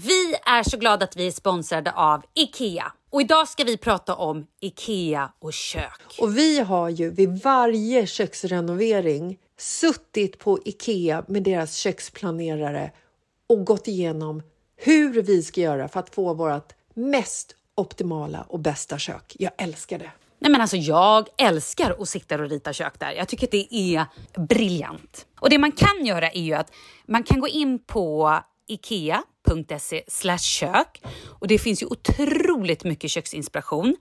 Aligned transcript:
Vi 0.00 0.34
är 0.46 0.62
så 0.62 0.76
glada 0.76 1.04
att 1.04 1.16
vi 1.16 1.26
är 1.26 1.30
sponsrade 1.30 1.92
av 1.92 2.22
IKEA. 2.34 2.92
Och 3.10 3.20
idag 3.20 3.48
ska 3.48 3.64
vi 3.64 3.76
prata 3.76 4.14
om 4.14 4.46
IKEA 4.60 5.32
och 5.38 5.52
kök. 5.52 6.16
Och 6.20 6.38
vi 6.38 6.60
har 6.60 6.88
ju 6.88 7.10
vid 7.10 7.42
varje 7.42 8.06
köksrenovering 8.06 9.38
suttit 9.58 10.38
på 10.38 10.58
IKEA 10.64 11.24
med 11.28 11.42
deras 11.42 11.74
köksplanerare 11.74 12.92
och 13.46 13.64
gått 13.64 13.88
igenom 13.88 14.42
hur 14.76 15.22
vi 15.22 15.42
ska 15.42 15.60
göra 15.60 15.88
för 15.88 16.00
att 16.00 16.14
få 16.14 16.34
vårt 16.34 16.72
mest 16.94 17.54
optimala 17.74 18.46
och 18.48 18.60
bästa 18.60 18.98
kök. 18.98 19.36
Jag 19.38 19.52
älskar 19.58 19.98
det. 19.98 20.10
Nej 20.38 20.52
men 20.52 20.60
alltså 20.60 20.76
jag 20.76 21.28
älskar 21.38 21.96
att 22.00 22.08
sitta 22.08 22.34
och 22.34 22.50
rita 22.50 22.72
kök 22.72 22.98
där. 22.98 23.12
Jag 23.12 23.28
tycker 23.28 23.46
att 23.46 23.50
det 23.50 23.74
är 23.74 24.06
briljant. 24.36 25.26
Och 25.40 25.50
det 25.50 25.58
man 25.58 25.72
kan 25.72 26.06
göra 26.06 26.30
är 26.30 26.42
ju 26.42 26.54
att 26.54 26.72
man 27.06 27.22
kan 27.22 27.40
gå 27.40 27.48
in 27.48 27.78
på 27.78 28.38
ikea.se 28.68 30.02
kök 30.38 31.02
och 31.40 31.48
det 31.48 31.58
finns 31.58 31.82
ju 31.82 31.86
otroligt 31.86 32.84
mycket 32.84 33.10
köksinspiration 33.10 33.96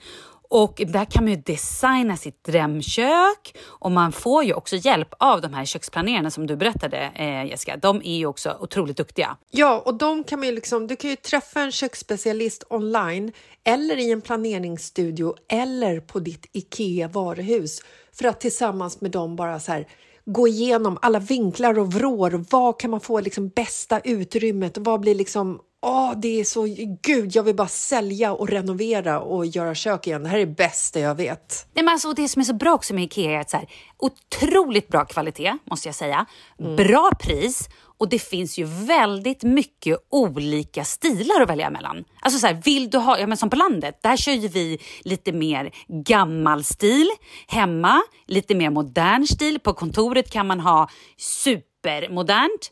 och 0.50 0.82
där 0.88 1.06
kan 1.06 1.24
man 1.24 1.34
ju 1.34 1.42
designa 1.42 2.18
sitt 2.18 2.44
drömkök 2.44 3.58
och 3.66 3.92
man 3.92 4.12
får 4.12 4.44
ju 4.44 4.54
också 4.54 4.76
hjälp 4.76 5.14
av 5.20 5.42
de 5.42 5.54
här 5.54 5.66
köksplanerarna 5.66 6.32
som 6.32 6.48
du 6.48 6.56
berättade 6.56 7.12
eh, 7.16 7.46
Jessica. 7.46 7.78
De 7.78 8.02
är 8.04 8.18
ju 8.18 8.26
också 8.26 8.58
otroligt 8.60 8.98
duktiga. 8.98 9.38
Ja, 9.52 9.82
och 9.86 9.94
de 9.94 10.24
kan 10.24 10.40
man 10.40 10.48
ju 10.48 10.56
liksom, 10.56 10.88
du 10.88 10.96
kan 10.96 11.10
ju 11.10 11.16
träffa 11.16 11.62
en 11.62 11.72
köksspecialist 11.72 12.64
online 12.70 13.32
eller 13.64 13.98
i 13.98 14.12
en 14.12 14.22
planeringsstudio 14.22 15.36
eller 15.50 16.00
på 16.00 16.20
ditt 16.20 16.46
IKEA 16.54 17.08
varuhus 17.08 17.80
för 18.14 18.28
att 18.28 18.42
tillsammans 18.42 19.02
med 19.02 19.12
dem 19.12 19.36
bara 19.36 19.60
så 19.60 19.72
här 19.72 19.88
gå 20.28 20.48
igenom 20.48 20.98
alla 21.02 21.20
vinklar 21.20 21.80
och 21.80 21.94
vrår. 21.94 22.46
Vad 22.50 22.80
kan 22.80 22.92
man 22.92 23.00
få 23.00 23.20
liksom 23.20 23.50
bästa 23.50 24.00
utrymmet? 24.00 24.78
Vad 24.78 25.00
blir 25.00 25.16
liksom 25.16 25.60
Åh, 25.82 26.14
det 26.18 26.40
är 26.40 26.44
så... 26.44 26.64
Gud, 27.02 27.36
jag 27.36 27.44
vill 27.44 27.56
bara 27.56 27.68
sälja 27.68 28.34
och 28.34 28.50
renovera 28.50 29.20
och 29.20 29.46
göra 29.46 29.76
kök 29.76 30.08
igen. 30.08 30.24
Det 30.24 30.30
här 30.30 30.38
är 30.38 30.46
det 30.46 30.56
bästa 30.56 31.00
jag 31.00 31.16
vet. 31.16 31.68
Nej, 31.74 31.86
men 31.86 31.92
alltså, 31.92 32.14
det 32.14 32.28
som 32.28 32.40
är 32.40 32.44
så 32.44 32.54
bra 32.54 32.74
också 32.74 32.94
med 32.94 33.04
Ikea 33.04 33.32
är 33.32 33.40
att 33.40 33.50
så 33.50 33.58
här, 33.58 33.70
otroligt 33.98 34.88
bra 34.88 35.06
kvalitet, 35.06 35.58
måste 35.64 35.88
jag 35.88 35.96
säga. 35.96 36.26
Mm. 36.60 36.76
Bra 36.76 37.12
pris 37.20 37.70
och 37.98 38.10
det 38.10 38.20
finns 38.20 38.58
ju 38.58 38.64
väldigt 38.66 39.44
mycket 39.44 39.98
olika 40.10 40.84
stilar 40.84 41.42
att 41.42 41.50
välja 41.50 41.70
mellan. 41.70 42.04
Alltså 42.20 42.40
så 42.40 42.48
här, 42.48 42.62
vill 42.66 42.90
du 42.90 42.98
ha, 42.98 43.20
ja 43.20 43.28
men 43.28 43.38
som 43.38 43.50
på 43.50 43.56
landet, 43.56 44.00
där 44.04 44.18
kör 44.18 44.32
ju 44.32 44.48
vi 44.48 44.80
lite 45.02 45.32
mer 45.32 45.72
gammal 45.88 46.64
stil. 46.64 47.08
Hemma, 47.48 48.02
lite 48.28 48.56
mer 48.56 48.70
modern 48.70 49.28
stil. 49.28 49.60
På 49.60 49.74
kontoret 49.74 50.32
kan 50.32 50.48
man 50.48 50.60
ha 50.60 50.90
supermodernt. 51.18 52.72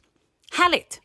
Härligt! 0.57 1.01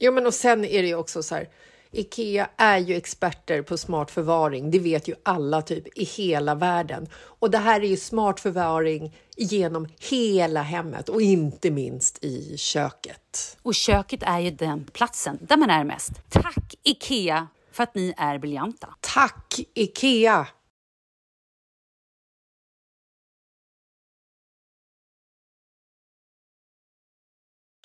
Jo, 0.00 0.12
men 0.12 0.26
och 0.26 0.34
sen 0.34 0.64
är 0.64 0.82
det 0.82 0.88
ju 0.88 0.94
också 0.94 1.22
så 1.22 1.34
här. 1.34 1.48
Ikea 1.94 2.50
är 2.56 2.78
ju 2.78 2.94
experter 2.94 3.62
på 3.62 3.78
smart 3.78 4.10
förvaring. 4.10 4.70
Det 4.70 4.78
vet 4.78 5.08
ju 5.08 5.14
alla 5.22 5.62
typ 5.62 5.98
i 5.98 6.04
hela 6.04 6.54
världen. 6.54 7.08
Och 7.14 7.50
det 7.50 7.58
här 7.58 7.80
är 7.80 7.86
ju 7.86 7.96
smart 7.96 8.40
förvaring 8.40 9.16
genom 9.36 9.88
hela 10.10 10.62
hemmet 10.62 11.08
och 11.08 11.22
inte 11.22 11.70
minst 11.70 12.24
i 12.24 12.56
köket. 12.58 13.58
Och 13.62 13.74
köket 13.74 14.22
är 14.22 14.40
ju 14.40 14.50
den 14.50 14.84
platsen 14.84 15.38
där 15.40 15.56
man 15.56 15.70
är 15.70 15.84
mest. 15.84 16.12
Tack 16.30 16.74
Ikea 16.82 17.48
för 17.72 17.82
att 17.82 17.94
ni 17.94 18.14
är 18.16 18.38
briljanta. 18.38 18.94
Tack 19.00 19.60
Ikea! 19.74 20.46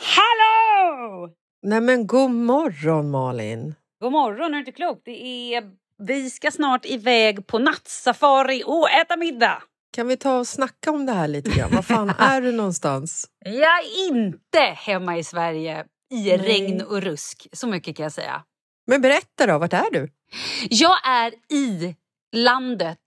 Hallå! 0.01 1.33
Nej 1.61 1.81
men 1.81 2.07
god 2.07 2.31
morgon 2.31 3.11
Malin! 3.11 3.75
God 4.01 4.11
morgon, 4.11 4.45
är 4.45 4.51
du 4.53 4.59
inte 4.59 4.71
klok? 4.71 5.01
Det 5.05 5.53
är... 5.55 5.63
Vi 5.97 6.29
ska 6.29 6.51
snart 6.51 6.85
iväg 6.85 7.47
på 7.47 7.59
nattsafari 7.59 8.63
och 8.65 8.89
äta 8.89 9.17
middag. 9.17 9.63
Kan 9.91 10.07
vi 10.07 10.17
ta 10.17 10.37
och 10.37 10.47
snacka 10.47 10.91
om 10.91 11.05
det 11.05 11.11
här 11.11 11.27
lite 11.27 11.49
grann? 11.49 11.71
Var 11.71 11.81
fan 11.81 12.09
är 12.09 12.41
du 12.41 12.51
någonstans? 12.57 13.27
Jag 13.45 13.79
är 13.79 14.07
inte 14.07 14.59
hemma 14.59 15.17
i 15.17 15.23
Sverige 15.23 15.85
i 16.11 16.23
Nej. 16.23 16.37
regn 16.37 16.81
och 16.81 17.01
rusk. 17.01 17.47
Så 17.53 17.67
mycket 17.67 17.95
kan 17.97 18.03
jag 18.03 18.11
säga. 18.11 18.43
Men 18.87 19.01
berätta 19.01 19.47
då, 19.47 19.57
vart 19.57 19.73
är 19.73 19.91
du? 19.91 20.09
Jag 20.69 21.07
är 21.07 21.33
i 21.53 21.95
landet 22.35 22.99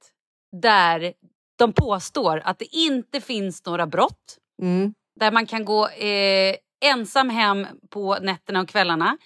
där 0.63 1.13
de 1.59 1.73
påstår 1.73 2.43
att 2.45 2.59
det 2.59 2.77
inte 2.77 3.21
finns 3.21 3.67
några 3.67 3.87
brott. 3.87 4.39
Mm. 4.63 4.95
Där 5.21 5.33
man 5.33 5.47
kan 5.47 5.65
gå 5.65 5.89
eh, 5.89 6.57
ensam 6.85 7.31
hem 7.31 7.67
på 7.91 8.19
nätterna 8.19 8.61
och 8.61 8.69
kvällarna. 8.69 9.19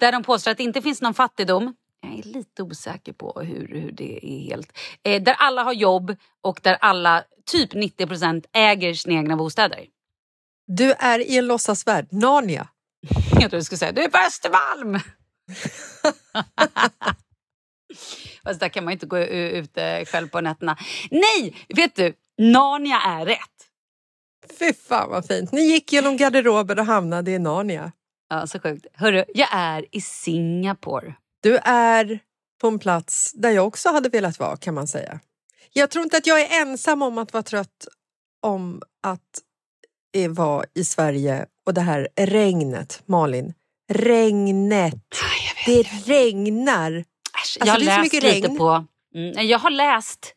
Där 0.00 0.12
de 0.12 0.22
påstår 0.22 0.50
att 0.50 0.56
det 0.56 0.64
inte 0.64 0.82
finns 0.82 1.02
någon 1.02 1.14
fattigdom. 1.14 1.74
Jag 2.00 2.18
är 2.18 2.22
lite 2.22 2.62
osäker 2.62 3.12
på 3.12 3.40
hur, 3.40 3.68
hur 3.68 3.92
det 3.92 4.26
är 4.26 4.40
helt. 4.40 4.78
Eh, 5.02 5.22
där 5.22 5.34
alla 5.38 5.62
har 5.62 5.72
jobb 5.72 6.16
och 6.40 6.60
där 6.62 6.78
alla, 6.80 7.24
typ 7.46 7.74
90 7.74 8.06
procent, 8.06 8.46
äger 8.52 8.94
sina 8.94 9.14
egna 9.14 9.36
bostäder. 9.36 9.86
Du 10.66 10.92
är 10.92 11.18
i 11.18 11.38
en 11.38 11.46
låtsasvärld. 11.46 12.08
Narnia. 12.10 12.68
Jag 13.30 13.40
trodde 13.40 13.56
du 13.56 13.64
skulle 13.64 13.78
säga 13.78 13.92
du 13.92 14.02
är 14.02 14.08
på 14.08 14.18
Östermalm. 14.18 14.98
Fast 18.44 18.60
där 18.60 18.68
kan 18.68 18.84
man 18.84 18.92
inte 18.92 19.06
gå 19.06 19.18
ute 19.18 20.04
själv 20.04 20.28
på 20.28 20.40
nätterna. 20.40 20.78
Nej, 21.10 21.66
vet 21.68 21.94
du? 21.94 22.14
Narnia 22.38 23.00
är 23.00 23.26
rätt. 23.26 23.38
Fy 24.58 24.72
fan 24.72 25.10
vad 25.10 25.26
fint. 25.26 25.52
Ni 25.52 25.62
gick 25.62 25.92
genom 25.92 26.16
garderoben 26.16 26.78
och 26.78 26.86
hamnade 26.86 27.30
i 27.30 27.38
Narnia. 27.38 27.92
Ja, 28.32 28.46
så 28.46 28.58
sjukt. 28.58 28.86
Hörru, 28.94 29.24
jag 29.34 29.48
är 29.52 29.86
i 29.90 30.00
Singapore. 30.00 31.14
Du 31.40 31.56
är 31.64 32.20
på 32.60 32.68
en 32.68 32.78
plats 32.78 33.32
där 33.32 33.50
jag 33.50 33.66
också 33.66 33.88
hade 33.88 34.08
velat 34.08 34.38
vara 34.38 34.56
kan 34.56 34.74
man 34.74 34.88
säga. 34.88 35.20
Jag 35.72 35.90
tror 35.90 36.04
inte 36.04 36.16
att 36.16 36.26
jag 36.26 36.40
är 36.40 36.62
ensam 36.62 37.02
om 37.02 37.18
att 37.18 37.32
vara 37.32 37.42
trött 37.42 37.86
om 38.42 38.82
att 39.02 39.40
vara 40.28 40.64
i 40.74 40.84
Sverige 40.84 41.46
och 41.66 41.74
det 41.74 41.80
här 41.80 42.08
regnet, 42.16 43.02
Malin. 43.06 43.54
Regnet. 43.92 44.94
Ah, 44.94 45.64
det 45.66 45.82
regnar. 46.06 46.92
Äsch, 46.92 47.04
alltså, 47.34 47.66
jag 47.66 47.72
har 47.72 47.78
läst 47.78 48.12
lite 48.12 48.26
regn. 48.26 48.58
på... 48.58 48.84
Mm, 49.14 49.48
jag 49.48 49.58
har 49.58 49.70
läst 49.70 50.34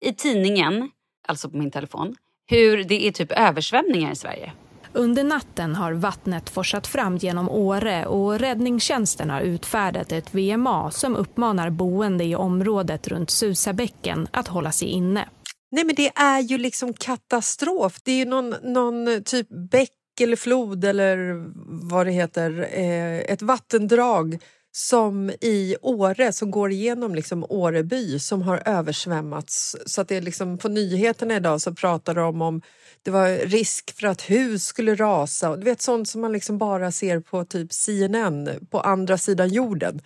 i 0.00 0.12
tidningen, 0.12 0.90
alltså 1.28 1.50
på 1.50 1.56
min 1.56 1.70
telefon, 1.70 2.16
hur 2.46 2.84
det 2.84 3.06
är 3.06 3.12
typ 3.12 3.32
översvämningar 3.32 4.12
i 4.12 4.16
Sverige. 4.16 4.52
Under 4.92 5.24
natten 5.24 5.74
har 5.74 5.92
vattnet 5.92 6.50
forsat 6.50 6.86
fram 6.86 7.16
genom 7.16 7.48
Åre 7.48 8.06
och 8.06 8.38
räddningstjänsten 8.38 9.30
har 9.30 9.40
utfärdat 9.40 10.12
ett 10.12 10.34
VMA 10.34 10.90
som 10.90 11.16
uppmanar 11.16 11.70
boende 11.70 12.24
i 12.24 12.34
området 12.34 13.08
runt 13.08 13.30
Susabäcken 13.30 14.28
att 14.30 14.48
hålla 14.48 14.72
sig 14.72 14.88
inne. 14.88 15.28
Nej 15.70 15.84
men 15.84 15.94
det 15.94 16.08
är 16.08 16.40
ju 16.40 16.58
liksom 16.58 16.92
katastrof. 16.92 18.00
Det 18.04 18.12
är 18.12 18.16
ju 18.16 18.24
någon, 18.24 18.54
någon 18.62 19.24
typ 19.24 19.48
bäck 19.70 19.90
eller 20.20 20.36
flod 20.36 20.84
eller 20.84 21.44
vad 21.88 22.06
det 22.06 22.12
heter, 22.12 22.68
eh, 22.72 23.18
ett 23.18 23.42
vattendrag 23.42 24.38
som 24.78 25.30
i 25.40 25.76
Åre 25.82 26.32
som 26.32 26.50
går 26.50 26.70
igenom 26.70 27.14
liksom 27.14 27.44
Åreby 27.48 28.18
som 28.18 28.42
har 28.42 28.62
översvämmats. 28.64 29.76
Så 29.86 30.00
att 30.00 30.08
det 30.08 30.16
är 30.16 30.22
liksom, 30.22 30.58
på 30.58 30.68
nyheterna 30.68 31.36
idag 31.36 31.60
så 31.60 31.74
pratar 31.74 32.14
de 32.14 32.42
om 32.42 32.62
det 33.02 33.10
var 33.10 33.28
risk 33.28 33.96
för 34.00 34.06
att 34.06 34.30
hus 34.30 34.64
skulle 34.64 34.94
rasa. 34.94 35.56
Du 35.56 35.64
vet 35.64 35.82
sånt 35.82 36.08
som 36.08 36.20
man 36.20 36.32
liksom 36.32 36.58
bara 36.58 36.92
ser 36.92 37.20
på 37.20 37.44
typ 37.44 37.72
CNN 37.72 38.66
på 38.70 38.80
andra 38.80 39.18
sidan 39.18 39.48
jorden. 39.48 40.00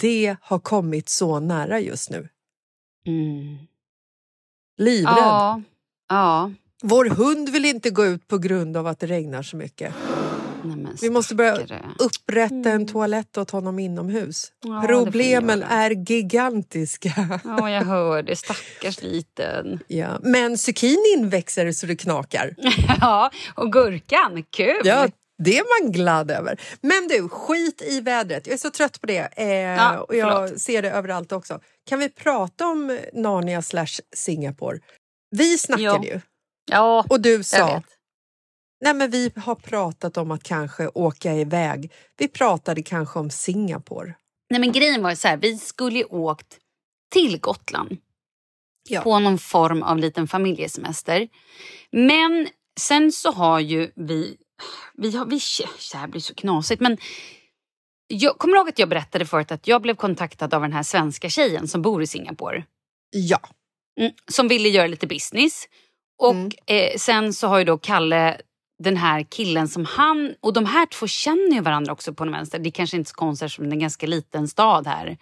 Det 0.00 0.36
har 0.40 0.58
kommit 0.58 1.08
så 1.08 1.40
nära 1.40 1.80
just 1.80 2.10
nu. 2.10 2.28
Mm. 3.06 3.58
Livrädd. 4.78 5.16
Ja. 5.16 5.62
ja. 6.08 6.52
Vår 6.82 7.04
hund 7.04 7.48
vill 7.48 7.64
inte 7.64 7.90
gå 7.90 8.04
ut 8.04 8.28
på 8.28 8.38
grund 8.38 8.76
av 8.76 8.86
att 8.86 8.98
det 8.98 9.06
regnar 9.06 9.42
så 9.42 9.56
mycket. 9.56 9.94
Nej, 10.64 10.92
vi 11.00 11.10
måste 11.10 11.34
börja 11.34 11.58
upprätta 11.98 12.54
en 12.54 12.66
mm. 12.66 12.86
toalett 12.86 13.38
åt 13.38 13.50
honom 13.50 13.78
inomhus. 13.78 14.52
Ja, 14.64 14.84
Problemen 14.86 15.62
är 15.62 15.90
gigantiska. 15.90 17.40
Ja, 17.44 17.70
jag 17.70 17.84
hör 17.84 18.22
det. 18.22 18.36
Stackars 18.36 19.02
liten. 19.02 19.80
Ja. 19.86 20.18
Men 20.22 20.58
zucchinin 20.58 21.28
växer 21.28 21.72
så 21.72 21.86
det 21.86 21.96
knakar. 21.96 22.54
ja, 23.00 23.30
och 23.54 23.72
gurkan. 23.72 24.44
Kul! 24.50 24.80
Ja, 24.84 25.08
Det 25.38 25.58
är 25.58 25.82
man 25.82 25.92
glad 25.92 26.30
över. 26.30 26.60
Men 26.80 27.08
du, 27.08 27.28
skit 27.28 27.82
i 27.88 28.00
vädret. 28.00 28.46
Jag 28.46 28.54
är 28.54 28.58
så 28.58 28.70
trött 28.70 29.00
på 29.00 29.06
det. 29.06 29.28
Eh, 29.36 29.48
Ja, 29.48 29.98
och 30.00 30.16
jag 30.16 30.32
förlåt. 30.32 30.60
ser 30.60 30.82
det 30.82 30.90
överallt 30.90 31.32
också. 31.32 31.60
Kan 31.88 31.98
vi 31.98 32.08
prata 32.08 32.66
om 32.66 32.98
Narnia 33.12 33.62
slash 33.62 34.00
Singapore? 34.14 34.78
Vi 35.30 35.58
snackade 35.58 35.84
Ja. 35.84 36.04
ju 36.04 36.20
Ja, 36.70 37.04
och 37.08 37.20
du 37.20 37.32
jag 37.32 37.44
sa 37.44 37.74
vet. 37.74 37.84
Nej, 38.80 38.94
men 38.94 39.10
vi 39.10 39.32
har 39.36 39.54
pratat 39.54 40.16
om 40.16 40.30
att 40.30 40.42
kanske 40.42 40.88
åka 40.88 41.34
iväg. 41.34 41.92
Vi 42.16 42.28
pratade 42.28 42.82
kanske 42.82 43.18
om 43.18 43.30
Singapore. 43.30 44.14
Nej, 44.50 44.60
men 44.60 44.72
grejen 44.72 45.02
var 45.02 45.10
ju 45.10 45.16
så 45.16 45.28
här, 45.28 45.36
vi 45.36 45.58
skulle 45.58 45.98
ju 45.98 46.04
åkt 46.04 46.58
till 47.12 47.40
Gotland 47.40 47.96
Ja. 48.88 49.00
på 49.00 49.18
någon 49.18 49.38
form 49.38 49.82
av 49.82 49.98
liten 49.98 50.28
familjesemester. 50.28 51.28
Men 51.92 52.48
sen 52.80 53.12
så 53.12 53.30
har 53.32 53.60
ju 53.60 53.90
vi... 53.96 54.36
vi, 54.94 55.16
har, 55.16 55.26
vi 55.26 55.40
det 55.92 55.98
här 55.98 56.06
blir 56.08 56.20
så 56.20 56.34
knasigt, 56.34 56.80
men 56.80 56.98
jag 58.08 58.38
kommer 58.38 58.56
ihåg 58.56 58.68
att 58.68 58.78
jag 58.78 58.88
berättade 58.88 59.26
förut 59.26 59.52
att 59.52 59.66
jag 59.66 59.82
blev 59.82 59.94
kontaktad 59.94 60.54
av 60.54 60.62
den 60.62 60.72
här 60.72 60.82
svenska 60.82 61.28
tjejen 61.28 61.68
som 61.68 61.82
bor 61.82 62.02
i 62.02 62.06
Singapore. 62.06 62.64
Ja. 63.10 63.40
Mm, 64.00 64.12
som 64.32 64.48
ville 64.48 64.68
göra 64.68 64.86
lite 64.86 65.06
business. 65.06 65.68
Och 66.18 66.30
Mm. 66.34 66.50
eh, 66.66 66.96
sen 66.98 67.32
så 67.32 67.46
har 67.48 67.58
ju 67.58 67.64
då 67.64 67.78
Kalle 67.78 68.40
den 68.78 68.96
här 68.96 69.22
killen 69.30 69.68
som 69.68 69.84
han... 69.84 70.34
Och 70.40 70.52
de 70.52 70.66
här 70.66 70.86
två 70.86 71.06
känner 71.06 71.52
ju 71.54 71.60
varandra 71.60 71.92
också 71.92 72.14
på 72.14 72.24
den 72.24 72.32
vänster. 72.32 72.58
Det 72.58 72.68
är 72.68 72.70
kanske 72.70 72.96
inte 72.96 73.10
så 73.10 73.14
konstigt 73.14 73.46
eftersom 73.46 73.64
det 73.64 73.70
är 73.70 73.76
en 73.76 73.80
ganska 73.80 74.06
liten 74.06 74.48
stad 74.48 74.86
här. 74.86 75.16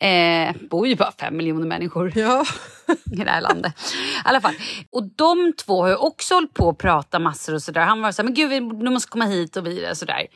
Eh, 0.00 0.56
bor 0.70 0.86
ju 0.86 0.96
bara 0.96 1.12
fem 1.20 1.36
miljoner 1.36 1.66
människor 1.66 2.12
ja. 2.14 2.44
i 3.12 3.16
det 3.16 3.30
här 3.30 3.40
landet. 3.40 3.72
I 3.94 4.20
alla 4.24 4.40
fall. 4.40 4.54
Och 4.90 5.04
de 5.16 5.52
två 5.66 5.82
har 5.82 5.88
ju 5.88 5.96
också 5.96 6.34
hållit 6.34 6.54
på 6.54 6.68
att 6.68 6.78
prata 6.78 7.18
massor 7.18 7.54
och 7.54 7.62
sådär. 7.62 7.80
Han 7.80 8.02
var 8.02 8.12
så 8.12 8.22
här, 8.22 8.24
men 8.24 8.34
gud 8.34 8.50
vi- 8.50 8.84
du 8.84 8.90
måste 8.90 9.10
komma 9.10 9.24
hit 9.24 9.56
och 9.56 9.66
vidare 9.66 9.94
sådär. 9.94 10.26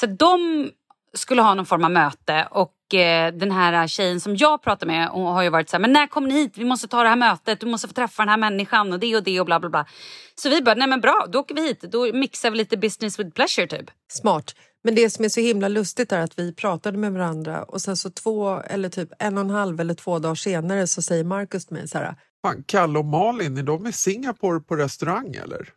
Så 0.00 0.06
de 0.06 0.70
skulle 1.14 1.42
ha 1.42 1.54
någon 1.54 1.66
form 1.66 1.84
av 1.84 1.90
möte 1.90 2.48
och 2.50 2.94
eh, 2.94 3.32
den 3.32 3.50
här 3.50 3.86
tjejen 3.86 4.20
som 4.20 4.36
jag 4.36 4.62
pratar 4.62 4.86
med 4.86 5.08
hon 5.08 5.26
har 5.26 5.42
ju 5.42 5.48
varit 5.48 5.70
så 5.70 5.76
här, 5.76 5.80
men 5.80 5.92
när 5.92 6.06
kommer 6.06 6.28
ni 6.28 6.34
hit? 6.34 6.52
Vi 6.58 6.64
måste 6.64 6.88
ta 6.88 7.02
det 7.02 7.08
här 7.08 7.16
mötet, 7.16 7.60
du 7.60 7.66
måste 7.66 7.88
få 7.88 7.94
träffa 7.94 8.22
den 8.22 8.28
här 8.28 8.36
människan 8.36 8.92
och 8.92 8.98
det 8.98 9.16
och 9.16 9.22
det 9.22 9.40
och 9.40 9.46
bla 9.46 9.60
bla 9.60 9.70
bla. 9.70 9.86
Så 10.34 10.48
vi 10.48 10.62
bara, 10.62 10.74
nej 10.74 10.88
men 10.88 11.00
bra, 11.00 11.26
då 11.32 11.38
åker 11.38 11.54
vi 11.54 11.66
hit. 11.66 11.80
Då 11.80 12.12
mixar 12.12 12.50
vi 12.50 12.56
lite 12.56 12.76
business 12.76 13.18
with 13.18 13.30
pleasure 13.30 13.66
typ. 13.66 13.90
Smart. 14.12 14.54
Men 14.84 14.94
det 14.94 15.10
som 15.10 15.24
är 15.24 15.28
så 15.28 15.40
himla 15.40 15.68
lustigt 15.68 16.12
är 16.12 16.20
att 16.20 16.38
vi 16.38 16.54
pratade 16.54 16.98
med 16.98 17.12
varandra 17.12 17.62
och 17.62 17.80
sen 17.80 17.96
så 17.96 18.10
två 18.10 18.60
eller 18.60 18.88
typ 18.88 19.08
en 19.18 19.38
och 19.38 19.44
en 19.44 19.50
halv 19.50 19.80
eller 19.80 19.94
två 19.94 20.18
dagar 20.18 20.34
senare 20.34 20.86
så 20.86 21.02
säger 21.02 21.24
Markus 21.24 21.66
till 21.66 21.76
mig 21.76 21.88
så 21.88 21.98
här. 21.98 22.14
Fan, 22.42 22.64
Kalle 22.66 22.98
och 22.98 23.04
Malin, 23.04 23.58
är 23.58 23.62
de 23.62 23.86
i 23.86 23.92
Singapore 23.92 24.60
på 24.60 24.76
restaurang 24.76 25.34
eller? 25.34 25.68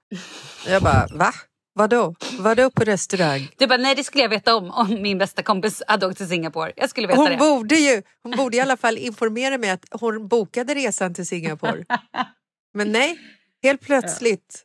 Jag 0.68 0.84
bara, 0.84 1.08
va? 1.14 1.34
Vadå? 1.78 2.16
Vadå 2.40 2.70
på 2.70 2.84
restaurang? 2.84 3.50
Du 3.58 3.68
bara, 3.68 3.78
nej 3.78 3.96
det 3.96 4.04
skulle 4.04 4.24
jag 4.24 4.30
veta 4.30 4.56
om 4.56 4.72
om 4.72 5.02
min 5.02 5.18
bästa 5.18 5.44
kompis 5.44 5.84
hade 5.88 6.08
åkt 6.08 6.18
till 6.18 6.28
Singapore. 6.28 6.72
Jag 6.76 6.90
skulle 6.90 7.08
veta 7.08 7.20
Hon 7.20 7.30
det. 7.30 7.38
borde 7.38 7.76
ju 7.76 8.02
hon 8.24 8.32
borde 8.38 8.58
i 8.58 8.60
alla 8.60 8.78
fall 8.78 8.98
informera 8.98 9.58
mig 9.58 9.70
att 9.70 9.86
hon 9.92 10.28
bokade 10.28 10.74
resan 10.74 11.14
till 11.14 11.28
Singapore. 11.28 11.86
Men 12.74 12.92
nej, 12.92 13.20
helt 13.64 13.82
plötsligt 13.82 14.64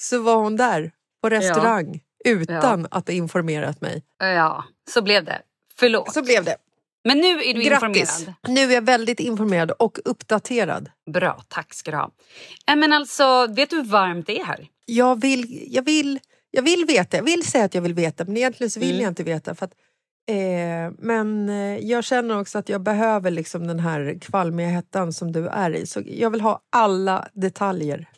så 0.00 0.22
var 0.22 0.36
hon 0.36 0.56
där 0.56 0.92
på 1.22 1.28
restaurang 1.30 2.00
utan 2.24 2.86
att 2.90 3.08
ha 3.08 3.14
informerat 3.14 3.80
mig. 3.80 4.02
Ja, 4.18 4.64
så 4.90 5.02
blev 5.02 5.24
det. 5.24 5.42
Förlåt. 5.76 6.12
Så 6.14 6.22
blev 6.22 6.44
det. 6.44 6.56
Men 7.04 7.18
nu 7.18 7.42
är 7.42 7.54
du 7.54 7.62
Grattis! 7.62 8.00
informerad. 8.20 8.34
Nu 8.48 8.60
är 8.60 8.74
jag 8.74 8.82
väldigt 8.82 9.20
informerad 9.20 9.70
och 9.70 9.98
uppdaterad. 10.04 10.90
Bra, 11.12 11.42
tack 11.48 11.74
ska 11.74 11.90
du 11.90 11.96
ha. 11.96 12.10
Äh, 12.68 12.76
men 12.76 12.92
alltså, 12.92 13.46
vet 13.46 13.70
du 13.70 13.76
hur 13.76 13.84
varmt 13.84 14.26
det 14.26 14.40
är 14.40 14.44
här? 14.44 14.66
Jag 14.86 15.20
vill, 15.20 15.64
jag 15.74 15.82
vill, 15.82 16.20
jag 16.54 16.62
vill 16.62 16.84
veta, 16.88 17.16
jag 17.16 17.24
vill 17.24 17.42
säga 17.46 17.64
att 17.64 17.74
jag 17.74 17.82
vill 17.82 17.94
veta 17.94 18.24
men 18.24 18.36
egentligen 18.36 18.70
så 18.70 18.80
vill 18.80 18.90
Mm. 18.90 19.02
jag 19.02 19.10
inte 19.10 19.22
veta. 19.22 19.54
För 19.54 19.64
att, 19.66 19.72
eh, 20.30 20.92
men 20.98 21.48
eh, 21.48 21.78
jag 21.78 22.04
känner 22.04 22.40
också 22.40 22.58
att 22.58 22.68
jag 22.68 22.80
behöver 22.80 23.30
liksom 23.30 23.66
den 23.66 23.80
här 23.80 24.18
kvalmiga 24.20 24.68
hettan 24.68 25.12
som 25.12 25.32
du 25.32 25.48
är 25.48 25.70
i. 25.74 25.86
Så 25.86 26.02
jag 26.06 26.30
vill 26.30 26.40
ha 26.40 26.60
alla 26.72 27.28
detaljer. 27.32 28.08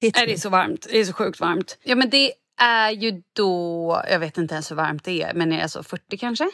Hit 0.00 0.14
Nej, 0.16 0.26
det 0.26 0.32
är 0.32 0.38
så 0.38 0.48
varmt. 0.48 0.86
Det 0.90 0.98
är 0.98 1.04
så 1.04 1.12
sjukt 1.12 1.40
varmt. 1.40 1.78
Ja, 1.82 1.94
men 1.94 2.10
det 2.10 2.32
är 2.60 2.90
ju 2.90 3.22
då... 3.36 4.02
Jag 4.10 4.18
vet 4.18 4.38
inte 4.38 4.54
ens 4.54 4.70
hur 4.70 4.76
varmt 4.76 5.04
det 5.04 5.22
är, 5.22 5.34
men 5.34 5.52
är 5.52 5.56
det 5.56 5.62
alltså 5.62 5.82
40 5.82 6.16
kanske? 6.18 6.48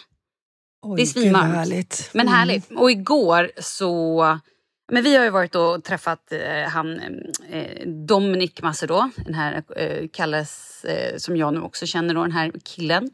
Oj, 0.82 0.96
det 0.96 1.02
är 1.02 1.06
svinvarmt. 1.06 2.11
Men 2.12 2.26
Mm. 2.29 2.34
härligt. 2.38 2.70
Och 2.76 2.91
igår 2.91 3.50
så... 3.61 4.38
Men 4.93 5.02
vi 5.02 5.17
har 5.17 5.25
ju 5.25 5.31
varit 5.31 5.55
och 5.55 5.85
träffat 5.85 6.32
eh, 6.32 6.70
han 6.70 7.00
eh, 7.50 7.88
Dominic 7.88 8.62
Macedå, 8.62 9.11
den 9.17 9.35
här 9.35 9.62
eh, 9.76 10.08
Kalles, 10.12 10.85
eh, 10.85 11.17
som 11.17 11.37
jag 11.37 11.55
nu 11.55 11.61
också 11.61 11.87
känner 11.87 12.14
då, 12.14 12.23
den 12.23 12.32
här 12.32 12.52
killen. 12.64 13.11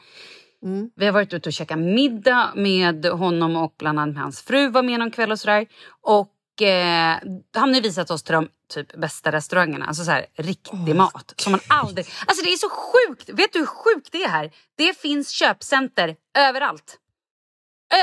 Mm. 0.62 0.90
Vi 0.96 1.06
har 1.06 1.12
varit 1.12 1.32
ute 1.32 1.48
och 1.48 1.52
käkat 1.52 1.78
middag 1.78 2.52
med 2.56 3.06
honom 3.06 3.56
och 3.56 3.74
bland 3.78 4.00
annat 4.00 4.16
hans 4.16 4.42
fru 4.42 4.68
var 4.68 4.82
med 4.82 4.98
någon 4.98 5.10
kväll 5.10 5.32
och 5.32 5.40
sådär. 5.40 5.66
Och 6.00 6.62
eh, 6.62 7.18
han 7.54 7.74
har 7.74 7.80
visat 7.80 8.10
oss 8.10 8.22
till 8.22 8.34
de 8.34 8.48
typ 8.74 8.96
bästa 8.96 9.32
restaurangerna, 9.32 9.86
alltså 9.86 10.04
så 10.04 10.10
här 10.10 10.26
riktig 10.36 10.88
Åh, 10.88 10.94
mat 10.94 11.34
som 11.36 11.52
man 11.52 11.60
aldrig... 11.68 12.06
Alltså 12.26 12.44
det 12.44 12.52
är 12.52 12.56
så 12.56 12.68
sjukt! 12.70 13.28
Vet 13.28 13.52
du 13.52 13.58
hur 13.58 13.66
sjukt 13.66 14.12
det 14.12 14.22
är 14.22 14.28
här? 14.28 14.50
Det 14.76 14.98
finns 14.98 15.30
köpcenter 15.30 16.16
överallt. 16.38 16.98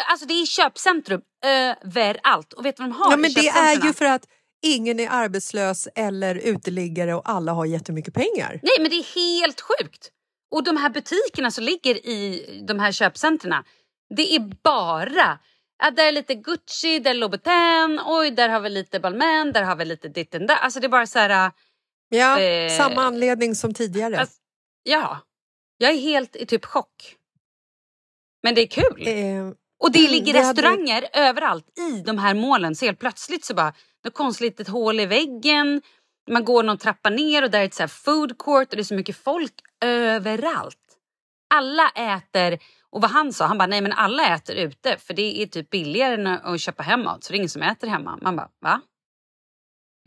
Alltså 0.07 0.25
det 0.25 0.33
är 0.33 0.45
köpcentrum 0.45 1.21
överallt. 1.45 2.53
Och 2.53 2.65
vet 2.65 2.77
du 2.77 2.83
vad 2.83 2.89
de 2.91 2.95
har 2.97 3.11
Ja, 3.11 3.17
men 3.17 3.33
det 3.33 3.47
är 3.47 3.85
ju 3.85 3.93
för 3.93 4.05
att 4.05 4.25
ingen 4.61 4.99
är 4.99 5.09
arbetslös 5.11 5.87
eller 5.95 6.35
uteliggare 6.35 7.13
och 7.13 7.29
alla 7.29 7.51
har 7.51 7.65
jättemycket 7.65 8.13
pengar. 8.13 8.59
Nej, 8.63 8.73
men 8.79 8.89
det 8.89 8.95
är 8.95 9.15
helt 9.15 9.61
sjukt. 9.61 10.11
Och 10.51 10.63
de 10.63 10.77
här 10.77 10.89
butikerna 10.89 11.51
som 11.51 11.63
ligger 11.63 11.95
i 12.07 12.45
de 12.67 12.79
här 12.79 12.91
köpcentrarna, 12.91 13.63
det 14.15 14.35
är 14.35 14.39
bara... 14.63 15.39
Ja, 15.83 15.91
där 15.91 16.07
är 16.07 16.11
lite 16.11 16.35
Gucci, 16.35 16.99
där 16.99 17.11
är 17.11 17.15
Louboutin, 17.15 17.99
oj, 18.05 18.31
där 18.31 18.49
har 18.49 18.59
vi 18.59 18.69
lite 18.69 18.99
Balmain, 18.99 19.51
där 19.51 19.63
har 19.63 19.75
vi 19.75 19.85
lite 19.85 20.07
ditten 20.07 20.47
där. 20.47 20.55
Alltså 20.55 20.79
det 20.79 20.87
är 20.87 20.89
bara 20.89 21.07
så 21.07 21.19
här... 21.19 21.51
Ja, 22.09 22.39
Eh, 22.39 22.77
samma 22.77 23.01
anledning 23.03 23.55
som 23.55 23.73
tidigare. 23.73 24.19
Alltså, 24.19 24.37
Ja, 24.83 25.19
jag 25.77 25.91
är 25.91 25.97
helt 25.97 26.35
i 26.35 26.45
typ 26.45 26.65
chock. 26.65 27.15
Men 28.43 28.55
det 28.55 28.61
är 28.61 28.67
kul. 28.67 29.07
Eh, 29.07 29.51
Och 29.81 29.91
det 29.91 30.09
ligger 30.09 30.33
restauranger 30.33 31.05
överallt 31.13 31.79
i 31.79 32.01
de 32.01 32.17
här 32.17 32.33
målen. 32.33 32.75
Så 32.75 32.85
helt 32.85 32.99
plötsligt 32.99 33.45
så 33.45 33.53
bara, 33.53 33.73
något 34.03 34.13
konstigt 34.13 34.45
litet 34.45 34.67
hål 34.67 34.99
i 34.99 35.05
väggen. 35.05 35.81
Man 36.29 36.45
går 36.45 36.63
någon 36.63 36.77
trappa 36.77 37.09
ner 37.09 37.43
och 37.43 37.51
där 37.51 37.59
är 37.59 37.65
ett 37.65 37.73
så 37.73 37.87
food 37.87 38.37
court 38.37 38.69
och 38.69 38.75
det 38.75 38.81
är 38.81 38.83
så 38.83 38.95
mycket 38.95 39.15
folk 39.17 39.53
överallt. 39.85 40.77
Alla 41.53 41.89
äter, 41.89 42.59
och 42.89 43.01
vad 43.01 43.11
han 43.11 43.33
sa, 43.33 43.45
han 43.45 43.57
bara 43.57 43.67
nej 43.67 43.81
men 43.81 43.93
alla 43.93 44.35
äter 44.35 44.55
ute 44.55 44.97
för 44.97 45.13
det 45.13 45.41
är 45.41 45.45
typ 45.47 45.69
billigare 45.69 46.13
än 46.13 46.27
att 46.27 46.61
köpa 46.61 46.83
hem 46.83 47.03
mat 47.03 47.23
så 47.23 47.33
det 47.33 47.35
är 47.35 47.37
ingen 47.37 47.49
som 47.49 47.61
äter 47.61 47.87
hemma. 47.87 48.19
Man 48.21 48.35
bara 48.35 48.49
va? 48.61 48.81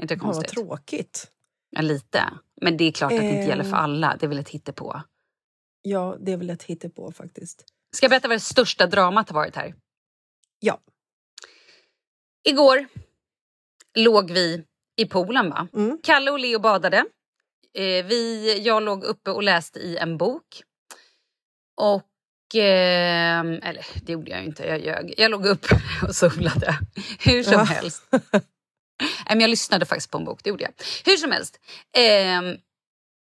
Inte 0.03 0.15
det 0.15 0.19
ja, 0.21 0.27
vad 0.27 0.35
konstigt? 0.35 0.55
tråkigt. 0.55 1.31
Ja, 1.71 1.83
lite. 1.83 2.25
Men 2.61 2.77
det 2.77 2.85
är 2.85 2.93
klart 2.93 3.13
att 3.13 3.19
det 3.19 3.25
inte 3.31 3.49
gäller 3.49 3.65
för 3.65 3.71
Eh. 3.71 3.83
alla. 3.83 4.17
Det 4.21 4.27
är 4.27 4.29
väl 4.29 4.39
ett 4.39 4.49
hittepå. 4.49 5.01
Ja, 5.83 6.17
det 6.21 6.33
är 6.33 6.37
väl 6.37 6.51
ett 6.51 6.63
hittepå 6.63 7.13
faktiskt. 7.13 7.65
Ska 7.95 8.05
jag 8.05 8.11
berätta 8.11 8.29
vad 8.29 8.37
det 8.37 8.41
största 8.41 8.87
dramat 8.87 9.29
har 9.29 9.35
varit 9.35 9.57
här? 9.57 9.75
Ja. 10.61 10.81
Igår 12.45 12.87
låg 13.95 14.31
vi 14.31 14.65
i 14.97 15.05
poolen. 15.07 15.51
Va? 15.51 15.69
Mm. 15.75 15.99
Kalle 16.03 16.31
och 16.31 16.39
Leo 16.39 16.59
badade. 16.59 16.97
Eh, 17.75 18.05
vi, 18.07 18.53
jag 18.65 18.83
låg 18.83 19.05
uppe 19.05 19.31
och 19.31 19.43
läste 19.43 19.79
i 19.79 19.97
en 19.97 20.17
bok. 20.19 20.63
Och... 21.81 22.55
Eh, 22.57 23.41
eller 23.41 23.87
det 24.07 24.13
gjorde 24.13 24.31
jag 24.31 24.45
inte, 24.45 24.65
jag 24.67 24.81
ljög. 24.81 25.15
Jag 25.17 25.31
låg 25.31 25.47
upp 25.47 25.67
och 26.09 26.15
solade. 26.17 26.79
Hur 27.19 27.43
som 27.43 27.53
Ja. 27.53 27.63
helst. 27.63 28.03
Nej, 29.01 29.29
men 29.29 29.41
jag 29.41 29.51
lyssnade 29.51 29.87
faktiskt 29.87 30.11
på 30.11 30.19
en 30.19 30.25
bok, 30.25 30.41
det 30.45 30.51
gjorde 30.51 30.65
jag. 30.65 30.73
Hur 31.05 31.17
som 31.17 31.33
helst. 31.33 31.61
ehm, 31.97 32.57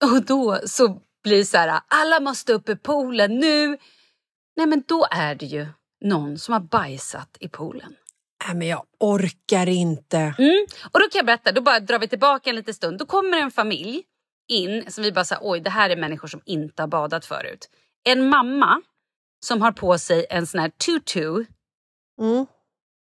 och 0.05 0.25
då 0.25 0.61
så 0.67 1.03
blir 1.25 1.39
det 1.39 1.45
så 1.45 1.57
här, 1.57 1.81
alla 1.89 2.21
måste 2.21 2.53
upp 2.53 2.69
i 2.69 2.77
poolen 2.77 3.39
nu. 3.39 3.79
Nej 4.57 4.67
men 4.67 4.83
då 4.89 5.07
är 5.11 5.35
det 5.35 5.47
ju 5.47 5.67
någon 6.05 6.39
som 6.39 6.53
har 6.53 6.61
bajsat 6.61 7.37
i 7.41 7.49
poolen. 7.49 7.97
Nej, 8.47 8.57
men 8.57 8.69
jag 8.69 8.85
orkar 9.01 9.69
inte. 9.69 10.19
Mm. 10.19 10.67
Och 10.93 11.01
då 11.01 11.09
kan 11.09 11.19
jag 11.19 11.27
berätta, 11.27 11.53
då 11.53 11.61
bara 11.61 11.81
drar 11.81 11.99
vi 11.99 12.09
tillbaka 12.09 12.51
en 12.51 12.57
liten 12.57 12.75
stund. 12.75 12.99
Då 12.99 13.07
kommer 13.07 13.39
en 13.39 13.51
familj 13.51 14.03
in 14.49 14.91
som 14.91 15.05
vi 15.05 15.13
bara 15.13 15.25
säger, 15.25 15.43
oj 15.45 15.61
det 15.61 15.71
här 15.71 15.91
är 15.91 15.97
människor 15.97 16.29
som 16.29 16.41
inte 16.45 16.83
har 16.83 16.87
badat 16.87 17.25
förut. 17.27 17.69
En 18.05 18.29
mamma 18.29 18.83
som 19.47 19.63
har 19.63 19.73
på 19.73 19.99
sig 19.99 20.27
en 20.31 20.47
sån 20.47 20.61
här 20.61 20.69
tutu, 20.69 21.45
Mm. 22.21 22.47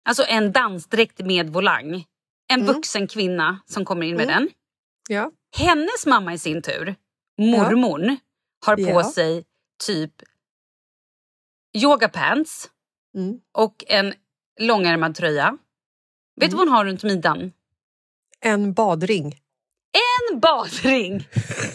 alltså 0.09 0.25
en 0.29 0.53
dansdräkt 0.53 1.19
med 1.21 1.51
volang. 1.51 1.95
En 2.53 2.61
Mm. 2.61 2.75
vuxen 2.75 3.07
kvinna 3.09 3.61
som 3.67 3.85
kommer 3.85 4.07
in 4.07 4.17
med 4.17 4.25
Mm. 4.25 4.35
den. 4.35 4.49
Ja. 5.09 5.31
Hennes 5.57 6.07
mamma 6.07 6.35
i 6.35 6.39
sin 6.39 6.63
tur, 6.63 6.95
mormor, 7.39 8.17
har 8.67 8.77
på 8.77 8.83
Ja. 8.83 9.05
sig 9.13 9.45
typ 9.87 10.13
yoga 11.75 12.09
pants 12.09 12.71
Mm. 13.17 13.41
och 13.53 13.85
en 13.87 14.15
långärmad 14.61 15.15
tröja. 15.15 15.59
Vet 16.41 16.51
du 16.51 16.57
Mm. 16.57 16.59
vad 16.59 16.69
hon 16.69 16.77
har 16.77 16.85
runt 16.85 17.03
midjan? 17.03 17.53
En 18.41 18.73
badring. 18.73 19.41
En 20.31 20.41
badring! 20.41 21.29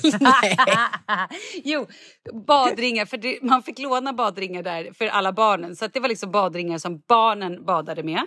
jo, 1.64 1.88
badringar. 2.34 3.06
För 3.06 3.18
det, 3.18 3.40
man 3.42 3.64
fick 3.64 3.80
låna 3.80 4.14
badringar 4.14 4.64
där 4.64 4.94
för 4.94 5.08
alla 5.08 5.32
barnen. 5.34 5.76
Så 5.76 5.88
det 5.88 6.00
var 6.00 6.10
liksom 6.10 6.32
badringar 6.32 6.78
som 6.78 7.00
barnen 7.08 7.66
badade 7.66 8.04
med. 8.04 8.26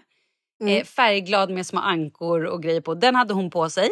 Mm. 0.63 0.77
Eh, 0.79 0.85
färgglad 0.85 1.51
med 1.51 1.67
små 1.67 1.81
ankor 1.81 2.45
och 2.45 2.63
grejer 2.63 2.81
på. 2.81 2.95
Den 2.95 3.15
hade 3.15 3.35
hon 3.35 3.51
på 3.51 3.71
sig. 3.71 3.91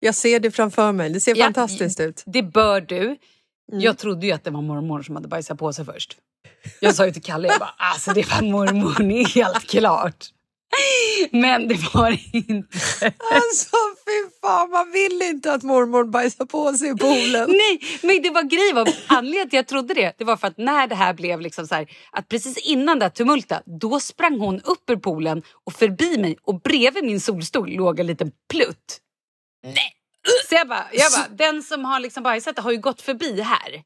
Jag 0.00 0.14
ser 0.14 0.40
det 0.40 0.50
framför 0.50 0.92
mig. 0.92 1.10
Det 1.10 1.20
ser 1.20 1.36
Ja, 1.36 1.44
fantastiskt 1.44 2.00
ut. 2.00 2.22
Det 2.26 2.42
bör 2.42 2.80
du. 2.80 3.00
Mm. 3.02 3.16
Jag 3.68 3.98
trodde 3.98 4.26
ju 4.26 4.32
att 4.32 4.44
det 4.44 4.50
var 4.50 4.62
mormor 4.62 5.02
som 5.02 5.16
hade 5.16 5.28
bajsat 5.28 5.58
på 5.58 5.72
sig 5.72 5.84
först. 5.84 6.16
Jag 6.80 6.94
sa 6.94 7.06
ju 7.06 7.12
till 7.12 7.22
Kalle, 7.22 7.48
jag 7.48 7.58
bara, 7.58 7.74
alltså 7.76 8.12
det 8.12 8.30
var 8.30 8.42
mormor, 8.42 9.34
helt 9.34 9.70
klart. 9.70 10.26
Men 11.30 11.68
det 11.68 11.94
var 11.94 12.10
det 12.10 12.38
inte. 12.38 12.78
Alltså 13.32 13.76
fy 14.06 14.38
fan, 14.40 14.70
man 14.70 14.92
vill 14.92 15.22
inte 15.22 15.52
att 15.52 15.62
mormor 15.62 16.04
bajsar 16.04 16.44
på 16.44 16.72
sig 16.72 16.90
i 16.90 16.94
poolen. 16.94 17.50
Nej, 17.50 17.80
men 18.02 18.22
det 18.22 18.30
var 18.30 18.42
grej 18.42 18.72
var 18.72 18.88
anledningen 19.06 19.50
till 19.50 19.58
att 19.58 19.62
jag 19.62 19.66
trodde 19.66 19.94
det. 19.94 20.14
Det 20.18 20.24
var 20.24 20.36
för 20.36 20.48
att 20.48 20.58
när 20.58 20.86
det 20.86 20.94
här 20.94 21.14
blev 21.14 21.40
liksom 21.40 21.66
så 21.66 21.74
här, 21.74 21.86
att 22.12 22.28
precis 22.28 22.58
innan 22.58 22.98
det 22.98 23.04
här 23.04 23.10
tumultet, 23.10 23.62
då 23.80 24.00
sprang 24.00 24.38
hon 24.38 24.60
upp 24.60 24.90
ur 24.90 24.96
poolen 24.96 25.42
och 25.66 25.72
förbi 25.72 26.18
mig 26.18 26.36
och 26.42 26.60
bredvid 26.60 27.04
min 27.04 27.20
solstol 27.20 27.70
låg 27.70 28.00
en 28.00 28.06
liten 28.06 28.32
plutt. 28.52 28.98
Nej. 29.64 29.94
Så 30.48 30.54
jag 30.54 30.68
bara, 30.68 30.86
jag 30.92 31.12
bara 31.12 31.36
den 31.36 31.62
som 31.62 31.84
har 31.84 32.00
liksom 32.00 32.22
bajsat 32.22 32.58
har 32.58 32.72
ju 32.72 32.78
gått 32.78 33.02
förbi 33.02 33.40
här. 33.40 33.82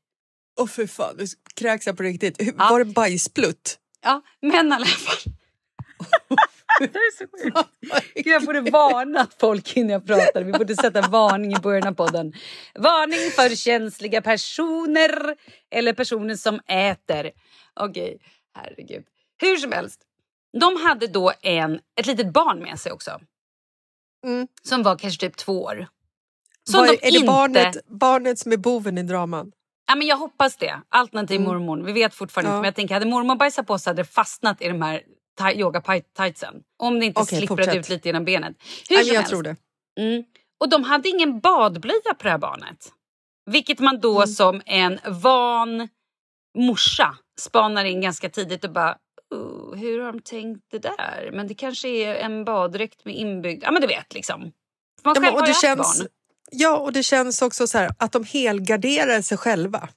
Åh 0.60 0.66
fy 0.66 0.86
fan, 0.86 1.14
nu 1.18 1.24
kräks 1.54 1.86
jag 1.86 1.96
på 1.96 2.02
riktigt. 2.02 2.36
Ja. 2.38 2.68
Var 2.70 2.78
det 2.78 2.84
bajsplutt? 2.84 3.78
Ja, 4.02 4.22
men 4.40 4.68
i 4.68 4.74
alla 4.74 4.86
fall. 4.86 5.32
det 6.78 6.84
är 6.84 7.16
så 7.16 7.24
sjukt. 7.42 8.26
Jag 8.26 8.44
borde 8.44 8.60
varnat 8.60 9.36
folk 9.40 9.76
innan 9.76 9.90
jag 9.90 10.06
pratade. 10.06 10.44
Vi 10.44 10.52
borde 10.52 10.76
sätta 10.76 11.00
varning 11.08 11.52
i 11.52 11.60
början 11.60 11.86
av 11.86 11.94
podden. 11.94 12.32
Varning 12.74 13.30
för 13.30 13.56
känsliga 13.56 14.22
personer 14.22 15.36
eller 15.70 15.92
personer 15.92 16.36
som 16.36 16.60
äter. 16.66 17.30
Okej, 17.74 18.18
herregud. 18.54 19.04
Hur 19.40 19.56
som 19.56 19.72
helst. 19.72 20.00
De 20.60 20.76
hade 20.76 21.06
då 21.06 21.32
en, 21.42 21.80
ett 22.00 22.06
litet 22.06 22.32
barn 22.32 22.58
med 22.58 22.78
sig 22.80 22.92
också. 22.92 23.20
Mm. 24.26 24.48
Som 24.62 24.82
var 24.82 24.98
kanske 24.98 25.20
typ 25.20 25.36
två 25.36 25.62
år. 25.62 25.88
Som 26.70 26.80
Var, 26.80 26.86
de 26.86 26.92
är 26.92 27.10
det 27.10 27.16
inte... 27.16 27.26
barnet, 27.26 27.76
barnet 27.86 28.38
som 28.38 28.52
är 28.52 28.56
boven 28.56 28.98
i 28.98 29.02
draman? 29.02 29.52
Ja, 29.86 29.94
men 29.94 30.06
jag 30.06 30.16
hoppas 30.16 30.56
det. 30.56 30.80
Alternativ 30.88 31.40
mormor. 31.40 31.82
Vi 31.82 31.92
vet 31.92 32.14
fortfarande 32.14 32.48
Mm. 32.50 32.54
Ja. 32.54 32.58
inte. 32.58 32.62
Men 32.62 32.68
jag 32.68 32.74
tänker, 32.74 32.94
hade 32.94 33.06
mormor 33.06 33.36
bajsat 33.36 33.66
på 33.66 33.78
sig 33.78 33.90
hade 33.90 34.02
det 34.02 34.06
fastnat 34.08 34.62
i 34.62 34.68
de 34.68 34.82
här 34.82 35.02
ta- 35.38 35.52
yoga-tightsen. 35.52 36.62
Om 36.78 37.00
det 37.00 37.06
inte 37.06 37.20
Okej, 37.20 37.38
slipprade 37.38 37.76
ut 37.78 37.88
lite 37.88 38.08
genom 38.08 38.24
benet. 38.24 38.56
Hur 38.88 38.96
Nej, 38.96 39.04
som 39.04 39.14
jag 39.14 39.20
helst. 39.20 39.30
tror 39.30 39.42
det. 39.42 39.56
Mm. 40.00 40.24
Och 40.60 40.68
de 40.68 40.84
hade 40.84 41.08
ingen 41.08 41.40
badblöja 41.40 42.14
på 42.18 42.22
det 42.22 42.30
här 42.30 42.38
barnet. 42.38 42.92
Vilket 43.50 43.78
man 43.78 44.00
då 44.00 44.16
Mm. 44.16 44.26
som 44.26 44.62
en 44.66 44.98
van 45.08 45.88
morsa 46.58 47.16
spanar 47.40 47.84
in 47.84 48.00
ganska 48.00 48.28
tidigt 48.30 48.64
och 48.64 48.72
bara 48.72 48.96
"Oh, 49.34 49.74
hur 49.74 50.00
har 50.00 50.12
de 50.12 50.20
tänkt 50.20 50.64
det 50.70 50.78
där? 50.78 51.30
Men 51.32 51.48
det 51.48 51.54
kanske 51.54 51.88
är 51.88 52.14
en 52.16 52.44
baddräkt 52.44 53.04
med 53.04 53.14
inbyggd... 53.16 53.62
Ja 53.64 53.70
men 53.70 53.80
du 53.82 53.88
vet 53.88 54.14
liksom. 54.14 54.40
Man 54.40 54.50
Ja, 55.04 55.14
själv 55.14 55.22
men, 55.22 55.34
och 55.34 55.40
har 55.40 55.46
ju 55.46 55.52
haft 55.52 55.62
känns, 55.62 55.98
barn. 56.00 56.08
Ja, 56.52 56.78
och 56.78 56.92
det 56.92 57.02
känns 57.02 57.42
också 57.42 57.66
så 57.66 57.78
här 57.78 57.90
att 57.98 58.12
de 58.12 58.24
helgarderar 58.24 59.22
sig 59.22 59.38
själva. 59.38 59.88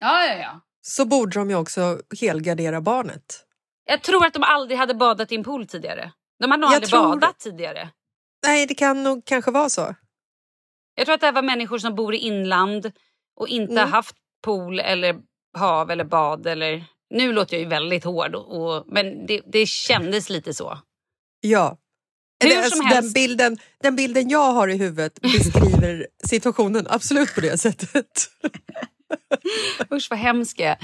Ja, 0.00 0.24
ja, 0.26 0.34
ja. 0.34 0.60
Så 0.82 1.04
borde 1.04 1.38
de 1.38 1.50
ju 1.50 1.56
också 1.56 2.00
helgardera 2.20 2.80
barnet. 2.80 3.44
Jag 3.84 4.02
tror 4.02 4.26
att 4.26 4.34
de 4.34 4.42
aldrig 4.42 4.78
hade 4.78 4.94
badat 4.94 5.32
i 5.32 5.34
en 5.34 5.44
pool 5.44 5.66
tidigare. 5.66 6.12
De 6.40 6.50
hade 6.50 6.60
nog 6.60 6.70
Jag 6.70 6.74
aldrig 6.74 6.90
tror- 6.90 7.02
badat 7.02 7.38
tidigare. 7.38 7.88
Nej, 8.46 8.66
det 8.66 8.74
kan 8.74 9.02
nog 9.02 9.24
kanske 9.24 9.50
vara 9.50 9.68
så. 9.68 9.94
Jag 10.94 11.06
tror 11.06 11.14
att 11.14 11.20
det 11.20 11.26
här 11.26 11.32
var 11.32 11.42
människor 11.42 11.78
som 11.78 11.94
bor 11.94 12.14
i 12.14 12.18
inland 12.18 12.92
och 13.36 13.48
inte 13.48 13.72
Mm. 13.72 13.92
haft 13.92 14.16
pool 14.44 14.80
eller 14.80 15.16
hav 15.58 15.90
eller 15.90 16.04
bad. 16.04 16.46
Eller... 16.46 16.84
Nu 17.10 17.32
låter 17.32 17.54
jag 17.56 17.62
ju 17.62 17.68
väldigt 17.68 18.04
hård, 18.04 18.34
och, 18.34 18.62
och, 18.76 18.84
men 18.86 19.26
det, 19.26 19.40
det 19.52 19.66
kändes 19.66 20.30
lite 20.30 20.54
så. 20.54 20.78
Ja. 21.40 21.78
Hur 22.44 22.62
som 22.62 22.86
helst. 22.86 23.02
den, 23.02 23.12
bilden, 23.12 23.58
den 23.82 23.96
bilden 23.96 24.28
jag 24.28 24.52
har 24.52 24.68
i 24.68 24.76
huvudet 24.76 25.20
beskriver 25.20 26.06
situationen 26.28 26.86
absolut 26.90 27.34
på 27.34 27.40
det 27.40 27.58
sättet. 27.58 28.30
Usch 29.92 30.10
vad 30.10 30.18
hemskt 30.18 30.60
jag. 30.60 30.76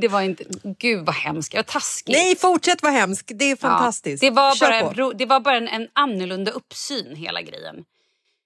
Det 0.00 0.08
var 0.08 0.22
inte... 0.22 0.44
Gud 0.78 1.06
vad 1.06 1.14
hemskt. 1.14 1.54
Jag 1.54 1.66
taskig. 1.66 2.12
Nej, 2.12 2.36
fortsätt 2.36 2.82
vara 2.82 2.92
hemsk. 2.92 3.32
Det 3.34 3.44
är 3.44 3.56
fantastiskt. 3.56 4.22
Ja, 4.22 4.30
det, 4.30 4.36
var 4.36 4.54
Kör 4.54 4.70
bara, 4.70 4.94
på. 4.94 5.12
det 5.12 5.26
var 5.26 5.40
bara 5.40 5.56
en, 5.56 5.68
en 5.68 5.88
annorlunda 5.92 6.50
uppsyn 6.50 7.16
hela 7.16 7.42
grejen. 7.42 7.84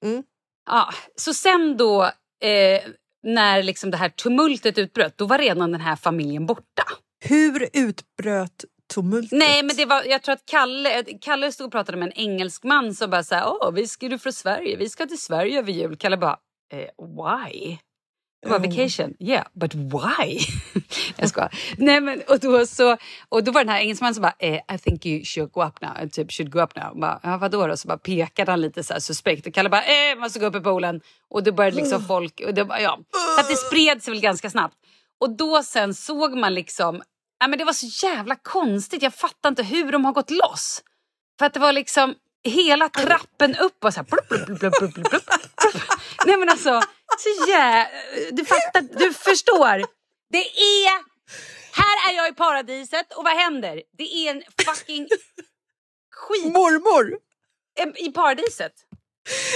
Mm. 0.05 0.23
Ja, 0.67 0.93
så 1.17 1.35
sen 1.35 1.77
då 1.77 2.03
eh, 2.43 2.83
när 3.23 3.63
liksom 3.63 3.91
det 3.91 3.97
här 3.97 4.09
tumultet 4.09 4.79
utbröt 4.79 5.19
då 5.19 5.27
var 5.27 5.39
redan 5.39 5.73
den 5.73 5.81
här 5.81 5.97
familjen 5.97 6.47
borta. 6.47 6.85
Hur 7.25 7.69
utbröt 7.73 8.65
tumultet? 8.95 9.39
Nej, 9.39 9.63
men 9.63 9.77
det 9.77 9.85
var, 9.85 10.05
jag 10.05 10.23
tror 10.23 10.33
att 10.33 10.47
Kalle, 10.47 11.05
Kalle 11.21 11.53
stod 11.53 11.67
och 11.67 11.73
pratade 11.73 11.99
med 11.99 12.07
en 12.07 12.13
engelsk 12.13 12.65
man 12.65 12.95
som 12.95 13.11
bara 13.11 13.23
sa 13.25 13.59
åh, 13.61 13.73
vi 13.73 13.87
ska 13.87 14.09
du 14.09 14.19
från 14.19 14.33
Sverige, 14.33 14.77
vi 14.77 14.89
ska 14.89 15.07
till 15.07 15.21
Sverige 15.21 15.59
över 15.59 15.73
jul. 15.73 15.97
Kalle 15.97 16.17
bara, 16.17 16.37
eh, 16.73 16.79
why? 16.79 17.79
Jag 18.45 18.51
bara, 18.51 18.69
Oh. 18.69 18.71
vacation, 18.71 19.15
yeah, 19.21 19.47
but 19.53 19.75
why? 19.75 20.39
jag 21.17 21.29
skojar. 21.29 21.55
Nej, 21.77 22.01
men, 22.01 22.23
och, 22.29 22.39
då 22.41 22.67
så, 22.67 22.97
och 23.29 23.45
då 23.45 23.53
var 23.53 23.61
den 23.65 23.69
här 23.69 23.81
engelsmannen 23.81 24.15
som 24.15 24.23
bara, 24.23 24.35
eh, 24.39 24.75
I 24.75 24.79
think 24.79 25.07
you 25.07 25.25
should 25.25 25.53
go 25.53 25.63
up 25.65 25.81
now, 25.81 26.09
typ 26.09 26.33
should 26.33 26.51
go 26.53 26.61
up 26.61 26.77
now. 26.77 26.91
Och 26.91 26.99
Bara, 26.99 27.21
ja, 27.23 27.37
vadå 27.37 27.67
då? 27.67 27.77
Så 27.77 27.89
bara 27.89 27.99
pekade 27.99 28.53
han 28.53 28.61
lite 28.61 28.85
så 28.85 28.93
här 28.93 29.01
suspekt 29.01 29.47
och 29.47 29.55
Kalle 29.55 29.69
bara, 29.69 29.83
eh, 29.83 30.19
måste 30.19 30.39
gå 30.39 30.47
upp 30.47 30.57
i 30.57 30.61
poolen. 30.61 31.01
Och 31.31 31.43
då 31.43 31.53
började 31.53 31.77
liksom 31.77 32.05
folk, 32.05 32.41
och 32.47 32.55
det, 32.55 32.67
ja. 32.81 32.99
Så 33.37 33.41
att 33.41 33.49
det 33.49 33.57
spred 33.57 34.03
sig 34.03 34.13
väl 34.13 34.21
ganska 34.21 34.51
snabbt. 34.51 34.75
Och 35.21 35.37
då 35.37 35.63
sen 35.63 35.95
såg 35.95 36.37
man 36.37 36.55
liksom, 36.55 37.03
ja, 37.43 37.49
men 37.49 37.59
det 37.59 37.65
var 37.65 37.73
så 37.73 38.07
jävla 38.07 38.37
konstigt, 38.37 39.03
jag 39.03 39.15
fattar 39.15 39.49
inte 39.49 39.63
hur 39.63 39.93
de 39.93 40.05
har 40.05 40.13
gått 40.13 40.31
loss. 40.31 40.83
För 41.39 41.47
att 41.47 41.55
det 41.55 41.61
var 41.61 41.73
liksom 41.73 42.15
hela 42.45 42.89
trappen 42.89 43.57
upp 43.57 43.85
och 43.85 43.95
så 43.95 44.01
här... 44.01 44.07
Blup, 44.07 44.29
blup, 44.29 44.47
blup, 44.47 44.79
blup, 44.79 44.95
blup, 44.95 45.11
blup. 45.11 45.23
Nej 46.27 46.37
men 46.37 46.49
alltså, 46.49 46.83
så 47.19 47.51
jä... 47.51 47.89
Du 48.33 48.45
fattar, 48.45 48.81
du 48.81 49.13
förstår. 49.13 49.85
Det 50.31 50.45
är... 50.47 51.13
Här 51.73 52.11
är 52.11 52.17
jag 52.17 52.29
i 52.29 52.33
paradiset 52.33 53.13
och 53.13 53.25
vad 53.25 53.37
händer? 53.37 53.83
Det 53.99 54.05
är 54.05 54.31
en 54.31 54.43
fucking 54.67 55.09
skit 56.11 56.53
Mormor! 56.53 57.19
i 57.97 58.11
paradiset. 58.11 58.73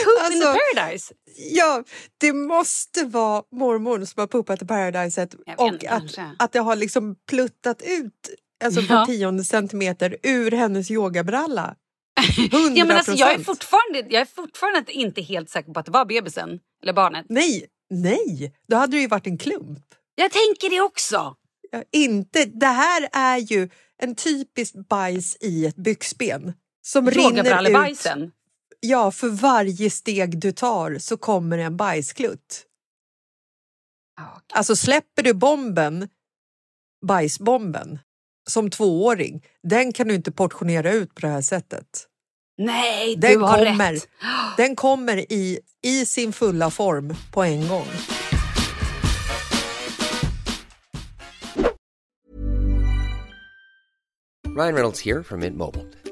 Poop 0.05 0.33
in 0.33 0.41
the 0.41 0.47
Alltså, 0.47 0.61
paradise. 0.75 1.15
Ja, 1.37 1.85
det 2.19 2.33
måste 2.33 3.05
vara 3.05 3.43
mormor 3.53 4.05
som 4.05 4.21
har 4.21 4.27
puppat 4.27 4.63
i 4.63 4.67
paradiset 4.67 5.35
och 5.35 5.67
inte, 5.67 5.91
att, 5.91 6.01
kanske. 6.01 6.31
att 6.39 6.53
det 6.53 6.59
har 6.59 6.77
liksom 6.77 7.17
pluttat 7.29 7.83
ut 7.83 8.13
alltså 8.65 8.81
Ja. 8.81 8.95
var 8.97 9.07
tionde 9.07 9.45
centimeter 9.45 10.17
ur 10.23 10.51
hennes 10.51 10.91
yogabralla. 10.91 11.75
100 12.53 12.73
Ja, 12.75 12.85
men 12.85 12.97
alltså, 12.97 13.13
jag, 13.13 13.33
är 13.33 13.39
fortfarande, 13.39 13.99
jag 13.99 14.21
är 14.21 14.25
fortfarande 14.25 14.93
inte 14.93 15.23
helt 15.23 15.51
säker 15.51 15.73
på 15.73 15.81
att 15.81 15.87
det 15.87 15.93
var 15.93 16.05
bebisen 16.05 16.61
eller 16.83 16.93
barnet. 16.93 17.27
Nej, 17.29 17.67
nej, 17.91 18.53
då 18.69 18.77
hade 18.77 18.97
det 18.97 19.01
ju 19.01 19.09
varit 19.09 19.27
en 19.27 19.39
klump. 19.39 19.79
Jag 20.15 20.33
tänker 20.33 20.71
det 20.71 20.81
också. 20.81 21.35
Ja, 21.71 21.83
inte, 21.93 22.45
det 22.45 22.67
här 22.67 23.09
är 23.13 23.37
ju 23.39 23.69
en 24.03 24.15
typisk 24.15 24.75
bajs 24.89 25.37
i 25.41 25.67
ett 25.67 25.77
byxben. 25.77 26.53
Som 26.83 27.11
rinner 27.11 27.91
ut. 27.91 28.09
Ja, 28.89 29.11
för 29.11 29.29
varje 29.29 29.91
steg 29.91 30.41
du 30.41 30.53
tar 30.53 30.99
så 30.99 31.17
kommer 31.17 31.59
en 31.59 31.77
bajsklutt. 31.77 32.67
Ja, 34.17 34.41
Alltså 34.55 34.77
släpper 34.77 35.23
du 35.23 35.35
bomben, 35.35 36.09
bajsbomben, 37.07 37.99
som 38.51 38.71
tvååring, 38.71 39.45
den 39.63 39.93
kan 39.93 40.09
du 40.09 40.15
inte 40.15 40.33
portionera 40.33 40.93
ut 40.93 41.15
på 41.15 41.21
det 41.21 41.29
här 41.29 41.41
sättet. 41.43 42.07
Nej, 42.59 43.17
Den 43.17 43.33
du 43.33 43.39
har 43.39 43.65
kommer, 43.67 43.93
rätt. 43.93 44.09
den 44.57 44.77
kommer 44.77 45.33
i, 45.33 45.61
i 45.83 46.07
sin 46.07 46.33
fulla 46.33 46.71
form 46.71 47.15
på 47.33 47.43
en 47.45 47.69
gång. 47.69 47.87
Ryan 54.57 54.75
Reynolds 54.75 55.01
here 55.01 55.23
from 55.23 55.41
Mint 55.41 55.57
Mobile. 55.57 55.85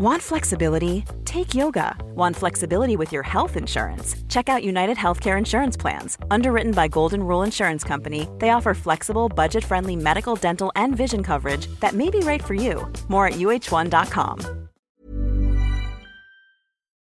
Want 0.00 0.22
flexibility? 0.22 1.04
Take 1.26 1.54
yoga. 1.54 1.94
Want 2.14 2.34
flexibility 2.34 2.96
with 2.96 3.12
your 3.12 3.22
health 3.22 3.58
insurance? 3.58 4.16
Check 4.30 4.48
out 4.48 4.64
United 4.64 4.96
Healthcare 4.96 5.36
Insurance 5.36 5.76
Plans. 5.76 6.16
Underwritten 6.30 6.72
by 6.72 6.88
Golden 6.88 7.22
Rule 7.22 7.42
Insurance 7.42 7.84
Company, 7.84 8.26
they 8.38 8.48
offer 8.48 8.72
flexible, 8.72 9.28
budget 9.28 9.62
friendly 9.62 9.96
medical, 9.96 10.36
dental, 10.36 10.72
and 10.74 10.96
vision 10.96 11.22
coverage 11.22 11.66
that 11.80 11.92
may 11.92 12.08
be 12.08 12.20
right 12.20 12.42
for 12.42 12.54
you. 12.54 12.90
More 13.08 13.26
at 13.26 13.34
uh1.com. 13.34 14.40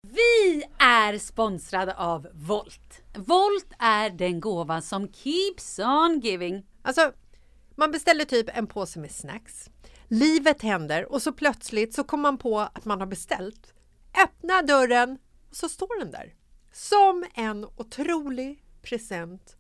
Vi 0.08 0.64
är 0.80 1.18
sponsrade 1.18 1.94
av 1.98 2.28
Volt. 2.34 3.02
Volt 3.18 3.74
är 3.80 4.10
den 4.10 4.40
gåva 4.40 4.82
som 4.82 5.08
keeps 5.14 5.80
on 5.80 6.20
giving. 6.20 6.66
Alltså, 6.82 7.12
man 7.76 7.92
beställer 7.92 8.26
typ 8.26 8.50
en 8.58 8.68
påse 8.68 9.00
med 9.00 9.12
snacks. 9.12 9.70
Livet 10.12 10.62
händer 10.62 11.12
och 11.12 11.22
så 11.22 11.34
plötsligt 11.34 11.94
så 11.94 12.04
kommer 12.04 12.22
man 12.22 12.38
på 12.38 12.60
att 12.60 12.86
man 12.86 13.00
har 13.00 13.08
beställt. 13.08 13.74
Öppna 14.24 14.62
dörren 14.62 15.18
och 15.50 15.56
så 15.56 15.70
står 15.70 16.00
den 16.00 16.12
där. 16.12 16.34
Som 16.74 17.26
en 17.34 17.66
otrolig 17.66 18.64
present 18.82 19.58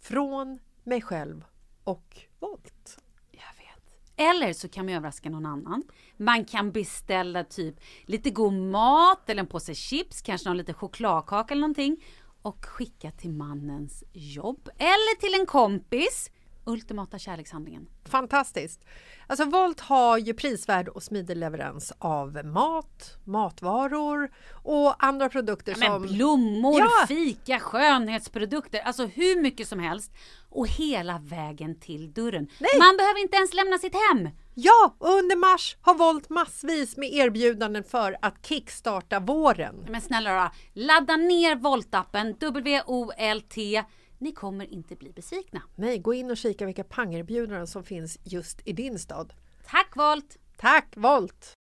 från 0.00 0.58
mig 0.84 1.02
själv 1.02 1.44
och 1.84 2.18
Volt. 2.38 2.98
Jag 3.30 3.40
vet. 3.40 4.00
Eller 4.16 4.52
så 4.52 4.68
kan 4.68 4.86
man 4.86 4.94
överraska 4.94 5.30
någon 5.30 5.46
annan. 5.46 5.82
Man 6.16 6.44
kan 6.44 6.72
beställa 6.72 7.44
typ 7.44 7.80
lite 8.04 8.30
god 8.30 8.52
mat 8.52 9.30
eller 9.30 9.40
en 9.40 9.46
påse 9.46 9.74
chips, 9.74 10.22
kanske 10.22 10.48
någon 10.48 10.56
liten 10.56 10.74
chokladkaka 10.74 11.54
eller 11.54 11.60
någonting 11.60 12.04
och 12.42 12.64
skicka 12.64 13.10
till 13.10 13.30
mannens 13.30 14.04
jobb 14.12 14.68
eller 14.78 15.20
till 15.20 15.40
en 15.40 15.46
kompis. 15.46 16.30
Ultimata 16.64 17.18
kärlekshandlingen. 17.18 17.86
Fantastiskt! 18.04 18.84
Alltså 19.26 19.44
Volt 19.44 19.80
har 19.80 20.18
ju 20.18 20.34
prisvärd 20.34 20.88
och 20.88 21.02
smidig 21.02 21.36
leverans 21.36 21.92
av 21.98 22.44
mat, 22.44 23.16
matvaror 23.24 24.30
och 24.62 25.04
andra 25.04 25.28
produkter 25.28 25.74
Ja, 25.80 25.86
som... 25.86 26.02
blommor, 26.02 26.78
Ja. 26.80 27.06
fika, 27.08 27.58
skönhetsprodukter, 27.60 28.80
alltså 28.80 29.06
hur 29.06 29.42
mycket 29.42 29.68
som 29.68 29.78
helst. 29.80 30.12
Och 30.52 30.68
hela 30.68 31.18
vägen 31.18 31.80
till 31.80 32.12
dörren. 32.12 32.48
Nej. 32.58 32.70
Man 32.78 32.96
behöver 32.96 33.20
inte 33.20 33.36
ens 33.36 33.54
lämna 33.54 33.78
sitt 33.78 33.94
hem. 33.94 34.28
Ja, 34.54 34.96
och 34.98 35.08
under 35.18 35.36
mars 35.36 35.76
har 35.80 35.94
Volt 35.94 36.28
massvis 36.28 36.96
med 36.96 37.12
erbjudanden 37.12 37.84
för 37.84 38.16
att 38.22 38.46
kickstarta 38.46 39.20
våren. 39.20 39.86
Men 39.88 40.00
snälla 40.00 40.34
då, 40.34 40.50
ladda 40.80 41.16
ner 41.16 41.54
Volt-appen, 41.56 42.34
W-O-L-T. 42.38 43.84
Ni 44.20 44.32
kommer 44.32 44.72
inte 44.74 44.96
bli 44.96 45.12
besvikna. 45.12 45.62
Nej, 45.74 45.98
gå 45.98 46.14
in 46.14 46.30
och 46.30 46.36
kika 46.36 46.66
vilka 46.66 46.84
pangerbjudanden 46.84 47.66
som 47.66 47.84
finns 47.84 48.18
just 48.24 48.60
i 48.64 48.72
din 48.72 48.98
stad. 48.98 49.32
Tack 49.66 49.96
Volt! 49.96 50.36
Tack 50.56 50.96
Volt! 50.96 51.52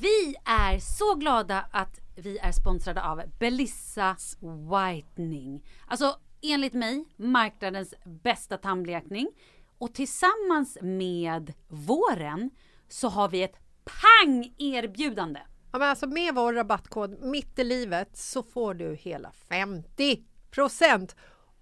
Vi 0.00 0.36
är 0.44 0.78
så 0.78 1.14
glada 1.14 1.68
att 1.70 2.00
vi 2.16 2.38
är 2.38 2.52
sponsrade 2.52 3.02
av 3.02 3.22
Belissa 3.38 4.16
Whitening. 4.40 5.66
Alltså 5.86 6.16
enligt 6.42 6.72
mig 6.72 7.04
marknadens 7.16 7.94
bästa 8.04 8.56
tandblekning. 8.56 9.28
Och 9.78 9.94
tillsammans 9.94 10.78
med 10.82 11.52
våren 11.68 12.50
så 12.88 13.08
har 13.08 13.28
vi 13.28 13.42
ett 13.42 13.56
pang-erbjudande. 13.84 15.40
Ja, 15.72 15.78
men 15.78 15.88
alltså 15.88 16.06
med 16.06 16.34
vår 16.34 16.52
rabattkod 16.52 17.22
mitt 17.22 17.58
i 17.58 17.64
livet 17.64 18.16
så 18.16 18.42
får 18.42 18.74
du 18.74 18.94
hela 18.94 19.32
50 19.32 20.24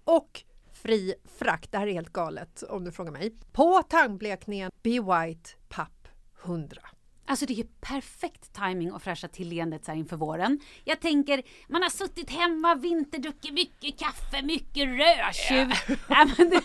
och 0.03 0.41
fri 0.73 1.13
frakt. 1.39 1.71
Det 1.71 1.77
här 1.77 1.87
är 1.87 1.93
helt 1.93 2.13
galet 2.13 2.63
om 2.63 2.83
du 2.85 2.91
frågar 2.91 3.11
mig. 3.11 3.33
På 3.51 3.83
tandblekningen 3.83 4.71
Be 4.83 4.89
White 4.89 5.49
Papp 5.69 6.07
100. 6.43 6.81
Alltså 7.25 7.45
det 7.45 7.53
är 7.53 7.55
ju 7.55 7.67
perfekt 7.81 8.53
timing 8.53 8.89
att 8.91 9.03
fräscha 9.03 9.27
till 9.27 9.47
leendet 9.49 9.85
så 9.85 9.91
här 9.91 9.97
inför 9.99 10.17
våren. 10.17 10.59
Jag 10.83 10.99
tänker, 11.01 11.43
man 11.69 11.81
har 11.83 11.89
suttit 11.89 12.29
hemma, 12.29 12.75
vinterdruckit 12.75 13.53
mycket 13.53 13.99
kaffe, 13.99 14.41
mycket 14.41 14.87
rödtjut. 14.87 15.77
Ja. 16.07 16.25
men 16.37 16.49
det- 16.49 16.61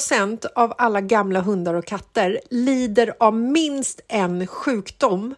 50% 0.00 0.46
av 0.54 0.74
alla 0.78 1.00
gamla 1.00 1.40
hundar 1.40 1.74
och 1.74 1.84
katter 1.84 2.40
lider 2.50 3.14
av 3.20 3.34
minst 3.34 4.00
en 4.08 4.46
sjukdom? 4.46 5.34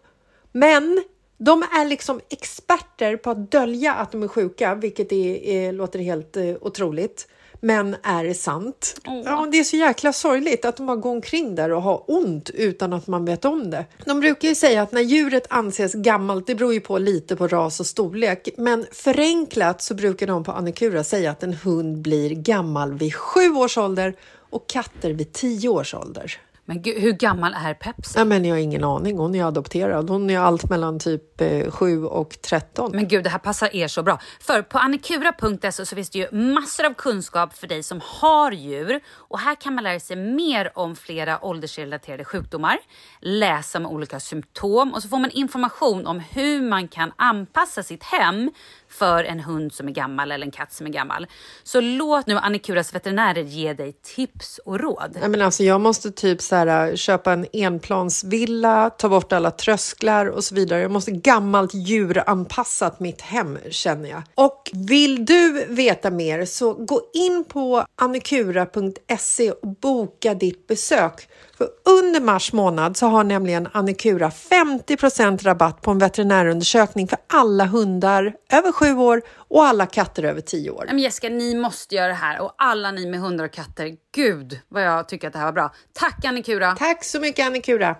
Men 0.51 1.03
de 1.37 1.63
är 1.63 1.85
liksom 1.85 2.21
experter 2.29 3.17
på 3.17 3.29
att 3.29 3.51
dölja 3.51 3.93
att 3.93 4.11
de 4.11 4.23
är 4.23 4.27
sjuka, 4.27 4.75
vilket 4.75 5.11
är, 5.11 5.35
är, 5.35 5.73
låter 5.73 5.99
helt 5.99 6.37
eh, 6.37 6.55
otroligt. 6.61 7.27
Men 7.59 7.95
är 8.03 8.33
sant. 8.33 9.01
Ja, 9.03 9.47
det 9.51 9.59
är 9.59 9.63
så 9.63 9.75
jäkla 9.75 10.13
sorgligt 10.13 10.65
att 10.65 10.77
de 10.77 10.85
bara 10.85 10.97
går 10.97 11.11
omkring 11.11 11.55
där 11.55 11.71
och 11.71 11.81
har 11.81 12.03
ont 12.07 12.49
utan 12.49 12.93
att 12.93 13.07
man 13.07 13.25
vet 13.25 13.45
om 13.45 13.69
det. 13.69 13.85
De 14.05 14.19
brukar 14.19 14.47
ju 14.47 14.55
säga 14.55 14.81
att 14.81 14.91
när 14.91 15.01
djuret 15.01 15.45
anses 15.49 15.93
gammalt, 15.93 16.47
det 16.47 16.55
beror 16.55 16.73
ju 16.73 16.79
på 16.79 16.97
lite 16.97 17.35
på 17.35 17.47
ras 17.47 17.79
och 17.79 17.85
storlek, 17.85 18.49
men 18.57 18.85
förenklat 18.91 19.81
så 19.81 19.93
brukar 19.93 20.27
de 20.27 20.43
på 20.43 20.51
Annikura 20.51 21.03
säga 21.03 21.31
att 21.31 21.43
en 21.43 21.53
hund 21.53 21.97
blir 21.97 22.29
gammal 22.29 22.93
vid 22.93 23.15
sju 23.15 23.49
års 23.49 23.77
ålder 23.77 24.13
och 24.49 24.67
katter 24.67 25.13
vid 25.13 25.33
tio 25.33 25.69
års 25.69 25.93
ålder. 25.93 26.39
Men 26.69 26.81
gud, 26.81 27.01
hur 27.01 27.11
gammal 27.11 27.53
är 27.53 27.73
Pepsi? 27.73 28.13
Ja, 28.15 28.25
men 28.25 28.45
jag 28.45 28.55
har 28.55 28.59
ingen 28.59 28.83
aning. 28.83 29.17
Hon 29.17 29.35
är 29.35 29.43
adopterad. 29.43 30.09
Hon 30.09 30.29
är 30.29 30.39
allt 30.39 30.69
mellan 30.69 30.99
typ 30.99 31.41
eh, 31.41 31.71
7 31.71 32.05
och 32.05 32.41
13. 32.41 32.91
Men 32.93 33.07
gud, 33.07 33.23
det 33.23 33.29
här 33.29 33.39
passar 33.39 33.75
er 33.75 33.87
så 33.87 34.03
bra. 34.03 34.19
För 34.39 34.61
på 34.61 34.77
annikura.se 34.77 35.85
så 35.85 35.95
finns 35.95 36.09
det 36.09 36.19
ju 36.19 36.31
massor 36.31 36.85
av 36.85 36.93
kunskap 36.93 37.53
för 37.57 37.67
dig 37.67 37.83
som 37.83 38.01
har 38.03 38.51
djur. 38.51 38.99
Och 39.09 39.39
här 39.39 39.55
kan 39.55 39.75
man 39.75 39.83
lära 39.83 39.99
sig 39.99 40.15
mer 40.15 40.71
om 40.75 40.95
flera 40.95 41.45
åldersrelaterade 41.45 42.25
sjukdomar, 42.25 42.77
läsa 43.19 43.77
om 43.77 43.85
olika 43.85 44.19
symptom 44.19 44.93
och 44.93 45.01
så 45.01 45.09
får 45.09 45.19
man 45.19 45.31
information 45.31 46.07
om 46.07 46.19
hur 46.19 46.61
man 46.61 46.87
kan 46.87 47.11
anpassa 47.15 47.83
sitt 47.83 48.03
hem 48.03 48.51
för 48.89 49.23
en 49.23 49.39
hund 49.39 49.73
som 49.73 49.87
är 49.87 49.91
gammal 49.91 50.31
eller 50.31 50.45
en 50.45 50.51
katt 50.51 50.73
som 50.73 50.87
är 50.87 50.91
gammal. 50.91 51.27
Så 51.63 51.81
låt 51.81 52.27
nu 52.27 52.37
Annikuras 52.37 52.95
veterinärer 52.95 53.43
ge 53.43 53.73
dig 53.73 53.93
tips 53.93 54.59
och 54.65 54.79
råd. 54.79 55.17
Nej, 55.19 55.29
men 55.29 55.41
alltså, 55.41 55.63
jag 55.63 55.81
måste 55.81 56.11
typ 56.11 56.41
så 56.41 56.55
här, 56.55 56.89
äh, 56.89 56.95
köpa 56.95 57.33
en 57.33 57.45
enplansvilla, 57.53 58.89
ta 58.89 59.09
bort 59.09 59.33
alla 59.33 59.51
trösklar 59.51 60.25
och 60.25 60.43
så 60.43 60.55
vidare. 60.55 60.81
Jag 60.81 60.91
måste 60.91 61.11
gammalt 61.11 61.73
djuranpassat 61.73 62.99
mitt 62.99 63.21
hem 63.21 63.57
känner 63.69 64.09
jag. 64.09 64.21
Och 64.35 64.71
vill 64.73 65.25
du 65.25 65.65
veta 65.65 66.11
mer 66.11 66.45
så 66.45 66.73
gå 66.73 67.01
in 67.13 67.45
på 67.47 67.85
annikura.se 67.95 69.51
och 69.51 69.67
boka 69.67 70.33
ditt 70.33 70.67
besök. 70.67 71.27
För 71.59 71.69
under 71.85 72.21
mars 72.21 72.53
månad 72.53 72.97
så 72.97 73.07
har 73.07 73.23
nämligen 73.23 73.67
Annikura 73.71 74.29
50% 74.29 75.43
rabatt 75.43 75.81
på 75.81 75.91
en 75.91 75.97
veterinärundersökning 75.97 77.07
för 77.07 77.17
alla 77.27 77.65
hundar 77.65 78.33
över 78.51 78.71
sju 78.71 78.93
år 78.93 79.21
och 79.35 79.65
alla 79.65 79.85
katter 79.85 80.23
över 80.23 80.41
tio 80.41 80.71
år. 80.71 80.85
Men 80.87 80.99
Jessica, 80.99 81.29
ni 81.29 81.55
måste 81.55 81.95
göra 81.95 82.07
det 82.07 82.13
här 82.13 82.41
och 82.41 82.55
alla 82.57 82.91
ni 82.91 83.05
med 83.05 83.19
hundar 83.19 83.45
och 83.45 83.51
katter. 83.51 83.95
Gud 84.15 84.59
vad 84.67 84.83
jag 84.83 85.07
tycker 85.07 85.27
att 85.27 85.33
det 85.33 85.39
här 85.39 85.45
var 85.45 85.53
bra. 85.53 85.73
Tack 85.93 86.25
Annikura! 86.25 86.75
Tack 86.75 87.03
så 87.03 87.19
mycket 87.19 87.45
Annikura! 87.45 87.95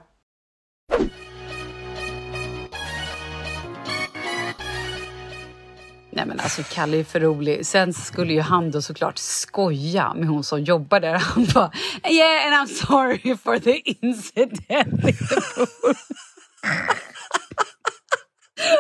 Nej 6.20 6.28
men 6.28 6.40
alltså 6.40 6.64
Kalle 6.64 6.98
är 6.98 7.04
för 7.04 7.20
rolig. 7.20 7.66
Sen 7.66 7.94
skulle 7.94 8.34
ju 8.34 8.42
han 8.42 8.72
då 8.72 8.82
såklart 8.82 9.18
skoja 9.18 10.14
med 10.14 10.28
hon 10.28 10.44
som 10.44 10.64
jobbar 10.64 11.00
där. 11.00 11.14
Han 11.14 11.46
bara 11.46 11.72
yeah 12.10 12.46
and 12.46 12.54
I'm 12.70 12.74
sorry 12.88 13.38
for 13.38 13.60
the 13.60 13.78
incident 13.78 14.52
in 14.70 14.98
the 15.02 15.12
pool. 15.12 15.96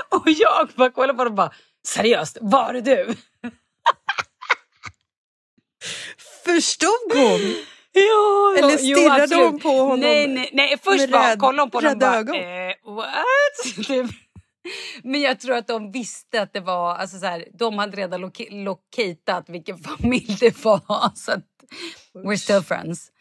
och 0.10 0.30
jag 0.30 0.69
bara 0.75 0.91
kollade 0.91 1.13
på 1.13 1.19
honom 1.19 1.32
och 1.32 1.38
bara 1.38 1.52
seriöst, 1.88 2.38
var 2.41 2.73
det 2.73 2.82
du? 2.82 3.15
Förstod 6.45 7.13
hon? 7.13 7.56
Ja, 7.91 8.56
Eller 8.58 8.78
jo, 8.82 8.95
stirrade 8.97 9.23
absolut. 9.23 9.52
hon 9.52 9.60
på 9.60 9.69
honom 9.69 9.99
Nej, 9.99 10.28
nej, 10.28 10.49
nej. 10.54 10.75
först 10.84 11.12
bara 11.12 11.38
kollade 11.38 11.62
hon 11.62 11.71
på 11.71 11.78
honom 11.78 11.93
och 11.93 11.99
bara, 11.99 12.19
eh, 12.19 12.73
what? 12.86 14.10
Men 15.03 15.21
jag 15.21 15.39
tror 15.39 15.55
att 15.58 15.67
de 15.67 15.91
visste 15.91 16.41
att 16.41 16.53
det 16.53 16.60
var, 16.60 16.95
alltså 16.95 17.19
så 17.19 17.25
här, 17.25 17.47
de 17.53 17.77
hade 17.77 17.97
redan 17.97 18.21
locatat 18.49 19.49
vilken 19.49 19.77
familj 19.84 20.38
det 20.39 20.63
var. 20.65 21.15
Så 21.15 21.32
att, 21.32 21.45
we're 22.13 22.38
still 22.38 22.62
friends. 22.62 23.12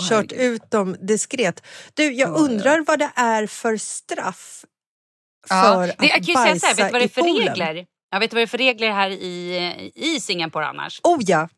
Åh, 0.00 0.08
Kört 0.08 0.32
ut 0.32 0.70
dem 0.70 0.96
diskret. 1.00 1.66
Du, 1.94 2.02
jag 2.12 2.28
Ja, 2.30 2.34
undrar 2.34 2.80
vad 2.86 2.98
det 2.98 3.10
är 3.14 3.46
för 3.46 3.76
straff 3.76 4.64
för 5.48 5.56
Ja, 5.56 5.94
det, 5.98 6.06
jag 6.06 6.20
att 6.20 6.26
kan 6.26 6.52
ju 6.52 6.58
säga 6.58 6.58
så 6.58 6.66
här, 6.66 6.74
bajsa 6.74 6.82
vet 6.84 6.86
du 6.88 6.92
vad 6.92 7.00
det 7.00 7.04
är 7.04 7.08
för 7.08 7.20
poolen? 7.22 7.48
regler? 7.48 7.86
Jag 8.10 8.20
vet 8.20 8.32
vad 8.32 8.38
det 8.40 8.42
är 8.44 8.46
för 8.46 8.58
regler 8.58 8.90
här 8.90 9.10
i, 9.10 9.92
i 9.94 10.20
Singapore 10.20 10.66
annars? 10.66 11.00
Oh 11.04 11.18
ja! 11.20 11.48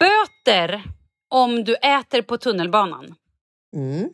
Böter 0.00 0.82
om 1.28 1.64
du 1.64 1.74
äter 1.74 2.22
på 2.22 2.38
tunnelbanan. 2.38 3.14
Mm. 3.76 4.08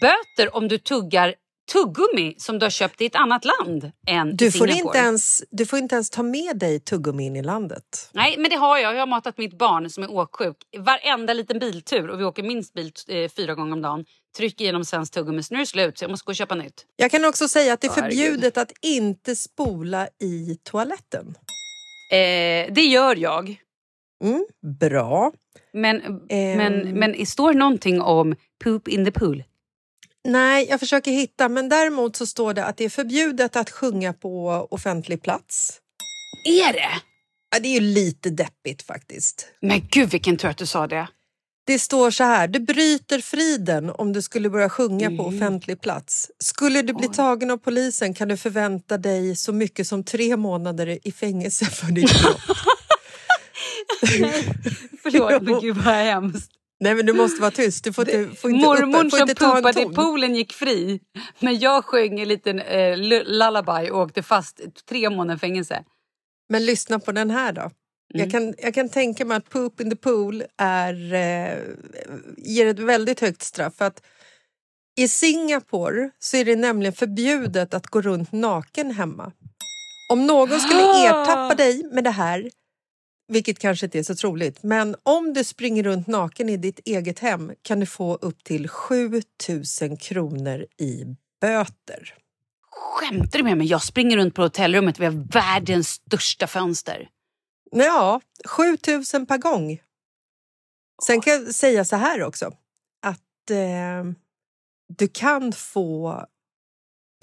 Böter 0.00 0.56
om 0.56 0.68
du 0.68 0.78
tuggar 0.78 1.34
tuggummi 1.72 2.34
som 2.38 2.58
du 2.58 2.64
har 2.64 2.70
köpt 2.70 3.00
i 3.00 3.06
ett 3.06 3.14
annat 3.16 3.44
land 3.44 3.90
än 4.06 4.36
Du, 4.36 4.46
i 4.46 4.50
får 4.50 4.66
Singapore. 4.66 4.78
inte 4.88 4.98
ens, 4.98 5.42
du 5.50 5.66
får 5.66 5.78
inte 5.78 5.94
ens 5.94 6.10
ta 6.10 6.22
med 6.22 6.58
dig 6.58 6.80
tuggummi 6.80 7.26
in 7.26 7.36
i 7.36 7.42
landet. 7.42 8.10
Nej, 8.12 8.34
men 8.38 8.50
det 8.50 8.56
har 8.56 8.78
jag. 8.78 8.94
Jag 8.94 8.98
har 9.00 9.06
matat 9.06 9.38
mitt 9.38 9.58
barn 9.58 9.90
som 9.90 10.02
är 10.04 10.10
åksjuk 10.10 10.56
varenda 10.78 11.32
liten 11.32 11.58
biltur 11.58 12.08
och 12.10 12.20
vi 12.20 12.24
åker 12.24 12.42
minst 12.42 12.74
bil 12.74 12.92
eh, 13.08 13.28
fyra 13.30 13.54
gånger 13.54 13.72
om 13.72 13.82
dagen. 13.82 14.04
Trycker 14.36 14.64
igenom 14.64 14.84
svensk 14.84 15.12
tuggummi 15.14 15.42
så 15.42 15.54
nu 15.54 15.58
är 15.60 15.62
det 15.62 15.66
slut 15.66 15.98
så 15.98 16.04
jag 16.04 16.10
måste 16.10 16.24
gå 16.24 16.30
och 16.30 16.36
köpa 16.36 16.54
nytt. 16.54 16.86
Jag 16.96 17.10
kan 17.10 17.24
också 17.24 17.48
säga 17.48 17.72
att 17.72 17.80
det 17.80 17.86
är 17.86 17.90
förbjudet 18.02 18.58
att 18.58 18.72
inte 18.82 19.36
spola 19.36 20.08
i 20.22 20.56
toaletten. 20.62 21.34
Eh, 22.12 22.72
det 22.74 22.82
gör 22.82 23.16
jag. 23.16 23.56
Mm, 24.24 24.44
bra. 24.80 25.32
Men, 25.72 26.00
Ehm. 26.28 26.58
men, 26.58 26.98
men 26.98 27.12
det 27.12 27.26
står 27.26 27.54
någonting 27.54 28.00
om 28.00 28.34
poop 28.64 28.88
in 28.88 29.04
the 29.04 29.10
pool. 29.10 29.42
Nej, 30.24 30.66
jag 30.70 30.80
försöker 30.80 31.10
hitta, 31.10 31.48
men 31.48 31.68
däremot 31.68 32.16
så 32.16 32.26
står 32.26 32.54
det 32.54 32.64
att 32.64 32.76
det 32.76 32.84
är 32.84 32.88
förbjudet 32.88 33.56
att 33.56 33.70
sjunga 33.70 34.12
på 34.12 34.48
offentlig 34.70 35.22
plats. 35.22 35.78
Är 36.48 36.72
det? 36.72 36.88
Ja, 37.54 37.58
det 37.60 37.68
är 37.68 37.80
ju 37.80 37.80
lite 37.80 38.30
deppigt 38.30 38.82
faktiskt. 38.82 39.46
Men 39.60 39.82
gud 39.90 40.10
vilken 40.10 40.36
tur 40.36 40.48
att 40.48 40.58
du 40.58 40.66
sa 40.66 40.86
det. 40.86 41.08
Det 41.66 41.78
står 41.78 42.10
så 42.10 42.24
här, 42.24 42.48
du 42.48 42.60
bryter 42.60 43.20
friden 43.20 43.90
om 43.90 44.12
du 44.12 44.22
skulle 44.22 44.50
börja 44.50 44.68
sjunga 44.68 45.06
på 45.08 45.22
Mm. 45.28 45.36
offentlig 45.36 45.80
plats. 45.80 46.30
Skulle 46.38 46.82
du 46.82 46.92
bli 46.92 47.06
Oj. 47.08 47.14
tagen 47.14 47.50
av 47.50 47.56
polisen 47.56 48.14
kan 48.14 48.28
du 48.28 48.36
förvänta 48.36 48.98
dig 48.98 49.36
så 49.36 49.52
mycket 49.52 49.86
som 49.86 50.04
tre 50.04 50.36
månader 50.36 50.98
i 51.08 51.12
fängelse 51.12 51.64
för 51.64 51.86
ditt 51.86 52.10
brott. 52.22 52.40
Förlåt 55.02 55.42
men 55.42 55.60
gud 55.60 55.76
vad 55.76 55.94
hemskt. 55.94 56.50
Nej 56.82 56.94
men 56.94 57.06
du 57.06 57.12
måste 57.12 57.40
vara 57.40 57.50
tyst, 57.50 57.84
du 57.84 57.92
får 57.92 58.10
inte, 58.10 58.36
får 58.40 58.50
inte, 58.50 58.66
Mormor 58.66 59.04
upp, 59.04 59.10
får 59.10 59.18
som 59.18 59.28
inte 59.30 59.44
en 59.44 59.52
poopade 59.52 59.82
i 59.82 59.84
poolen 59.84 60.34
gick 60.36 60.52
fri. 60.52 61.00
Men 61.38 61.58
jag 61.58 61.84
sjöng 61.84 62.20
en 62.20 62.28
liten 62.28 62.58
eh, 62.60 62.96
lu- 62.96 63.24
lullaby 63.26 63.90
och 63.90 63.98
åkte 63.98 64.22
fast 64.22 64.60
tre 64.88 65.10
månader 65.10 65.38
fängelse. 65.38 65.84
Men 66.48 66.66
lyssna 66.66 66.98
på 66.98 67.12
den 67.12 67.30
här 67.30 67.52
då. 67.52 67.70
Jag, 68.14 68.20
Mm. 68.20 68.30
kan, 68.30 68.54
jag 68.58 68.74
kan 68.74 68.88
tänka 68.88 69.24
mig 69.24 69.36
att 69.36 69.50
poop 69.50 69.80
in 69.80 69.90
the 69.90 69.96
pool 69.96 70.44
är, 70.58 71.14
eh, 71.14 71.58
ger 72.36 72.66
ett 72.66 72.78
väldigt 72.78 73.20
högt 73.20 73.42
straff. 73.42 73.74
För 73.76 73.84
att 73.84 74.02
I 75.00 75.08
Singapore 75.08 76.10
så 76.18 76.36
är 76.36 76.44
det 76.44 76.56
nämligen 76.56 76.92
förbjudet 76.92 77.74
att 77.74 77.86
gå 77.86 78.00
runt 78.00 78.32
naken 78.32 78.90
hemma. 78.90 79.32
Om 80.12 80.26
någon 80.26 80.60
skulle 80.60 80.82
Ah! 80.82 81.06
ertappa 81.22 81.54
dig 81.54 81.82
med 81.92 82.04
det 82.04 82.10
här, 82.10 82.50
vilket 83.32 83.58
kanske 83.58 83.86
inte 83.86 83.98
är 83.98 84.02
så 84.02 84.14
troligt, 84.14 84.62
men 84.62 84.96
om 85.02 85.32
du 85.32 85.44
springer 85.44 85.82
runt 85.82 86.06
naken 86.06 86.48
i 86.48 86.56
ditt 86.56 86.80
eget 86.84 87.18
hem 87.18 87.52
kan 87.62 87.80
du 87.80 87.86
få 87.86 88.14
upp 88.14 88.44
till 88.44 88.68
7 88.68 89.22
000 89.80 89.98
kronor 89.98 90.66
i 90.78 91.04
böter. 91.40 92.14
Skämtar 92.70 93.38
du 93.38 93.44
med 93.44 93.58
mig? 93.58 93.66
Jag 93.66 93.82
springer 93.82 94.16
runt 94.16 94.34
på 94.34 94.42
hotellrummet. 94.42 95.00
Vi 95.00 95.04
har 95.04 95.32
världens 95.32 95.88
största 95.88 96.46
fönster. 96.46 97.08
Ja, 97.70 98.20
7 98.44 98.62
000 99.14 99.26
per 99.26 99.38
gång. 99.38 99.80
Sen 101.06 101.20
kan 101.20 101.32
jag 101.32 101.54
säga 101.54 101.84
så 101.84 101.96
här 101.96 102.22
också, 102.22 102.46
att 103.02 103.50
eh, 103.50 104.12
du 104.98 105.08
kan 105.08 105.52
få 105.52 106.24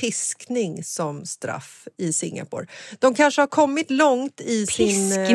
piskning 0.02 0.84
som 0.84 1.26
straff 1.26 1.88
i 1.98 2.14
Singapore. 2.14 2.68
De 3.00 3.14
kanske 3.16 3.42
har 3.42 3.48
kommit 3.48 3.92
långt 3.92 4.42
i 4.42 4.68
sin... 4.68 5.12
eh, 5.12 5.28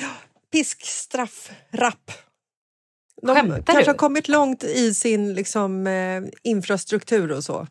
Piskning? 0.00 0.30
piskstraff, 0.52 1.50
rapp. 1.70 2.10
De 3.22 3.34
Skämtar 3.34 3.62
kanske 3.62 3.84
du? 3.84 3.90
har 3.90 3.94
kommit 3.94 4.28
långt 4.28 4.64
i 4.64 4.94
sin 4.94 5.34
liksom, 5.34 5.86
eh, 5.86 6.22
infrastruktur 6.42 7.32
och 7.32 7.44
så. 7.44 7.66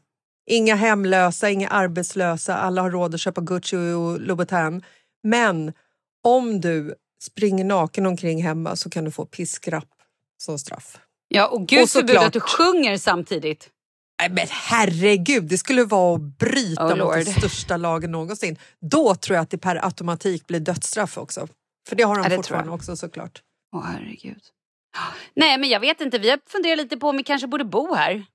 Inga 0.50 0.76
hemlösa, 0.76 1.50
inga 1.50 1.70
arbetslösa, 1.70 2.58
alla 2.58 2.82
har 2.82 2.92
råd 2.92 3.16
att 3.16 3.22
köpa 3.22 3.42
Gucci 3.42 3.76
och 3.76 4.22
Louboutin. 4.22 4.84
Men 5.24 5.74
om 6.24 6.62
du 6.62 6.96
springer 7.24 7.64
naken 7.66 8.06
omkring 8.06 8.44
hemma 8.44 8.76
så 8.76 8.90
kan 8.90 9.06
du 9.06 9.12
få 9.12 9.26
piskrapp 9.26 9.90
som 10.38 10.60
straff. 10.60 10.98
Ja, 11.28 11.48
och 11.48 11.68
gud 11.68 11.84
Och 11.84 11.90
förbjude 11.90 12.26
att 12.26 12.34
du 12.34 12.40
sjunger 12.40 12.98
samtidigt. 12.98 13.70
Nej, 14.22 14.30
men 14.30 14.48
herregud, 14.50 15.44
det 15.44 15.58
skulle 15.58 15.84
vara 15.84 16.16
att 16.16 16.22
bryta 16.22 16.94
Oh, 16.94 16.98
mot 16.98 17.14
den 17.14 17.26
största 17.26 17.78
lagen 17.78 18.12
någonsin. 18.12 18.58
Då 18.82 19.16
tror 19.16 19.36
jag 19.36 19.44
att 19.44 19.50
det 19.50 19.58
per 19.58 19.86
automatik 19.86 20.48
blir 20.48 20.60
dödsstraff 20.60 21.18
också. 21.18 21.48
För 21.90 21.96
det 21.96 22.04
har 22.04 22.16
de 22.16 22.24
Ja, 22.24 22.30
det 22.30 22.36
fortfarande 22.36 22.72
också 22.72 22.96
såklart. 22.96 23.42
Åh 23.76 23.86
herregud. 23.86 24.42
Nej, 25.34 25.58
men 25.58 25.70
jag 25.70 25.80
vet 25.80 26.02
inte. 26.02 26.20
Vi 26.20 26.30
har 26.30 26.40
funderat 26.50 26.78
lite 26.78 26.98
på 26.98 27.10
om 27.10 27.18
vi 27.18 27.24
kanske 27.24 27.48
borde 27.48 27.66
bo 27.66 27.94
här. 27.94 28.26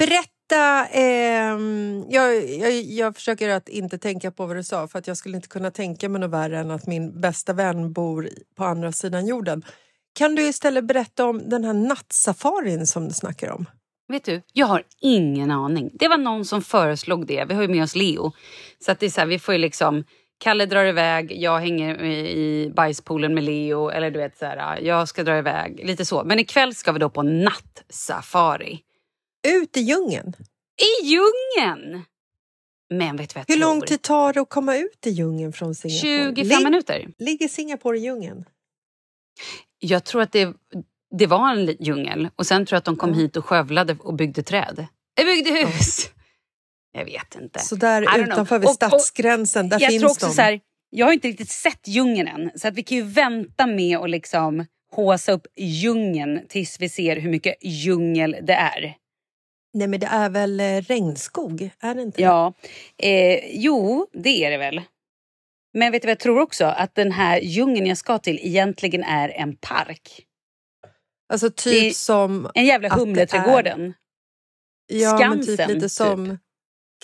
Berätta, 0.00 0.86
ehm, 0.86 2.04
jag, 2.08 2.50
jag, 2.50 2.72
jag 2.72 3.14
försöker 3.14 3.48
att 3.48 3.68
inte 3.68 3.98
tänka 3.98 4.30
på 4.30 4.46
vad 4.46 4.56
du 4.56 4.64
sa 4.64 4.88
för 4.88 4.98
att 4.98 5.06
jag 5.06 5.16
skulle 5.16 5.36
inte 5.36 5.48
kunna 5.48 5.70
tänka 5.70 6.08
mig 6.08 6.20
något 6.20 6.30
värre 6.30 6.58
än 6.58 6.70
att 6.70 6.86
min 6.86 7.20
bästa 7.20 7.52
vän 7.52 7.92
bor 7.92 8.28
på 8.56 8.64
andra 8.64 8.92
sidan 8.92 9.26
jorden. 9.26 9.64
Kan 10.14 10.34
du 10.34 10.42
istället 10.42 10.84
berätta 10.84 11.24
om 11.24 11.48
den 11.48 11.64
här 11.64 11.72
nattsafarin 11.72 12.86
som 12.86 13.08
du 13.08 13.14
snackar 13.14 13.50
om? 13.50 13.66
Vet 14.08 14.24
du, 14.24 14.42
jag 14.52 14.66
har 14.66 14.82
ingen 15.00 15.50
aning. 15.50 15.90
Det 15.94 16.08
var 16.08 16.18
någon 16.18 16.44
som 16.44 16.62
föreslog 16.62 17.26
det. 17.26 17.44
Vi 17.44 17.54
har 17.54 17.62
ju 17.62 17.68
med 17.68 17.82
oss 17.82 17.96
Leo. 17.96 18.32
Så 18.78 18.92
att 18.92 19.00
det 19.00 19.06
är 19.06 19.10
så 19.10 19.20
här, 19.20 19.28
vi 19.28 19.38
får 19.38 19.54
ju 19.54 19.60
liksom... 19.60 20.04
Kalle 20.38 20.66
drar 20.66 20.84
iväg, 20.84 21.32
jag 21.32 21.58
hänger 21.58 22.02
i 22.04 22.70
bajspoolen 22.76 23.34
med 23.34 23.44
Leo. 23.44 23.88
Eller 23.88 24.10
du 24.10 24.18
vet, 24.18 24.38
så 24.38 24.44
här, 24.46 24.80
jag 24.80 25.08
ska 25.08 25.24
dra 25.24 25.38
iväg. 25.38 25.80
Lite 25.84 26.04
så. 26.04 26.24
Men 26.24 26.38
ikväll 26.38 26.74
ska 26.74 26.92
vi 26.92 26.98
då 26.98 27.10
på 27.10 27.22
nattsafari. 27.22 28.80
Ut 29.48 29.76
i 29.76 29.80
djungeln? 29.80 30.32
I 31.02 31.06
djungeln! 31.06 32.04
Men 32.90 33.16
vet 33.16 33.30
du 33.30 33.34
vad 33.34 33.44
jag 33.48 33.54
Hur 33.54 33.60
tror? 33.62 33.70
lång 33.74 33.80
tid 33.82 34.02
tar 34.02 34.32
det 34.32 34.40
att 34.40 34.48
komma 34.50 34.76
ut 34.76 35.06
i 35.06 35.10
djungeln 35.10 35.52
från 35.52 35.74
Singapore? 35.74 36.34
25 36.34 36.58
Lig- 36.58 36.64
minuter. 36.64 37.06
Ligger 37.18 37.48
Singapore 37.48 37.98
i 37.98 38.00
djungeln? 38.00 38.44
Jag 39.78 40.04
tror 40.04 40.22
att 40.22 40.32
det, 40.32 40.54
det 41.18 41.26
var 41.26 41.50
en 41.52 41.76
djungel 41.80 42.28
och 42.36 42.46
sen 42.46 42.66
tror 42.66 42.74
jag 42.76 42.78
att 42.78 42.84
de 42.84 42.96
kom 42.96 43.14
hit 43.14 43.36
och 43.36 43.44
skövlade 43.44 43.96
och 44.00 44.14
byggde 44.14 44.42
träd. 44.42 44.86
Jag 45.14 45.26
byggde 45.26 45.50
hus! 45.50 46.10
Jag 46.96 47.04
vet 47.04 47.34
inte. 47.34 47.58
Så 47.58 47.76
där 47.76 48.20
utanför 48.22 48.58
vid 48.58 48.66
Och- 48.66 48.70
och 48.70 48.74
stadsgränsen, 48.74 49.68
där 49.68 49.80
jag 49.80 49.90
finns 49.90 50.00
tror 50.00 50.10
också 50.10 50.26
de. 50.26 50.32
så 50.32 50.42
här, 50.42 50.60
jag 50.90 51.06
har 51.06 51.12
inte 51.12 51.28
riktigt 51.28 51.50
sett 51.50 51.88
djungeln 51.88 52.28
än 52.28 52.50
så 52.54 52.68
att 52.68 52.74
vi 52.74 52.82
kan 52.82 52.96
ju 52.98 53.04
vänta 53.04 53.66
med 53.66 53.98
att 53.98 54.10
liksom 54.10 54.66
håsa 54.92 55.32
upp 55.32 55.46
djungeln 55.56 56.40
tills 56.48 56.80
vi 56.80 56.88
ser 56.88 57.16
hur 57.16 57.30
mycket 57.30 57.54
djungel 57.62 58.36
det 58.42 58.52
är. 58.52 58.94
Nej 59.74 59.88
men 59.88 60.00
det 60.00 60.06
är 60.06 60.30
väl 60.30 60.60
eh, 60.60 60.64
regnskog? 60.80 61.70
Är 61.80 61.94
det 61.94 62.02
inte? 62.02 62.22
Ja, 62.22 62.52
eh, 63.02 63.40
jo 63.56 64.06
det 64.12 64.44
är 64.44 64.50
det 64.50 64.58
väl. 64.58 64.82
Men 65.74 65.92
vet 65.92 66.02
du 66.02 66.06
vad 66.06 66.10
jag 66.10 66.18
tror 66.18 66.40
också? 66.40 66.64
Att 66.64 66.94
den 66.94 67.12
här 67.12 67.40
djungeln 67.40 67.86
jag 67.86 67.98
ska 67.98 68.18
till 68.18 68.38
egentligen 68.42 69.02
är 69.04 69.28
en 69.28 69.56
park. 69.56 70.22
Alltså 71.32 71.50
typ 71.50 71.94
som... 71.94 72.50
En 72.54 72.64
jävla 72.66 72.88
Humleträdgården. 72.88 73.94
Ja, 74.86 75.18
men 75.28 75.38
typ 75.38 75.44
Skansen, 75.44 75.74
lite 75.74 75.88
typ. 75.88 76.38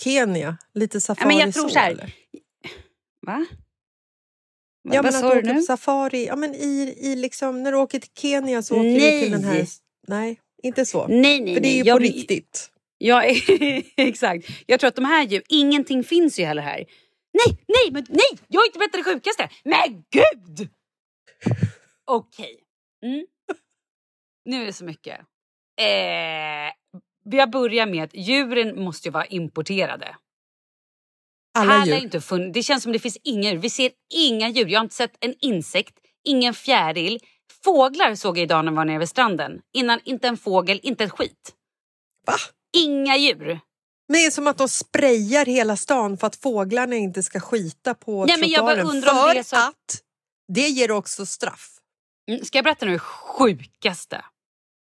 Kenya. 0.01 0.57
Lite 0.73 1.01
safari 1.01 1.27
men 1.27 1.37
jag 1.37 1.53
tror 1.53 1.69
så 1.69 1.79
här- 1.79 1.91
eller? 1.91 2.13
Va? 3.25 3.45
Ja, 4.89 5.01
Vad 5.01 5.03
men 5.03 5.13
sa 5.13 5.37
att 5.37 5.43
du 5.43 5.53
nu? 5.53 5.61
safari. 5.61 6.25
Ja, 6.25 6.35
men 6.35 6.55
i, 6.55 6.95
i 7.01 7.15
liksom, 7.15 7.63
när 7.63 7.71
du 7.71 7.77
åker 7.77 7.99
till 7.99 8.11
Kenya 8.17 8.61
så 8.61 8.75
åker 8.75 8.83
du 8.83 8.97
Nej. 8.99 9.21
till 9.21 9.31
den 9.31 9.43
här... 9.43 9.65
Nej, 10.07 10.39
inte 10.63 10.85
så. 10.85 11.07
Nej, 11.07 11.41
nej, 11.41 11.53
För 11.55 11.61
det 11.61 11.67
är 11.67 11.71
ju 11.77 11.83
nej. 11.83 11.83
på 11.83 11.87
Jag- 11.89 12.01
riktigt. 12.03 12.69
Ja, 12.97 13.23
exakt. 13.97 14.45
Jag 14.65 14.79
tror 14.79 14.87
att 14.87 14.95
de 14.95 15.05
här 15.05 15.23
djur, 15.27 15.43
ingenting 15.49 16.03
finns 16.03 16.39
ju 16.39 16.43
heller 16.45 16.61
här. 16.61 16.85
Nej, 17.33 17.57
nej, 17.67 17.91
men 17.91 18.05
nej! 18.09 18.39
Jag 18.47 18.61
har 18.61 18.65
inte 18.65 18.79
berättat 18.79 18.99
det 18.99 19.03
sjukaste. 19.13 19.49
Men 19.63 20.03
gud! 20.11 20.69
Okej. 22.05 22.59
Mm. 23.05 23.25
Nu 24.45 24.61
är 24.61 24.65
det 24.65 24.73
så 24.73 24.85
mycket. 24.85 25.19
Eh, 25.81 26.73
jag 27.23 27.49
börjar 27.51 27.85
med 27.85 28.03
att 28.03 28.13
djuren 28.13 28.83
måste 28.83 29.07
ju 29.07 29.11
vara 29.11 29.25
importerade. 29.25 30.15
Alla 31.57 31.77
Här 31.77 31.85
djur. 31.85 31.95
inte 32.03 32.19
fun- 32.19 32.51
det 32.53 32.63
känns 32.63 32.83
som 32.83 32.91
det 32.91 32.99
finns 32.99 33.17
inga 33.23 33.51
djur. 33.51 33.57
Vi 33.59 33.69
ser 33.69 33.91
inga 34.13 34.49
djur. 34.49 34.67
Jag 34.67 34.79
har 34.79 34.83
inte 34.83 34.95
sett 34.95 35.17
en 35.19 35.35
insekt, 35.39 35.93
ingen 36.23 36.53
fjäril. 36.53 37.19
Fåglar 37.63 38.15
såg 38.15 38.37
jag 38.37 38.43
idag 38.43 38.65
när 38.65 38.71
jag 38.71 38.75
var 38.77 38.85
nere 38.85 38.99
vid 38.99 39.09
stranden. 39.09 39.61
Innan 39.73 39.99
inte 40.03 40.27
en 40.27 40.37
fågel, 40.37 40.79
inte 40.83 41.03
ett 41.03 41.11
skit. 41.11 41.53
Va? 42.27 42.33
Inga 42.77 43.17
djur. 43.17 43.59
Men 44.07 44.13
det 44.13 44.25
är 44.25 44.31
som 44.31 44.47
att 44.47 44.57
de 44.57 44.69
sprayar 44.69 45.45
hela 45.45 45.77
stan 45.77 46.17
för 46.17 46.27
att 46.27 46.35
fåglarna 46.35 46.95
inte 46.95 47.23
ska 47.23 47.39
skita 47.39 47.93
på 47.93 48.25
Nej, 48.25 48.39
men 48.39 48.49
jag 48.49 48.65
bara 48.65 48.81
undrar 48.83 49.29
om 49.29 49.35
det 49.35 49.43
så- 49.43 49.55
att 49.55 50.01
det 50.53 50.67
ger 50.69 50.91
också 50.91 51.25
straff. 51.25 51.69
Mm, 52.31 52.45
Ska 52.45 52.57
jag 52.57 52.65
berätta 52.65 52.85
nu 52.85 52.91
det 52.91 52.99
sjukaste? 52.99 54.25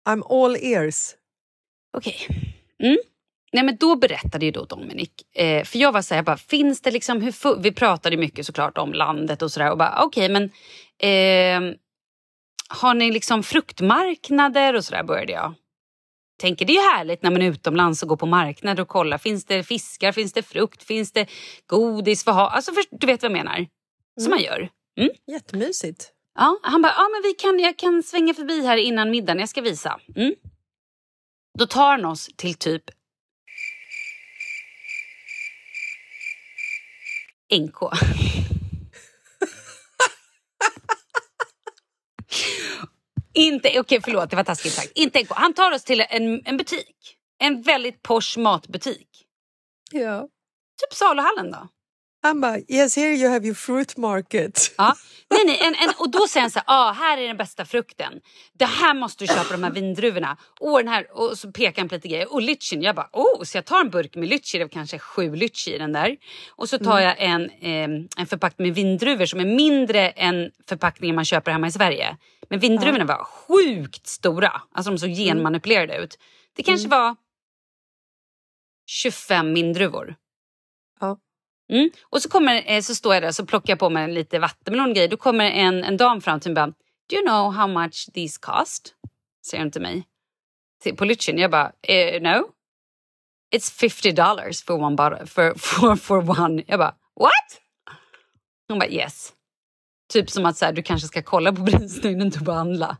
I'm 0.09 0.43
all 0.45 0.55
ears. 0.55 1.15
Okej. 1.97 2.27
Mm. 2.83 2.97
Nej, 3.51 3.63
men 3.63 3.77
då 3.77 3.95
berättade 3.95 4.45
ju 4.45 4.51
då 4.51 4.65
Dominic, 4.65 5.09
eh, 5.35 5.63
för 5.63 5.79
jag 5.79 5.91
var 5.91 6.01
så 6.01 6.13
här, 6.13 6.17
jag 6.17 6.25
bara, 6.25 6.37
finns 6.37 6.81
det 6.81 6.91
liksom, 6.91 7.21
hur 7.21 7.61
vi 7.61 7.71
pratade 7.71 8.17
mycket 8.17 8.45
såklart 8.45 8.77
om 8.77 8.93
landet 8.93 9.41
och 9.41 9.51
sådär 9.51 9.71
och 9.71 9.77
bara 9.77 10.03
okej 10.03 10.29
men 10.29 10.43
eh, 10.99 11.75
har 12.69 12.93
ni 12.93 13.11
liksom 13.11 13.43
fruktmarknader 13.43 14.73
och 14.73 14.85
sådär 14.85 15.03
började 15.03 15.31
jag. 15.31 15.53
Tänker 16.41 16.65
det 16.65 16.73
är 16.73 16.81
ju 16.81 16.89
härligt 16.97 17.23
när 17.23 17.31
man 17.31 17.41
är 17.41 17.51
utomlands 17.51 18.03
och 18.03 18.09
går 18.09 18.17
på 18.17 18.25
marknader 18.25 18.81
och 18.81 18.87
kollar, 18.87 19.17
finns 19.17 19.45
det 19.45 19.63
fiskar, 19.63 20.11
finns 20.11 20.33
det 20.33 20.43
frukt, 20.43 20.83
finns 20.83 21.11
det 21.11 21.29
godis, 21.67 22.25
vad 22.25 22.35
ha? 22.35 22.49
Alltså 22.49 22.71
för, 22.71 22.83
du 22.91 23.07
vet 23.07 23.21
vad 23.21 23.31
jag 23.31 23.37
menar? 23.37 23.67
Som 24.21 24.29
man 24.29 24.41
gör. 24.41 24.69
Jättemysigt. 25.31 26.11
Ja, 26.35 26.59
han 26.63 26.81
bara, 26.81 26.93
ja 26.97 27.09
men 27.11 27.21
vi 27.23 27.33
kan, 27.33 27.59
jag 27.59 27.77
kan 27.77 28.03
svänga 28.03 28.33
förbi 28.33 28.65
här 28.65 28.77
innan 28.77 29.11
middagen, 29.11 29.39
jag 29.39 29.49
ska 29.49 29.61
visa. 29.61 29.99
Mm. 30.15 30.33
Då 31.59 31.67
tar 31.67 31.91
han 31.91 32.05
oss 32.05 32.29
till 32.35 32.55
typ 32.55 32.83
NK. 37.59 37.75
Inte, 43.33 43.79
okej 43.79 44.01
förlåt 44.03 44.29
det 44.29 44.35
var 44.35 44.43
taskigt 44.43 44.73
sagt. 44.73 44.91
Inte 44.95 45.23
NK. 45.23 45.29
Han 45.29 45.53
tar 45.53 45.71
oss 45.71 45.83
till 45.83 46.01
en, 46.09 46.45
en 46.45 46.57
butik. 46.57 47.17
En 47.39 47.61
väldigt 47.61 48.01
posh 48.01 48.37
matbutik. 48.37 49.25
Ja. 49.91 50.21
Typ 50.81 50.93
saluhallen 50.93 51.51
då. 51.51 51.67
Han 52.21 52.41
bara, 52.41 52.57
yes 52.67 52.95
here 52.95 53.15
you 53.15 53.29
have 53.29 53.45
your 53.45 53.55
fruit 53.55 53.97
market. 53.97 54.73
Ja. 54.77 54.95
Nej, 55.29 55.45
nej, 55.45 55.59
en, 55.61 55.75
en, 55.75 55.89
och 55.97 56.11
då 56.11 56.27
säger 56.27 56.41
han 56.41 56.51
så 56.51 56.59
här, 56.59 56.65
ah, 56.67 56.91
här 56.91 57.17
är 57.17 57.27
den 57.27 57.37
bästa 57.37 57.65
frukten. 57.65 58.13
Det 58.53 58.65
här 58.65 58.93
måste 58.93 59.23
du 59.23 59.27
köpa 59.27 59.51
de 59.51 59.63
här 59.63 59.71
vindruvorna. 59.71 60.37
Och, 60.59 60.77
den 60.77 60.87
här, 60.87 61.07
och 61.17 61.37
så 61.37 61.51
pekar 61.51 61.81
han 61.81 61.89
på 61.89 61.95
lite 61.95 62.07
grejer. 62.07 62.33
Och 62.33 62.41
lycheen, 62.41 62.81
jag 62.81 62.95
bara, 62.95 63.09
oh, 63.13 63.43
så 63.43 63.57
jag 63.57 63.65
tar 63.65 63.81
en 63.81 63.89
burk 63.89 64.15
med 64.15 64.29
lychee, 64.29 64.59
det 64.59 64.65
var 64.65 64.69
kanske 64.69 64.99
sju 64.99 65.35
lychee 65.35 65.75
i 65.75 65.77
den 65.77 65.93
där. 65.93 66.17
Och 66.49 66.69
så 66.69 66.77
tar 66.77 66.99
jag 66.99 67.15
en, 67.19 67.49
eh, 67.49 68.05
en 68.17 68.27
förpackning 68.27 68.67
med 68.67 68.75
vindruvor 68.75 69.25
som 69.25 69.39
är 69.39 69.45
mindre 69.45 70.09
än 70.09 70.51
förpackningen 70.69 71.15
man 71.15 71.25
köper 71.25 71.51
hemma 71.51 71.67
i 71.67 71.71
Sverige. 71.71 72.17
Men 72.49 72.59
vindruvorna 72.59 73.05
var 73.05 73.23
sjukt 73.23 74.07
stora, 74.07 74.61
alltså 74.71 74.91
de 74.91 74.97
såg 74.97 75.09
genmanipulerade 75.09 75.97
ut. 75.97 76.19
Det 76.55 76.63
kanske 76.63 76.87
var 76.87 77.15
25 78.87 79.53
vindruvor. 79.53 80.15
Mm. 81.69 81.89
Och 82.03 82.21
så, 82.21 82.29
kommer, 82.29 82.63
eh, 82.65 82.81
så 82.81 82.95
står 82.95 83.13
jag 83.13 83.23
där 83.23 83.41
och 83.41 83.47
plockar 83.47 83.71
jag 83.71 83.79
på 83.79 83.89
mig 83.89 84.13
lite 84.13 84.39
vattenmelon 84.39 84.89
och 84.89 84.95
grejer. 84.95 85.07
Då 85.07 85.17
kommer 85.17 85.51
en, 85.51 85.83
en 85.83 85.97
dam 85.97 86.21
fram 86.21 86.39
till 86.39 86.51
mig 86.51 86.63
och 86.63 86.67
bara 86.67 86.75
Do 87.09 87.15
you 87.15 87.25
know 87.25 87.53
how 87.53 87.67
much 87.67 88.09
these 88.13 88.39
cost? 88.41 88.93
Säger 89.45 89.63
hon 89.63 89.71
till 89.71 89.81
mig. 89.81 90.07
Till, 90.83 90.95
på 90.95 91.05
lycheen. 91.05 91.37
Jag 91.37 91.51
bara 91.51 91.71
eh, 91.81 92.21
No. 92.21 92.47
It's 93.55 93.71
50 93.79 94.11
dollars 94.11 94.63
for 94.63 94.83
one 94.83 94.95
bottle. 94.95 95.25
For, 95.25 95.53
for, 95.57 95.95
for 95.95 96.41
one. 96.41 96.63
Jag 96.67 96.79
bara 96.79 96.95
What? 97.19 97.61
Hon 98.67 98.79
bara 98.79 98.89
Yes. 98.89 99.33
Typ 100.13 100.29
som 100.29 100.45
att 100.45 100.57
så 100.57 100.65
här, 100.65 100.73
du 100.73 100.83
kanske 100.83 101.07
ska 101.07 101.23
kolla 101.23 101.53
på 101.53 101.65
priset 101.65 102.05
innan 102.05 102.29
du 102.29 102.39
börjar 102.39 102.57
handla. 102.57 102.97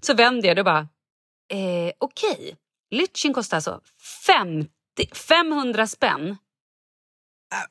Så 0.00 0.14
vänder 0.14 0.48
jag 0.48 0.58
och 0.58 0.64
bara 0.64 0.88
eh, 1.50 1.92
Okej. 1.98 2.30
Okay. 2.30 2.54
Lycheen 2.90 3.34
kostar 3.34 3.56
alltså 3.56 3.80
50, 4.26 4.70
500 5.14 5.86
spänn 5.86 6.36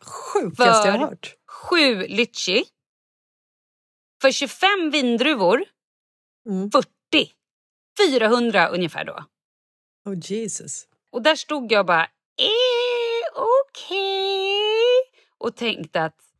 Sjukaste 0.01 0.87
jag 0.87 0.97
har 0.97 1.07
hört. 1.07 1.35
sju 1.47 2.07
lychee. 2.07 2.63
För 4.21 4.31
25 4.31 4.91
vindruvor, 4.91 5.65
Mm. 6.49 6.71
40. 6.71 6.87
400 7.97 8.67
ungefär 8.67 9.05
då. 9.05 9.25
Oh 10.05 10.15
Jesus. 10.21 10.87
Och 11.11 11.21
där 11.21 11.35
stod 11.35 11.71
jag 11.71 11.85
bara, 11.85 12.03
eh, 12.37 13.27
okej. 13.35 15.11
Och 15.37 15.55
tänkte 15.55 16.01
att, 16.03 16.15
"Åh, 16.19 16.30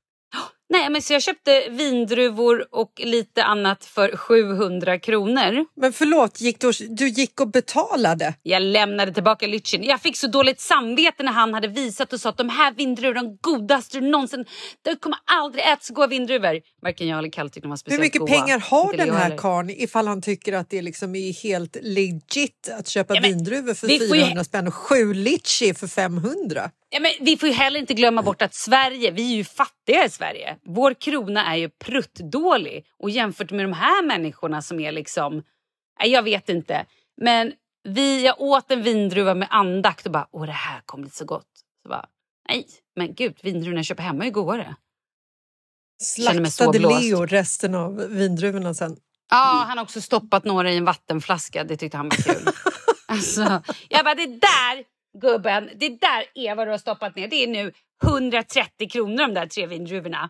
nej 0.72 0.90
men 0.90 1.02
så 1.02 1.14
jag 1.14 1.22
köpte 1.22 1.70
vindruvor 1.70 2.68
och 2.72 2.92
lite 3.04 3.44
annat 3.44 3.86
för 3.86 4.18
700 4.18 5.00
kronor. 5.00 5.66
Men 5.76 5.94
förlåt, 5.94 6.42
gick 6.42 6.60
du, 6.60 6.72
du 6.90 7.08
gick 7.08 7.42
och 7.42 7.48
betalade? 7.52 8.34
Jag 8.44 8.62
lämnade 8.62 9.14
tillbaka 9.14 9.48
lycheen. 9.48 9.84
Jag 9.84 10.02
fick 10.02 10.18
så 10.18 10.28
dåligt 10.28 10.60
samvete 10.62 11.24
när 11.24 11.32
han 11.32 11.54
hade 11.54 11.68
visat 11.68 12.14
och 12.14 12.20
sa 12.22 12.30
att 12.30 12.38
de 12.38 12.50
här 12.50 12.72
vindruvorna 12.74 13.20
är 13.20 13.24
de 13.24 13.38
godaste 13.42 14.00
du 14.00 14.08
någonsin... 14.10 14.46
Du 14.82 14.96
kommer 14.96 15.18
aldrig 15.26 15.64
äta 15.64 15.78
så 15.82 15.94
goda 15.94 16.08
vindruvor. 16.08 16.62
Varken 16.82 17.08
jag 17.08 17.20
eller 17.20 17.30
Kalle 17.30 17.50
tyckte 17.50 17.62
de 17.62 17.70
var 17.70 17.74
Hur 17.74 17.78
speciellt 17.78 18.02
mycket 18.04 18.20
goda. 18.20 18.32
pengar 18.34 18.60
har 18.60 18.94
den 18.94 19.10
här 19.16 19.38
karln 19.38 19.70
ifall 19.70 20.08
han 20.08 20.22
tycker 20.22 20.54
att 20.54 20.70
det 20.70 20.82
liksom 20.82 21.16
är 21.16 21.44
helt 21.44 21.78
legit 21.82 22.70
att 22.80 22.88
köpa 22.88 23.16
Ja, 23.16 23.22
men 23.22 23.32
vindruvor 23.32 23.74
för 23.74 23.88
vi 23.88 24.00
får 24.00 24.18
ju- 24.18 24.22
400 24.24 24.44
spänn 24.44 24.68
och 24.68 24.74
sju 24.76 25.14
litchi 25.14 25.74
för 25.74 25.88
500? 25.88 26.72
Ja, 26.94 27.00
men 27.00 27.12
vi 27.20 27.38
får 27.38 27.50
ju 27.50 27.56
heller 27.56 27.80
inte 27.80 27.94
glömma 27.94 28.22
bort 28.22 28.42
att 28.42 28.54
Sverige, 28.54 29.12
vi 29.12 29.32
är 29.32 29.36
ju 29.36 29.44
fattiga 29.44 30.06
i 30.06 30.10
Sverige. 30.10 30.58
Vår 30.66 30.94
krona 30.94 31.46
är 31.46 31.56
ju 31.56 31.70
pruttdålig. 31.70 32.86
Och 32.98 33.10
jämfört 33.10 33.52
med 33.52 33.66
de 33.66 33.74
här 33.74 34.04
människorna 34.04 34.62
som 34.62 34.80
är 34.80 34.92
liksom... 34.92 35.44
Jag 36.04 36.24
vet 36.24 36.50
inte. 36.50 36.86
Men 37.22 37.54
vi, 37.84 38.26
jag 38.26 38.42
åt 38.42 38.72
en 38.72 38.84
vindruva 38.84 39.36
med 39.36 39.48
andakt 39.52 40.06
och 40.06 40.12
bara, 40.12 40.28
åh 40.32 40.46
det 40.46 40.52
här 40.52 40.82
kommer 40.86 41.04
bli 41.04 41.12
så 41.12 41.26
gott. 41.26 41.50
Så 41.84 41.90
bara, 41.90 42.06
nej, 42.50 42.68
men 42.96 43.14
gud, 43.14 43.40
vindruvorna 43.44 43.80
jag 43.80 43.86
köper 43.86 44.04
hemma 44.04 44.24
är 44.24 44.26
ju 44.26 44.32
godare. 44.32 44.76
Slaktade. 46.04 46.80
Leo 46.80 47.26
resten 47.26 47.76
av 47.76 47.96
vindruvorna 48.10 48.74
sen. 48.74 48.98
Ja, 49.30 49.66
han 49.68 49.78
har 49.78 49.86
också 49.86 50.02
stoppat 50.02 50.46
några 50.46 50.72
i 50.72 50.78
en 50.78 50.86
vattenflaska. 50.86 51.64
Det 51.64 51.78
tyckte 51.78 51.98
han 51.98 52.10
var 52.10 52.18
kul. 52.18 52.48
alltså, 53.06 53.62
jag 53.90 54.06
bara, 54.06 54.16
det 54.16 54.28
där 54.28 54.91
gubben, 55.18 55.70
det 55.80 55.90
där 55.90 56.24
är 56.36 56.56
vad 56.56 56.68
du 56.68 56.72
har 56.72 56.78
stoppat 56.78 57.16
ner. 57.16 57.28
Det 57.28 57.36
är 57.44 57.48
nu 57.48 57.72
130 58.04 58.90
kronor 58.90 59.18
de 59.18 59.34
där 59.34 59.48
tre 59.48 59.68
vindruvorna. 59.68 60.30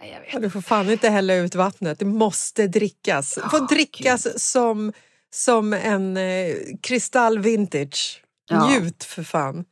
Nej, 0.00 0.10
jag 0.12 0.20
vet. 0.20 0.28
Ja, 0.32 0.38
du 0.40 0.50
får 0.50 0.60
fan 0.60 0.90
inte 0.90 1.08
hälla 1.08 1.34
ut 1.34 1.54
vattnet, 1.54 1.98
det 1.98 2.04
måste 2.04 2.66
drickas. 2.66 3.34
Det 3.34 3.40
får 3.50 3.58
Ja, 3.60 3.66
drickas 3.66 4.42
som, 4.50 4.92
som 5.34 5.72
en 5.72 6.16
eh, 6.16 6.54
kristall 6.82 7.38
vintage. 7.38 8.22
Ja. 8.50 8.68
Njut 8.68 9.04
för 9.04 9.22
fan. 9.22 9.64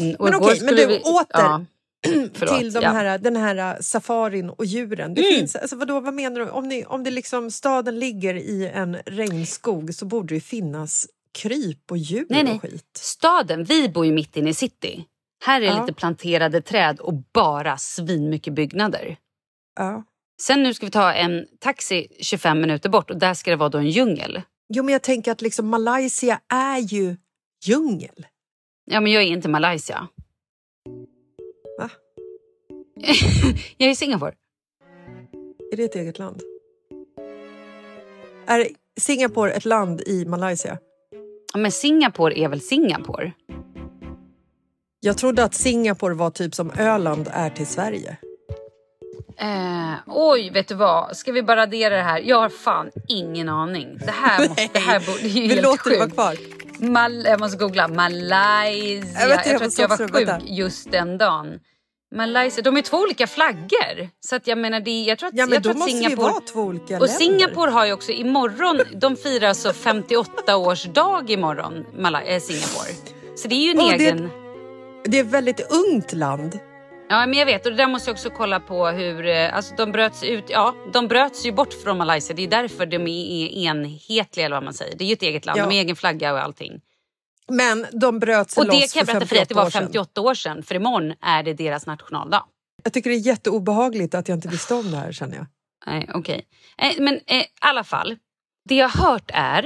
Mm, 0.00 0.16
Men 0.18 0.34
okej, 0.34 0.58
men 0.62 0.74
du, 0.76 0.98
åter 0.98 1.26
Ja. 1.28 1.64
Till 2.58 2.72
de 2.72 2.82
ja. 2.82 2.90
här, 2.90 3.18
den 3.18 3.36
här 3.36 3.82
safarin 3.82 4.50
och 4.50 4.64
djuren. 4.64 5.14
Det 5.14 5.20
Mm. 5.26 5.34
finns, 5.38 5.56
alltså 5.56 5.76
vadå, 5.76 6.00
vad 6.00 6.14
menar 6.14 6.40
du? 6.40 6.50
Om, 6.50 6.68
ni, 6.68 6.84
om 6.84 7.04
det 7.04 7.10
liksom, 7.10 7.50
staden 7.50 7.98
ligger 7.98 8.34
i 8.34 8.68
en 8.74 8.96
regnskog 9.06 9.94
så 9.94 10.06
borde 10.06 10.34
det 10.34 10.40
finnas 10.40 11.06
kryp 11.38 11.90
och 11.90 11.98
djur 11.98 12.26
Nej, 12.28 12.44
nej. 12.44 12.54
och 12.54 12.62
skit. 12.62 12.90
Staden, 12.96 13.64
vi 13.64 13.88
bor 13.88 14.06
ju 14.06 14.12
mitt 14.12 14.36
inne 14.36 14.50
i 14.50 14.54
city. 14.54 15.04
Här 15.44 15.60
är 15.60 15.66
Ja. 15.66 15.80
lite 15.80 15.92
planterade 15.94 16.60
träd 16.60 17.00
och 17.00 17.14
bara 17.32 17.76
svinmycket 17.78 18.52
byggnader. 18.52 19.16
Ja. 19.76 20.04
Sen 20.40 20.62
nu 20.62 20.74
ska 20.74 20.86
vi 20.86 20.92
ta 20.92 21.12
en 21.12 21.46
taxi 21.60 22.08
25 22.20 22.60
minuter 22.60 22.88
bort 22.88 23.10
och 23.10 23.16
där 23.18 23.34
ska 23.34 23.50
det 23.50 23.56
vara 23.56 23.68
då 23.68 23.78
en 23.78 23.90
djungel. 23.90 24.42
Jo, 24.68 24.82
men 24.84 24.92
jag 24.92 25.02
tänker 25.02 25.32
att 25.32 25.40
liksom 25.42 25.68
Malaysia 25.68 26.40
är 26.52 26.78
ju 26.78 27.16
djungel. 27.64 28.26
Ja, 28.84 29.00
men 29.00 29.12
jag 29.12 29.22
är 29.22 29.26
inte 29.26 29.48
Malaysia. 29.48 30.08
Va? 31.78 31.90
jag 33.76 33.90
är 33.90 33.94
Singapore. 33.94 34.34
Är 35.72 35.76
det 35.76 35.84
ett 35.84 35.94
eget 35.94 36.18
land? 36.18 36.42
Är 38.46 38.68
Singapore 39.00 39.52
ett 39.52 39.64
land 39.64 40.00
i 40.00 40.24
Malaysia? 40.24 40.78
Men 41.54 41.72
Singapore 41.72 42.38
är 42.38 42.48
väl 42.48 42.60
Singapore? 42.60 43.32
Jag 45.00 45.18
trodde 45.18 45.44
att 45.44 45.54
Singapore 45.54 46.14
var 46.14 46.30
typ 46.30 46.54
som 46.54 46.70
Öland 46.78 47.28
är 47.32 47.50
till 47.50 47.66
Sverige. 47.66 48.16
Eh, 49.40 49.94
oj, 50.06 50.50
vet 50.50 50.68
du 50.68 50.74
vad? 50.74 51.16
Ska 51.16 51.32
vi 51.32 51.42
bara 51.42 51.56
radera 51.56 51.96
det 51.96 52.02
här? 52.02 52.20
Jag 52.20 52.36
har 52.40 52.48
fan 52.48 52.90
ingen 53.08 53.48
aning. 53.48 53.98
Det 54.06 54.10
här, 54.10 54.48
måste, 54.48 54.68
det 54.72 54.78
här 54.78 55.00
borde, 55.06 55.18
det 55.22 55.26
är 55.28 55.28
ju 55.28 55.40
Vi 55.40 55.48
helt 55.48 55.62
låter 55.62 55.90
det 55.90 55.96
vara 55.96 56.06
sjukt. 56.06 56.14
kvar. 56.14 56.88
Mal, 56.90 57.24
jag 57.24 57.40
måste 57.40 57.58
googla. 57.58 57.88
Malaysia. 57.88 59.20
Jag 59.20 59.30
jag 59.30 59.36
jag 59.36 59.44
tror 59.44 59.62
att 59.66 59.78
jag 59.78 59.88
var 59.88 59.96
sjuk 59.96 60.14
vänta. 60.14 60.38
just 60.46 60.90
den 60.92 61.18
dagen. 61.18 61.60
Malaysia, 62.14 62.62
de 62.62 62.76
är 62.76 62.82
två 62.82 62.96
olika 62.96 63.26
flaggor. 63.26 64.08
Så 64.20 64.36
att 64.36 64.46
jag 64.46 64.58
menar, 64.58 64.80
det, 64.80 65.02
jag 65.02 65.18
tror 65.18 65.28
att, 65.28 65.34
Ja, 65.36 65.46
men 65.46 65.52
jag 65.52 65.62
då 65.62 65.66
tror 65.66 65.72
att 65.72 65.78
måste 65.78 65.92
det 65.96 65.98
Singapore... 66.04 66.30
vara 66.32 66.40
två 66.40 66.60
olika 66.60 66.82
Och 66.84 66.90
länder. 66.90 67.06
Singapore 67.06 67.70
har 67.70 67.86
ju 67.86 67.92
också 67.92 68.12
imorgon, 68.12 68.80
de 68.94 69.16
firar 69.16 69.48
alltså 69.48 69.72
58 69.72 70.56
års 70.56 70.84
dag 70.84 71.30
imorgon, 71.30 71.84
Malay, 71.98 72.26
eh, 72.26 72.40
Singapore. 72.40 72.92
Så 73.36 73.48
det 73.48 73.54
är 73.54 73.64
ju 73.64 73.70
en 73.70 73.78
Och 73.78 73.84
det- 73.98 74.04
egen... 74.04 74.30
Det 75.04 75.18
är 75.18 75.24
ett 75.24 75.30
väldigt 75.30 75.72
ungt 75.72 76.12
land. 76.12 76.58
Ja, 77.10 77.26
men 77.26 77.38
jag 77.38 77.46
vet. 77.46 77.66
Och 77.66 77.72
det 77.72 77.76
där 77.78 77.86
måste 77.86 78.10
jag 78.10 78.14
också 78.14 78.30
kolla 78.30 78.60
på 78.60 78.86
hur... 78.86 79.26
eh, 79.26 79.56
Alltså 79.56 79.74
de 79.76 79.92
bröts 79.92 80.22
ut... 80.24 80.44
Ja, 80.48 80.74
de 80.92 81.08
bröts 81.08 81.46
ju 81.46 81.52
bort 81.52 81.72
från 81.84 81.98
Malaysia. 81.98 82.36
Det 82.36 82.44
är 82.44 82.48
därför 82.48 82.86
de 82.86 82.96
är 82.96 83.48
enhetliga, 83.66 84.46
eller 84.46 84.56
vad 84.56 84.64
man 84.64 84.74
säger. 84.74 84.96
Det 84.96 85.04
är 85.04 85.08
ju 85.08 85.12
ett 85.12 85.22
eget 85.22 85.46
land. 85.46 85.58
Ja. 85.58 85.62
De 85.62 85.74
har 85.74 85.80
egen 85.82 85.96
flagga 85.96 86.32
och 86.32 86.38
allting. 86.42 86.80
Men 87.48 87.86
de 87.92 88.18
bröt 88.18 88.50
sig 88.50 88.60
Och 88.60 88.66
det 88.70 88.80
loss 88.80 88.92
kan 88.92 89.00
jag 89.00 89.06
berätta 89.06 89.26
för 89.26 89.34
dig 89.34 89.42
att 89.42 89.48
det 89.48 89.54
var 89.54 89.70
58 89.70 90.20
år 90.20 90.34
sedan. 90.34 90.52
58 90.52 90.54
år 90.54 90.54
sedan. 90.56 90.62
För 90.62 90.74
imorgon 90.74 91.14
är 91.20 91.42
det 91.42 91.54
deras 91.54 91.86
nationaldag. 91.86 92.44
Jag 92.84 92.92
tycker 92.92 93.10
det 93.10 93.16
är 93.16 93.26
jätteobehagligt 93.26 94.14
att 94.14 94.28
jag 94.28 94.36
inte 94.36 94.48
visste 94.48 94.74
om 94.74 94.90
det 94.90 94.96
här 94.96 95.12
känner 95.12 95.36
jag. 95.36 95.46
Nej, 95.86 96.10
okej. 96.14 96.46
Eh, 96.78 96.92
Men 96.98 97.20
eh, 97.26 97.36
i 97.36 97.46
alla 97.60 97.84
fall. 97.84 98.16
Det 98.68 98.74
jag 98.74 98.88
har 98.88 99.10
hört 99.10 99.30
är 99.34 99.64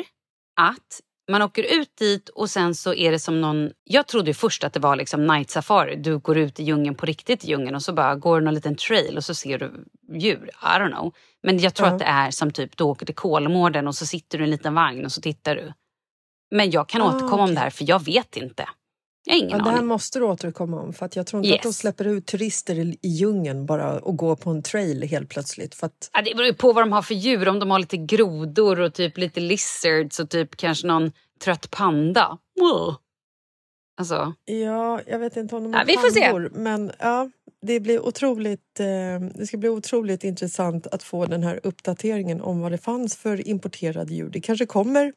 att 0.60 1.00
man 1.30 1.42
åker 1.42 1.62
ut 1.80 1.96
dit 1.96 2.28
och 2.28 2.50
sen 2.50 2.74
så 2.74 2.94
är 2.94 3.10
det 3.12 3.18
som 3.18 3.40
någon... 3.40 3.70
Jag 3.84 4.06
trodde 4.06 4.34
först 4.34 4.64
att 4.64 4.72
det 4.72 4.80
var 4.80 4.96
liksom 4.96 5.26
night 5.26 5.50
safari. 5.50 5.96
Du 5.96 6.18
går 6.18 6.38
ut 6.38 6.60
i 6.60 6.62
djungeln 6.64 6.94
på 6.94 7.06
riktigt 7.06 7.44
i 7.44 7.48
djungeln 7.48 7.74
och 7.74 7.82
så 7.82 7.92
bara 7.92 8.14
går 8.14 8.38
du 8.40 8.44
någon 8.44 8.54
liten 8.54 8.76
trail 8.76 9.16
och 9.16 9.24
så 9.24 9.34
ser 9.34 9.58
du 9.58 9.84
djur. 10.18 10.50
I 10.62 10.66
don't 10.66 10.90
know. 10.92 11.14
Men 11.42 11.58
jag 11.58 11.74
tror 11.74 11.88
Ja. 11.88 11.92
att 11.92 11.98
det 11.98 12.04
är 12.04 12.30
som 12.30 12.50
typ 12.50 12.76
du 12.76 12.84
åker 12.84 13.06
till 13.06 13.14
Kolmården 13.14 13.88
och 13.88 13.94
så 13.94 14.06
sitter 14.06 14.38
du 14.38 14.44
i 14.44 14.46
en 14.46 14.50
liten 14.50 14.74
vagn 14.74 15.04
och 15.04 15.12
så 15.12 15.20
tittar 15.20 15.56
du. 15.56 15.72
Men 16.52 16.70
jag 16.70 16.88
kan 16.88 17.02
Ah, 17.02 17.08
återkomma 17.16 17.34
om 17.34 17.42
okej. 17.42 17.54
det 17.54 17.60
här 17.60 17.70
för 17.70 17.84
jag 17.88 18.04
vet 18.04 18.36
inte. 18.36 18.64
Jag 19.24 19.34
har 19.34 19.38
ingen 19.38 19.58
Ja, 19.58 19.64
det 19.64 19.70
här 19.70 19.82
måste 19.82 20.18
du 20.18 20.24
återkomma 20.24 20.80
om 20.80 20.92
för 20.92 21.06
att 21.06 21.16
jag 21.16 21.26
tror 21.26 21.44
inte 21.44 21.54
att 21.56 21.62
de 21.62 21.68
Yes. 21.68 21.76
släpper 21.78 22.04
ut 22.04 22.26
turister 22.26 22.74
i, 22.78 22.98
djungeln 23.02 23.66
bara 23.66 23.98
och 24.00 24.16
går 24.16 24.36
på 24.36 24.50
en 24.50 24.62
trail 24.62 25.02
helt 25.02 25.28
plötsligt. 25.28 25.74
För 25.74 25.86
att, 25.86 26.10
Ja, 26.12 26.22
det 26.22 26.34
beror 26.34 26.46
ju 26.46 26.54
på 26.54 26.72
vad 26.72 26.82
de 26.84 26.92
har 26.92 27.02
för 27.02 27.14
djur. 27.14 27.48
Om 27.48 27.58
de 27.58 27.70
har 27.70 27.78
lite 27.78 27.96
grodor 27.96 28.80
och 28.80 28.94
typ 28.94 29.18
lite 29.18 29.40
lizards 29.40 30.20
och 30.20 30.30
typ 30.30 30.56
kanske 30.56 30.86
någon 30.86 31.12
trött 31.44 31.70
panda. 31.70 32.38
Wow. 32.60 32.94
Alltså, 34.00 34.34
ja, 34.44 35.00
jag 35.06 35.18
vet 35.18 35.36
inte 35.36 35.56
om 35.56 35.62
de 35.64 35.72
Ja, 35.72 35.78
har 35.78 35.84
vi 35.86 35.96
får 35.96 36.10
se. 36.10 36.20
pandor, 36.30 36.50
men 36.54 36.92
ja, 36.98 37.30
det, 37.62 37.80
blir 37.80 38.00
otroligt, 38.06 38.80
eh, 38.80 38.86
det 39.34 39.46
ska 39.46 39.56
bli 39.56 39.68
otroligt 39.68 40.24
intressant 40.24 40.86
att 40.86 41.02
få 41.02 41.26
den 41.26 41.42
här 41.42 41.60
uppdateringen 41.62 42.40
om 42.40 42.60
vad 42.60 42.72
det 42.72 42.78
fanns 42.78 43.16
för 43.16 43.48
importerade 43.48 44.14
djur. 44.14 44.30
Det 44.30 44.40
kanske 44.40 44.66
kommer, 44.66 45.12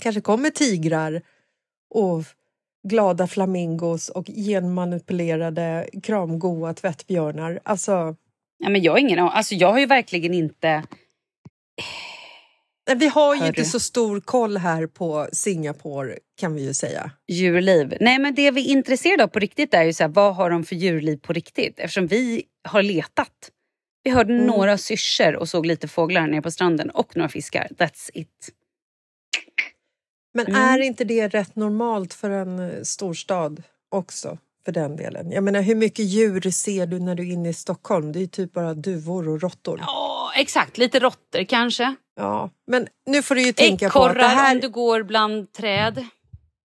kanske 0.00 0.20
kommer 0.20 0.50
tigrar 0.50 1.22
och 1.94 2.24
glada 2.88 3.26
flamingos 3.26 4.08
och 4.08 4.26
genmanipulerade 4.26 5.88
kramgoa 6.02 6.74
tvättbjörnar. 6.74 7.60
Alltså, 7.62 8.16
ja, 8.58 8.68
men 8.68 8.82
jag 8.82 8.92
har 8.92 8.98
ingen. 8.98 9.18
Alltså, 9.18 9.54
jag 9.54 9.72
har 9.72 9.78
ju 9.78 9.86
verkligen 9.86 10.34
inte... 10.34 10.82
Vi 12.96 13.06
har 13.08 13.34
ju 13.34 13.46
inte 13.46 13.64
så 13.64 13.80
stor 13.80 14.20
koll 14.20 14.56
här 14.56 14.86
på 14.86 15.28
Singapore 15.32 16.18
kan 16.40 16.54
vi 16.54 16.62
ju 16.62 16.74
säga. 16.74 17.10
djurliv. 17.28 17.96
Nej, 18.00 18.18
men 18.18 18.34
det 18.34 18.50
vi 18.50 18.60
är 18.66 18.72
intresserade 18.72 19.24
av 19.24 19.28
på 19.28 19.38
riktigt 19.38 19.74
är 19.74 19.82
ju 19.84 19.92
så 19.92 20.02
här, 20.02 20.08
vad 20.08 20.34
har 20.36 20.50
de 20.50 20.64
för 20.64 20.76
djurliv 20.76 21.16
på 21.16 21.32
riktigt? 21.32 21.78
Eftersom 21.78 22.06
vi 22.06 22.42
har 22.68 22.82
letat. 22.82 23.50
Vi 24.02 24.10
hörde 24.10 24.34
Mm. 24.34 24.46
några 24.46 24.78
syrsor 24.78 25.36
och 25.36 25.48
såg 25.48 25.66
lite 25.66 25.88
fåglar 25.88 26.26
nere 26.26 26.42
på 26.42 26.50
stranden 26.50 26.90
och 26.90 27.16
några 27.16 27.28
fiskar. 27.28 27.68
That's 27.78 28.10
it. 28.14 28.50
Men 30.34 30.46
Mm. 30.46 30.60
är 30.62 30.78
inte 30.78 31.04
det 31.04 31.28
rätt 31.28 31.56
normalt 31.56 32.14
för 32.14 32.30
en 32.30 32.58
eh, 32.58 32.82
storstad 32.82 33.62
också? 33.90 34.38
För 34.64 34.72
den 34.72 34.96
delen. 34.96 35.30
Jag 35.30 35.44
menar, 35.44 35.62
hur 35.62 35.74
mycket 35.74 36.04
djur 36.04 36.50
ser 36.50 36.86
du 36.86 36.98
när 37.00 37.14
du 37.14 37.28
är 37.28 37.32
inne 37.32 37.48
i 37.48 37.54
Stockholm? 37.54 38.12
Det 38.12 38.18
är 38.18 38.20
ju 38.20 38.26
typ 38.26 38.52
bara 38.52 38.74
duvor 38.74 39.28
och 39.28 39.40
råttor. 39.42 39.78
Ja. 39.78 39.84
Ja, 39.86 40.32
exakt. 40.40 40.78
Lite 40.78 40.98
råttor 41.00 41.44
kanske. 41.44 41.94
Men 42.66 42.86
nu 43.06 43.22
får 43.22 43.34
du 43.34 43.42
ju 43.42 43.52
tänka 43.52 43.90
på 43.90 44.04
att 44.04 44.14
det 44.14 44.20
Ekorrar 44.20 44.28
här... 44.34 44.54
om 44.54 44.60
du 44.60 44.68
går 44.68 45.02
bland 45.02 45.52
träd. 45.52 46.06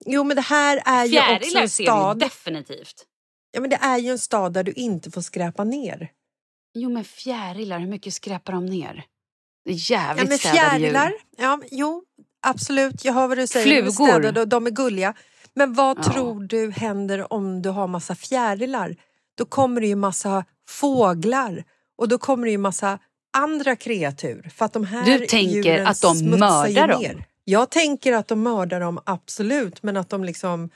Jo, 0.05 0.23
men 0.23 0.35
det 0.35 0.41
här 0.41 0.81
är 0.85 1.05
ju 1.05 1.17
också 1.19 1.27
Fjärilar 1.27 1.61
en 1.61 1.69
ser 1.69 1.83
du 1.83 1.87
stad. 1.89 2.19
definitivt. 2.19 3.05
Ja, 3.51 3.61
men 3.61 3.69
det 3.69 3.75
är 3.81 3.97
ju 3.97 4.09
en 4.09 4.19
stad 4.19 4.53
där 4.53 4.63
du 4.63 4.71
inte 4.71 5.11
får 5.11 5.21
skräpa 5.21 5.63
ner. 5.63 6.11
Jo, 6.73 6.89
men 6.89 7.03
fjärilar, 7.03 7.79
hur 7.79 7.87
mycket 7.87 8.13
skräpar 8.13 8.53
de 8.53 8.65
ner? 8.65 9.03
Det 9.65 9.71
är 9.71 9.91
Ja, 9.91 9.97
jävligt 9.97 10.29
men 10.29 10.37
städade 10.37 10.57
fjärilar, 10.69 11.09
djur. 11.09 11.19
ja, 11.37 11.59
jo, 11.71 12.03
absolut. 12.49 13.05
Jag 13.05 13.13
hör 13.13 13.27
vad 13.27 13.37
du 13.37 13.47
säger. 13.47 13.65
Flugor. 13.81 13.91
städade 14.07 14.41
och 14.41 14.47
de 14.47 14.67
är 14.67 14.71
gulliga. 14.71 15.13
Men 15.53 15.73
vad 15.73 15.97
Ja. 15.97 16.03
tror 16.03 16.43
du 16.43 16.71
händer 16.71 17.33
om 17.33 17.61
du 17.61 17.69
har 17.69 17.87
massa 17.87 18.15
fjärilar? 18.15 18.95
Då 19.37 19.45
kommer 19.45 19.81
det 19.81 19.87
ju 19.87 19.95
massa 19.95 20.45
fåglar 20.69 21.63
och 21.97 22.07
då 22.07 22.17
kommer 22.17 22.45
det 22.45 22.51
ju 22.51 22.57
massa 22.57 22.99
andra 23.37 23.75
kreatur. 23.75 24.49
För 24.55 24.65
att 24.65 24.73
de 24.73 24.83
här 24.85 25.05
Du 25.19 25.25
tänker 25.25 25.85
att 25.85 26.01
de 26.01 26.25
mördar 26.29 26.87
dem? 26.87 27.01
ner. 27.01 27.25
Jag 27.43 27.69
tänker 27.71 28.13
att 28.13 28.27
de 28.27 28.43
mördar 28.43 28.79
dem, 28.79 28.99
absolut. 29.05 29.83
Men 29.83 29.97
att 29.97 30.09
de 30.09 30.23
liksom 30.23 30.69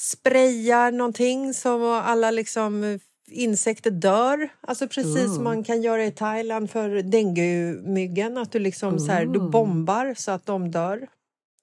sprayar 0.00 0.92
någonting 0.92 1.54
så 1.54 1.94
alla 1.94 2.30
liksom 2.30 2.98
insekter 3.32 3.90
dör. 3.90 4.48
Alltså 4.60 4.88
precis 4.88 5.34
som 5.34 5.44
man 5.44 5.64
kan 5.64 5.82
göra 5.82 6.04
i 6.04 6.10
Thailand 6.12 6.70
för 6.70 7.02
denguemyggen. 7.02 8.38
Att 8.38 8.52
du 8.52 8.58
liksom 8.58 8.98
så 8.98 9.12
här, 9.12 9.26
du 9.26 9.40
bombar 9.50 10.14
så 10.16 10.30
att 10.30 10.46
de 10.46 10.70
dör. 10.70 11.08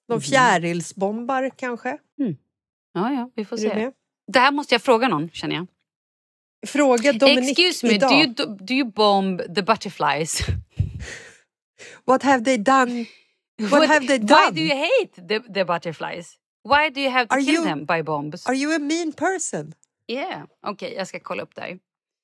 De 0.08 0.20
fjärilsbombar 0.20 1.50
kanske. 1.56 1.98
Ja, 2.94 3.12
ja, 3.12 3.30
vi 3.34 3.44
får 3.44 3.56
Är 3.56 3.60
se. 3.60 3.90
Det 4.32 4.38
här 4.38 4.52
måste 4.52 4.74
jag 4.74 4.82
fråga 4.82 5.08
någon, 5.08 5.30
känner 5.30 5.54
jag. 5.56 5.66
Fråga 6.66 7.12
Dominic 7.12 7.50
Excuse 7.50 7.86
me, 7.86 7.94
idag. 7.94 8.10
do 8.10 8.16
you, 8.16 8.26
do, 8.26 8.64
do 8.64 8.74
you 8.74 8.84
bomb 8.92 9.54
the 9.54 9.62
butterflies? 9.62 10.40
What 12.06 12.22
have 12.22 12.44
they 12.44 12.58
done? 12.58 13.06
What, 13.70 13.88
have 13.88 14.06
they 14.06 14.18
Why 14.18 14.26
done? 14.26 14.54
do 14.54 14.60
you 14.60 14.74
hate 14.76 15.28
the, 15.28 15.40
the 15.54 15.64
butterflies? 15.64 16.36
Why 16.64 16.90
do 16.90 17.00
you 17.00 17.10
have 17.10 17.28
to 17.28 17.34
Are 17.34 17.40
kill 17.42 17.54
you- 17.54 17.64
them 17.64 17.84
by 17.86 18.02
bombs? 18.02 18.46
Are 18.46 18.54
you 18.54 18.74
a 18.74 18.78
mean 18.78 19.12
person? 19.12 19.74
Yeah, 20.08 20.42
okej, 20.66 20.94
jag 20.96 21.08
ska 21.08 21.20
kolla 21.20 21.42
upp 21.42 21.54
det 21.54 21.60
här. 21.60 21.78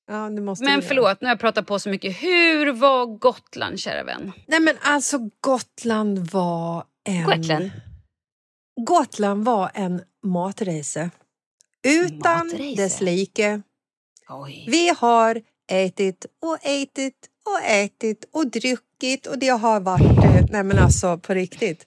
Ja, 0.06 0.30
Men 0.60 0.82
förlåt, 0.82 1.20
nu 1.20 1.26
har 1.26 1.32
jag 1.32 1.40
pratat 1.40 1.66
på 1.66 1.78
så 1.78 1.88
mycket. 1.88 2.22
Hur 2.22 2.72
var 2.72 3.06
Gotland, 3.06 3.80
kära 3.80 4.04
vän? 4.04 4.32
Nej 4.46 4.60
men 4.60 4.76
alltså 4.80 5.18
Gotland 5.40 6.18
var 6.18 6.84
en... 7.04 7.24
Gotland? 7.24 7.70
Gotland 8.80 9.44
var 9.44 9.70
en 9.74 10.02
matresa. 10.22 11.10
Utan 11.86 12.46
Matresa? 12.46 12.82
dess 12.82 13.00
like. 13.00 13.62
Oj. 14.28 14.66
Vi 14.70 14.88
har 14.88 15.42
ätit 15.70 16.26
och 16.42 16.58
ätit 16.66 17.28
och 17.46 17.62
ätit 17.62 18.24
och 18.32 18.46
druckit 18.50 19.26
och 19.26 19.38
det 19.38 19.48
har 19.48 19.80
varit... 19.80 20.24
eh, 20.24 20.46
Nej 20.50 20.64
men 20.64 20.78
alltså 20.78 21.18
på 21.18 21.34
riktigt. 21.34 21.86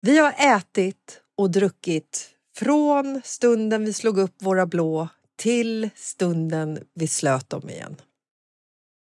Vi 0.00 0.18
har 0.18 0.34
ätit 0.38 1.20
och 1.36 1.50
druckit 1.50 2.30
från 2.64 3.20
stunden 3.24 3.84
vi 3.84 3.92
slog 3.92 4.18
upp 4.18 4.42
våra 4.42 4.66
blå 4.66 5.08
till 5.36 5.90
stunden 5.94 6.78
vi 6.94 7.06
slöt 7.08 7.50
dem 7.50 7.70
igen. 7.70 7.96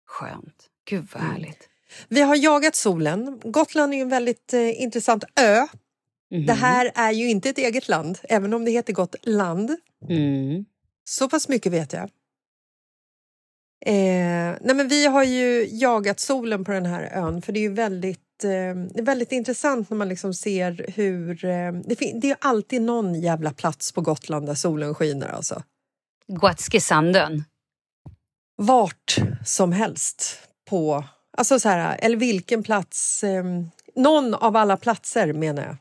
Skönt. 0.07 0.69
Gud 0.91 1.07
vad 1.13 1.23
Mm. 1.23 1.35
härligt. 1.35 1.69
Vi 2.09 2.21
har 2.21 2.37
jagat 2.37 2.75
solen. 2.75 3.41
Gotland 3.45 3.95
är 3.95 3.99
en 4.03 4.09
väldigt 4.09 4.53
eh, 4.55 4.83
intressant 4.83 5.25
ö. 5.41 5.67
Mhm. 6.31 6.47
Det 6.47 6.53
här 6.53 6.93
är 6.95 7.11
ju 7.13 7.31
inte 7.31 7.51
ett 7.51 7.59
eget 7.59 7.89
land, 7.89 8.19
även 8.23 8.55
om 8.55 8.65
det 8.65 8.71
heter 8.71 8.93
Gotland. 8.93 9.77
Mm. 10.09 10.65
Så 11.05 11.29
pass 11.29 11.49
mycket 11.49 11.73
vet 11.73 11.93
jag. 11.93 12.11
Eh, 13.87 14.57
nej 14.61 14.75
men 14.75 14.89
vi 14.89 15.07
har 15.07 15.25
ju 15.25 15.69
jagat 15.71 16.21
solen 16.21 16.65
på 16.65 16.73
den 16.73 16.87
här 16.87 17.03
ön 17.03 17.43
för 17.43 17.53
det 17.53 17.59
är 17.59 17.63
ju 17.63 17.73
väldigt, 17.75 18.21
eh, 18.45 18.75
det 18.75 18.99
är 18.99 19.05
väldigt 19.05 19.33
intressant 19.33 19.91
när 19.91 19.97
man 19.97 20.09
liksom 20.09 20.35
ser 20.35 20.87
hur... 20.95 21.45
Eh, 21.45 21.73
det, 21.73 21.95
det 22.21 22.31
är 22.31 22.37
alltid 22.41 22.83
någon 22.83 23.15
jävla 23.15 23.53
plats 23.53 23.93
på 23.93 24.01
Gotland 24.01 24.47
där 24.47 24.55
solen 24.55 24.95
skiner 24.95 25.29
alltså. 25.29 25.63
Gotskesanden. 26.27 27.45
Vart 28.57 29.17
som 29.45 29.73
helst 29.73 30.39
på... 30.71 31.05
Alltså 31.37 31.61
så 31.61 31.69
här, 31.69 31.99
eller 32.03 32.17
vilken 32.17 32.63
plats... 32.63 33.25
Eh, 33.25 33.45
någon 33.97 34.35
av 34.35 34.57
alla 34.57 34.77
platser 34.77 35.33
menar 35.33 35.63
jag. 35.63 35.77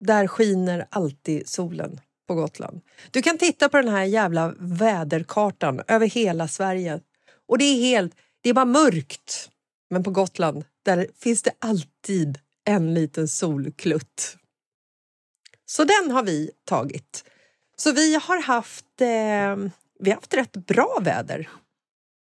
Där 0.00 0.26
skiner 0.26 0.86
alltid 0.90 1.48
solen 1.48 2.00
på 2.28 2.34
Gotland. 2.34 2.80
Du 3.10 3.22
kan 3.22 3.38
titta 3.38 3.68
på 3.68 3.76
den 3.76 3.88
här 3.88 4.04
jävla 4.04 4.54
väderkartan 4.58 5.82
över 5.88 6.06
hela 6.06 6.48
Sverige 6.48 7.00
och 7.48 7.58
det 7.58 7.64
är 7.64 7.80
helt... 7.80 8.12
Det 8.40 8.50
är 8.50 8.54
bara 8.54 8.64
mörkt. 8.64 9.50
Men 9.90 10.02
på 10.04 10.10
Gotland, 10.10 10.64
där 10.82 11.06
finns 11.18 11.42
det 11.42 11.52
alltid 11.58 12.38
en 12.64 12.94
liten 12.94 13.28
solklutt. 13.28 14.36
Så 15.66 15.84
den 15.84 16.10
har 16.10 16.22
vi 16.22 16.50
tagit. 16.64 17.24
Så 17.76 17.92
vi 17.92 18.14
har 18.14 18.42
haft, 18.42 19.00
eh, 19.00 19.56
vi 19.98 20.10
har 20.10 20.14
haft 20.14 20.34
rätt 20.34 20.52
bra 20.52 20.98
väder 21.02 21.50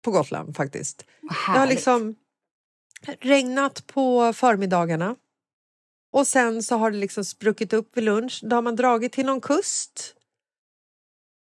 på 0.05 0.11
Gotland 0.11 0.57
faktiskt. 0.57 1.05
Det 1.47 1.59
har 1.59 1.67
liksom 1.67 2.15
regnat 3.21 3.87
på 3.87 4.33
förmiddagarna 4.33 5.17
och 6.13 6.27
sen 6.27 6.63
så 6.63 6.77
har 6.77 6.91
det 6.91 6.97
liksom 6.97 7.25
spruckit 7.25 7.73
upp 7.73 7.97
vid 7.97 8.05
lunch. 8.05 8.41
Då 8.43 8.57
har 8.57 8.63
man 8.63 8.77
dragit 8.77 9.13
till 9.13 9.27
någon 9.27 9.41
kust. 9.41 10.15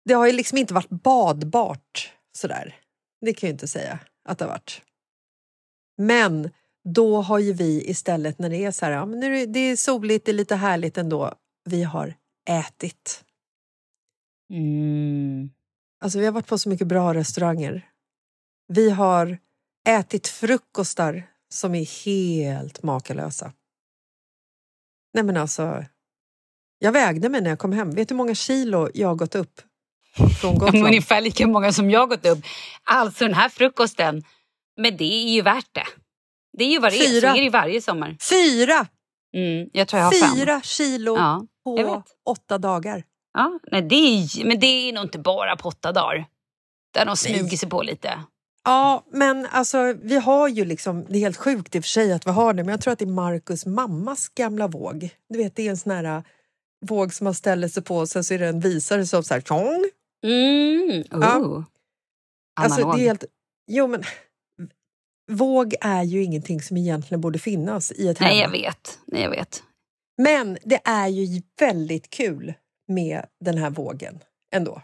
Det 0.06 0.14
har 0.14 0.26
ju 0.26 0.32
liksom 0.32 0.58
inte 0.58 0.74
varit 0.74 0.90
badbart 0.90 2.14
sådär. 2.32 2.76
Det 3.22 3.34
kan 3.34 3.48
jag 3.48 3.54
inte 3.54 3.68
säga 3.68 4.00
att 4.26 4.38
det 4.38 4.46
har 4.46 4.50
varit. 4.52 4.82
Men 5.98 6.50
då 6.84 7.22
har 7.22 7.40
ju 7.40 7.54
vi 7.54 7.90
istället 7.90 8.40
när 8.40 8.50
det 8.50 8.66
är 8.66 8.72
så 8.72 8.86
här, 8.86 8.92
ja, 8.92 9.06
men 9.06 9.20
nu 9.20 9.46
det 9.46 9.60
är 9.60 9.76
soligt, 9.76 10.26
det 10.26 10.32
är 10.32 10.34
lite 10.34 10.56
härligt 10.56 10.98
ändå. 10.98 11.34
Vi 11.66 11.84
har 11.84 12.14
ätit. 12.50 13.24
Mm. 14.54 15.50
Alltså 16.04 16.20
vi 16.20 16.26
har 16.26 16.32
varit 16.32 16.48
på 16.48 16.58
så 16.58 16.70
mycket 16.70 16.88
bra 16.88 17.14
restauranger. 17.14 17.90
Vi 18.68 18.90
har 18.90 19.38
ätit 19.88 20.28
frukostar 20.28 21.24
som 21.50 21.76
är 21.76 22.06
helt 22.06 22.84
makalösa. 22.84 23.54
Nej 25.14 25.24
men 25.24 25.38
alltså, 25.38 25.86
jag 26.80 26.92
vägde 26.92 27.30
mig 27.30 27.42
när 27.42 27.50
jag 27.50 27.60
kom 27.60 27.72
hem. 27.72 27.92
Vet 27.92 28.10
du 28.10 28.14
hur 28.14 28.18
många 28.18 28.36
kilo 28.36 28.90
jag 28.94 29.08
har 29.08 29.16
gått 29.16 29.36
upp 29.36 29.62
från 30.42 30.54
Gotland? 30.60 30.86
Ungefär 30.86 31.22
lika 31.22 31.48
många 31.48 31.74
som 31.74 31.92
jag 31.92 32.10
gått 32.10 32.26
upp. 32.26 32.40
Alltså 32.84 33.26
den 33.26 33.34
här 33.34 33.50
frukosten, 33.50 34.24
men 34.78 34.98
det 34.98 35.04
är 35.04 35.34
ju 35.34 35.42
värt 35.42 35.74
det. 35.74 36.03
Det 36.58 36.64
är 36.64 36.70
ju 36.70 36.80
vad 36.80 36.92
det 36.92 36.98
är, 36.98 37.22
så 37.22 37.28
är 37.28 37.42
det 37.42 37.50
varje 37.50 37.82
sommar. 37.82 38.18
Fyra! 38.30 38.88
Mm, 39.36 39.70
jag 39.74 39.88
tror 39.88 40.00
jag 40.00 40.06
har 40.06 40.12
fem. 40.12 40.36
Fyra 40.36 40.62
kilo 40.62 41.18
Ja, 41.18 41.46
på 41.64 42.04
åtta 42.26 42.58
dagar. 42.58 43.04
Ja, 43.34 43.60
nej, 43.72 43.82
det 43.82 43.96
är, 43.96 44.46
men 44.46 44.60
det 44.60 44.68
är 44.68 44.94
nog 44.94 45.04
inte 45.04 45.20
bara 45.20 45.56
på 45.56 45.68
åtta 45.68 45.92
dagar. 45.92 46.26
Har 46.98 47.06
nog 47.06 47.18
smugit 47.18 47.60
sig 47.60 47.70
på 47.70 47.82
lite. 47.82 48.20
Ja, 48.64 49.04
men 49.12 49.48
alltså 49.52 49.94
vi 50.04 50.16
har 50.16 50.48
ju 50.48 50.66
liksom, 50.66 51.06
det 51.10 51.18
är 51.18 51.20
helt 51.20 51.38
sjukt 51.38 51.76
i 51.76 51.80
och 51.80 51.84
för 51.84 51.90
sig 51.90 52.14
att 52.14 52.28
vi 52.28 52.32
har 52.32 52.54
det, 52.54 52.64
men 52.64 52.72
jag 52.72 52.82
tror 52.82 52.94
att 52.94 53.00
det 53.00 53.06
är 53.06 53.10
Marcus 53.10 53.66
mammas 53.66 54.30
gamla 54.30 54.68
våg. 54.68 55.10
Du 55.30 55.38
vet, 55.38 55.56
det 55.56 55.68
är 55.68 55.70
en 55.70 55.78
sån 55.78 55.92
här 55.92 56.04
äh, 56.04 56.24
våg 56.86 57.14
som 57.14 57.26
man 57.26 57.34
ställer 57.34 57.68
sig 57.68 57.84
på 57.84 57.98
och 57.98 58.10
sen 58.10 58.24
så 58.24 58.34
är 58.34 58.40
det 58.40 58.48
en 58.48 58.60
visare 58.60 59.06
som 59.06 59.24
så 59.24 59.34
här 59.34 59.42
tjong. 59.42 59.90
Mm. 60.24 61.04
Oh. 61.12 61.20
Ja. 61.22 61.64
Alltså 62.56 62.92
det 62.92 63.04
är 63.04 63.08
helt, 63.08 63.24
jo 63.68 63.88
men 63.88 64.04
våg 65.32 65.76
är 65.82 66.04
ju 66.04 66.24
ingenting 66.24 66.62
som 66.62 66.78
egentligen 66.78 67.22
borde 67.22 67.40
finnas 67.40 67.92
i 67.92 68.08
ett 68.08 68.20
Nej, 68.20 68.36
hem. 68.36 68.42
jag 68.42 68.62
vet. 68.62 69.00
Nej, 69.08 69.22
jag 69.22 69.30
vet. 69.30 69.64
Men 70.18 70.58
det 70.64 70.82
är 70.84 71.08
ju 71.08 71.42
väldigt 71.60 72.10
kul 72.10 72.54
med 72.88 73.26
den 73.40 73.58
här 73.58 73.70
vågen 73.70 74.20
ändå. 74.56 74.82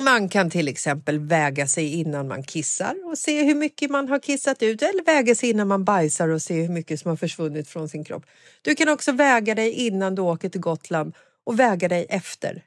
Man 0.00 0.28
kan 0.28 0.50
till 0.50 0.68
exempel 0.68 1.18
väga 1.18 1.66
sig 1.66 1.94
innan 1.94 2.28
man 2.28 2.42
kissar 2.42 2.96
och 3.10 3.18
se 3.18 3.44
hur 3.44 3.54
mycket 3.54 3.90
man 3.90 4.08
har 4.08 4.18
kissat 4.18 4.62
ut 4.62 4.82
eller 4.82 5.04
väga 5.04 5.34
sig 5.34 5.50
innan 5.50 5.68
man 5.68 5.84
bajsar 5.84 6.28
och 6.28 6.42
se 6.42 6.62
hur 6.62 6.68
mycket 6.68 7.00
som 7.00 7.08
har 7.08 7.16
försvunnit 7.16 7.68
från 7.68 7.88
sin 7.88 8.04
kropp. 8.04 8.26
Du 8.62 8.74
kan 8.74 8.88
också 8.88 9.12
väga 9.12 9.54
dig 9.54 9.72
innan 9.72 10.14
du 10.14 10.22
åker 10.22 10.48
till 10.48 10.60
Gotland 10.60 11.14
och 11.44 11.60
väga 11.60 11.88
dig 11.88 12.06
efter 12.08 12.64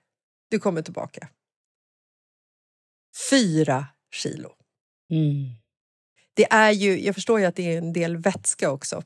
du 0.50 0.60
kommer 0.60 0.82
tillbaka. 0.82 1.28
Fyra 3.30 3.88
kilo. 4.12 4.52
Mm. 5.12 5.63
Det 6.34 6.48
är 6.52 6.72
ju, 6.72 7.00
jag 7.02 7.16
förstår 7.16 7.40
ju 7.40 7.46
att 7.46 7.56
det 7.56 7.74
är 7.74 7.78
en 7.78 7.94
del 7.94 8.18
vätska 8.18 8.72
också, 8.72 9.04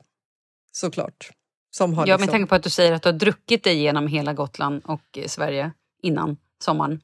såklart. 0.72 1.30
Som 1.70 1.94
har 1.94 2.06
Ja, 2.06 2.14
liksom... 2.14 2.26
med 2.26 2.32
tanke 2.32 2.48
på 2.48 2.54
att 2.54 2.62
du 2.62 2.70
säger 2.70 2.92
att 2.92 3.02
du 3.02 3.08
har 3.08 3.18
druckit 3.18 3.64
dig 3.64 3.76
igenom 3.76 4.06
hela 4.06 4.32
Gotland 4.32 4.82
och 4.84 5.18
eh, 5.18 5.26
Sverige 5.26 5.72
innan 6.02 6.36
sommaren. 6.64 7.00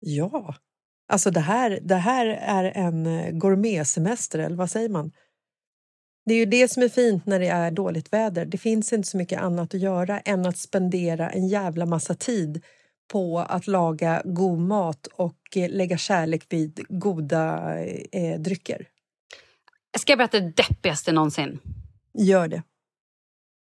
Ja, 0.00 0.54
alltså 1.08 1.30
det 1.30 1.40
här, 1.40 1.78
det 1.82 1.94
här 1.94 2.26
är 2.26 2.64
en 2.64 3.06
eh, 3.06 3.30
gourmetsemester, 3.30 4.38
eller 4.38 4.56
vad 4.56 4.70
säger 4.70 4.88
man? 4.88 5.12
Det 6.26 6.34
är 6.34 6.38
ju 6.38 6.46
det 6.46 6.68
som 6.68 6.82
är 6.82 6.88
fint 6.88 7.26
när 7.26 7.40
det 7.40 7.48
är 7.48 7.70
dåligt 7.70 8.12
väder. 8.12 8.44
Det 8.44 8.58
finns 8.58 8.92
inte 8.92 9.08
så 9.08 9.16
mycket 9.16 9.40
annat 9.40 9.74
att 9.74 9.80
göra 9.80 10.20
än 10.20 10.46
att 10.46 10.58
spendera 10.58 11.30
en 11.30 11.48
jävla 11.48 11.86
massa 11.86 12.14
tid 12.14 12.64
på 13.12 13.38
att 13.38 13.66
laga 13.66 14.22
god 14.24 14.58
mat 14.58 15.06
och 15.06 15.56
eh, 15.56 15.70
lägga 15.70 15.98
kärlek 15.98 16.46
vid 16.48 16.84
goda 16.88 17.76
eh, 18.12 18.40
drycker. 18.40 18.86
Ska 19.98 20.12
jag 20.12 20.18
berätta 20.18 20.40
det 20.40 20.50
deppigaste 20.50 21.12
någonsin? 21.12 21.58
Gör 22.18 22.48
det. 22.48 22.62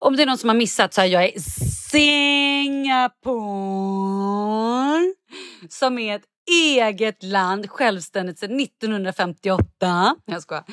Om 0.05 0.17
det 0.17 0.23
är 0.23 0.27
någon 0.27 0.39
som 0.39 0.49
har 0.49 0.57
missat 0.57 0.95
så 0.95 1.01
är 1.01 1.05
jag 1.07 1.29
i 1.35 1.41
Singapore 3.41 5.15
som 5.69 5.99
är 5.99 6.17
ett 6.17 6.25
eget 6.51 7.23
land, 7.23 7.71
självständigt 7.71 8.39
sedan 8.39 8.61
1958. 8.61 10.17
Jag 10.25 10.43
skojar. 10.43 10.65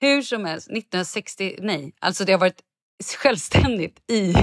Hur 0.00 0.22
som 0.22 0.44
helst, 0.44 0.66
1960, 0.68 1.56
nej, 1.58 1.92
alltså 2.00 2.24
det 2.24 2.32
har 2.32 2.40
varit 2.40 2.60
självständigt 3.18 4.10
i 4.10 4.34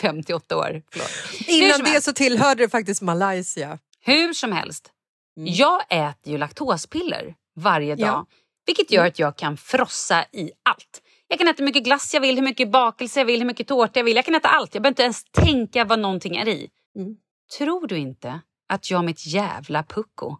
58 0.00 0.56
år. 0.56 0.82
Förlåt. 0.92 1.08
Innan 1.48 1.80
det 1.84 2.04
så 2.04 2.12
tillhörde 2.12 2.64
det 2.64 2.68
faktiskt 2.68 3.02
Malaysia. 3.02 3.78
Hur 4.00 4.32
som 4.32 4.52
helst, 4.52 4.88
Mm. 5.36 5.52
jag 5.54 5.82
äter 5.88 6.32
ju 6.32 6.38
laktospiller 6.38 7.34
varje 7.56 7.94
dag. 7.96 8.06
Ja. 8.08 8.26
Vilket 8.66 8.90
gör 8.90 9.06
att 9.06 9.18
jag 9.18 9.36
kan 9.38 9.56
frossa 9.56 10.24
i 10.32 10.50
allt. 10.62 11.02
Jag 11.28 11.38
kan 11.38 11.48
äta 11.48 11.56
hur 11.58 11.64
mycket 11.64 11.84
glass 11.84 12.14
jag 12.14 12.20
vill, 12.20 12.34
hur 12.36 12.42
mycket 12.42 12.70
bakelse 12.70 13.20
jag 13.20 13.24
vill, 13.24 13.40
hur 13.40 13.46
mycket 13.46 13.68
tårta 13.68 13.98
jag 14.00 14.04
vill. 14.04 14.16
Jag 14.16 14.24
kan 14.24 14.34
äta 14.34 14.48
allt. 14.48 14.74
Jag 14.74 14.82
behöver 14.82 14.92
inte 14.92 15.02
ens 15.02 15.24
tänka 15.24 15.84
vad 15.84 15.98
någonting 15.98 16.36
är 16.36 16.48
i. 16.48 16.68
Mm. 16.96 17.16
Tror 17.58 17.86
du 17.86 17.98
inte 17.98 18.40
att 18.68 18.90
jag 18.90 19.04
mitt 19.04 19.26
jävla 19.26 19.82
pucko 19.82 20.36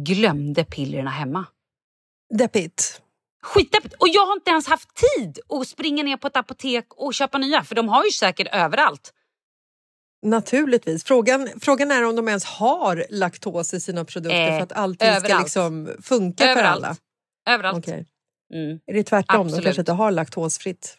glömde 0.00 0.64
pillerna 0.64 1.10
hemma? 1.10 1.46
Deppigt. 2.38 3.00
Skitdeppigt! 3.42 3.94
Och 3.94 4.08
jag 4.08 4.26
har 4.26 4.32
inte 4.32 4.50
ens 4.50 4.66
haft 4.68 4.88
tid 4.94 5.38
att 5.48 5.68
springa 5.68 6.02
ner 6.02 6.16
på 6.16 6.26
ett 6.26 6.36
apotek 6.36 6.86
och 6.88 7.14
köpa 7.14 7.38
nya. 7.38 7.64
För 7.64 7.74
de 7.74 7.88
har 7.88 8.04
ju 8.04 8.10
säkert 8.10 8.48
överallt. 8.52 9.12
Naturligtvis. 10.22 11.04
Frågan, 11.04 11.48
frågan 11.60 11.90
är 11.90 12.04
om 12.04 12.16
de 12.16 12.28
ens 12.28 12.44
har 12.44 13.06
laktos 13.10 13.74
i 13.74 13.80
sina 13.80 14.04
produkter 14.04 14.40
Eh, 14.48 14.56
för 14.56 14.62
att 14.62 14.72
allting 14.72 15.08
ska 15.08 15.16
överallt. 15.16 15.42
liksom 15.44 15.90
funka 16.02 16.44
för 16.44 16.50
Överallt. 16.50 16.84
alla. 16.84 16.96
Överallt. 17.50 17.78
Okej. 17.78 18.06
Mm. 18.54 18.80
Är 18.86 18.94
det 18.94 19.04
tvärtom? 19.04 19.40
Absolut. 19.40 19.56
De 19.56 19.64
kanske 19.64 19.82
inte 19.82 19.92
har 19.92 20.10
laktosfritt? 20.10 20.98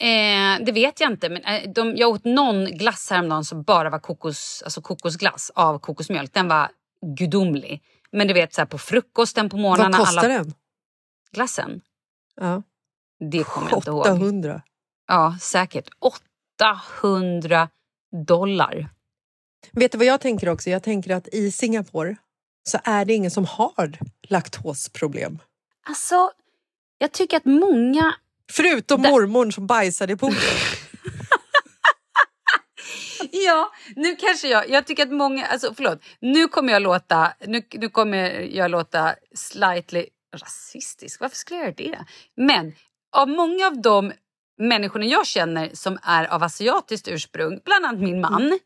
Eh, 0.00 0.64
det 0.64 0.72
vet 0.72 1.00
jag 1.00 1.12
inte. 1.12 1.28
Men 1.28 1.44
eh, 1.44 1.70
de, 1.70 1.96
jag 1.96 2.10
åt 2.10 2.24
någon 2.24 2.64
glass 2.64 3.10
häromdagen 3.10 3.44
som 3.44 3.62
bara 3.62 3.90
var 3.90 3.98
kokos, 3.98 4.62
alltså 4.64 4.80
kokosglass 4.80 5.50
av 5.54 5.78
kokosmjölk. 5.78 6.32
Den 6.32 6.48
var 6.48 6.70
gudomlig. 7.16 7.82
Men 8.12 8.28
du 8.28 8.34
vet 8.34 8.54
så 8.54 8.60
här, 8.60 8.66
på 8.66 8.78
frukosten 8.78 9.50
på 9.50 9.56
morgnarna. 9.56 9.98
Vad 9.98 10.06
kostar 10.06 10.24
alla... 10.24 10.38
den? 10.38 10.54
Glassen? 11.32 11.80
Ja. 12.36 12.62
Det 13.30 13.44
kommer 13.44 13.70
jag 13.70 13.78
inte 13.78 13.90
ihåg. 13.90 14.00
800. 14.00 14.62
Ja, 15.06 15.36
säkert. 15.40 15.88
800 16.60 17.68
dollar. 18.26 18.88
Vet 19.72 19.92
du 19.92 19.98
vad 19.98 20.06
jag 20.06 20.20
tänker 20.20 20.48
också? 20.48 20.70
Jag 20.70 20.82
tänker 20.82 21.14
att 21.14 21.28
i 21.28 21.50
Singapore 21.50 22.16
så 22.68 22.78
är 22.84 23.04
det 23.04 23.12
ingen 23.14 23.30
som 23.30 23.44
har 23.44 23.98
laktosproblem. 24.28 25.38
Alltså, 25.86 26.30
jag 26.98 27.12
tycker 27.12 27.36
att 27.36 27.44
många... 27.44 28.14
Förutom 28.52 29.02
Där- 29.02 29.10
mormor 29.10 29.50
som 29.50 29.66
bajsade 29.66 30.12
i 30.12 30.16
poolen. 30.16 30.38
Ja, 33.30 33.72
nu 33.96 34.16
kanske 34.16 34.48
jag... 34.48 34.70
Jag 34.70 34.86
tycker 34.86 35.02
att 35.02 35.12
många... 35.12 35.46
Alltså, 35.46 35.74
förlåt. 35.74 35.98
Nu 36.20 36.48
kommer 36.48 36.72
jag 36.72 36.82
låta, 36.82 37.32
nu, 37.46 37.62
nu 37.72 37.88
kommer 37.88 38.30
jag 38.40 38.70
låta 38.70 39.14
slightly 39.34 40.06
rasistisk. 40.36 41.20
Varför 41.20 41.36
skulle 41.36 41.60
jag 41.60 41.64
göra 41.66 41.74
det? 41.76 42.04
Men 42.36 42.72
av 43.16 43.28
många 43.28 43.66
av 43.66 43.82
de 43.82 44.12
människorna 44.60 45.04
jag 45.04 45.26
känner 45.26 45.70
som 45.74 45.98
är 46.02 46.24
av 46.24 46.42
asiatiskt 46.42 47.08
ursprung, 47.08 47.60
bland 47.64 47.86
annat 47.86 48.00
min 48.00 48.20
man, 48.20 48.58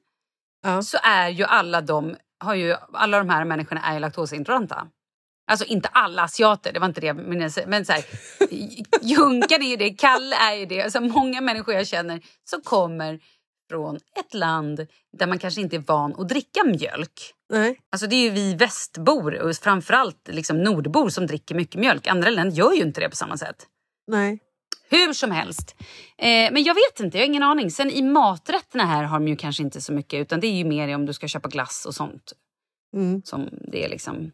Ja. 0.63 0.83
så 0.83 0.99
är 1.03 1.29
ju 1.29 1.45
alla 1.45 1.81
de, 1.81 2.17
har 2.43 2.55
ju, 2.55 2.77
alla 2.93 3.19
de 3.19 3.29
här 3.29 3.45
människorna 3.45 3.81
är 3.81 4.01
laktosintoleranta. 4.01 4.87
Alltså 5.51 5.65
inte 5.65 5.89
alla 5.89 6.23
asiater, 6.23 6.73
det 6.73 6.81
var 6.81 6.87
inte 6.87 7.01
det 7.01 7.15
men, 7.15 7.51
men 7.67 7.85
så 7.85 7.93
här, 7.93 8.05
Junkan 9.03 9.63
är 9.63 9.67
ju 9.67 9.77
det, 9.77 9.91
Kalle 9.91 10.37
är 10.37 10.55
ju 10.55 10.67
det. 10.67 10.83
Alltså 10.83 11.01
många 11.01 11.41
människor 11.41 11.75
jag 11.75 11.87
känner 11.87 12.21
som 12.45 12.61
kommer 12.61 13.21
från 13.71 13.97
ett 13.97 14.35
land 14.35 14.87
där 15.19 15.27
man 15.27 15.39
kanske 15.39 15.61
inte 15.61 15.77
är 15.77 15.85
van 15.87 16.15
att 16.21 16.29
dricka 16.29 16.65
mjölk. 16.65 17.35
Nej. 17.53 17.81
Alltså 17.93 18.07
det 18.07 18.17
är 18.17 18.23
ju 18.23 18.31
vi 18.31 18.55
västbor 18.55 19.35
och 19.35 19.57
framförallt 19.57 20.29
liksom 20.29 20.63
nordbor 20.63 21.09
som 21.09 21.27
dricker 21.27 21.55
mycket 21.55 21.81
mjölk. 21.81 22.07
Andra 22.07 22.31
länder 22.31 22.57
gör 22.57 22.73
ju 22.73 22.83
inte 22.83 23.01
det 23.01 23.09
på 23.09 23.17
samma 23.17 23.37
sätt. 23.37 23.67
Nej. 24.07 24.41
Hur 24.93 25.13
som 25.13 25.31
helst. 25.31 25.75
Eh, 26.19 26.53
men 26.53 26.63
jag 26.65 26.75
vet 26.75 27.01
inte, 27.01 27.19
jag 27.19 27.23
har 27.23 27.29
ingen 27.29 27.43
aning. 27.43 27.71
Sen 27.71 27.91
i 27.91 28.03
maträtterna 28.03 28.85
här 28.85 29.05
har 29.05 29.19
de 29.19 29.29
ju 29.29 29.37
kanske 29.37 29.63
inte 29.63 29.81
så 29.81 29.93
mycket 29.93 30.21
utan 30.21 30.41
det 30.41 30.47
är 30.47 30.53
ju 30.57 30.65
mer 30.65 30.95
om 30.95 31.07
du 31.07 31.13
ska 31.13 31.29
köpa 31.29 31.49
glass 31.49 31.85
och 31.87 31.95
sånt 31.95 32.33
Mm. 32.97 33.23
som 33.25 33.49
det 33.73 33.85
är 33.85 33.89
liksom 33.89 34.31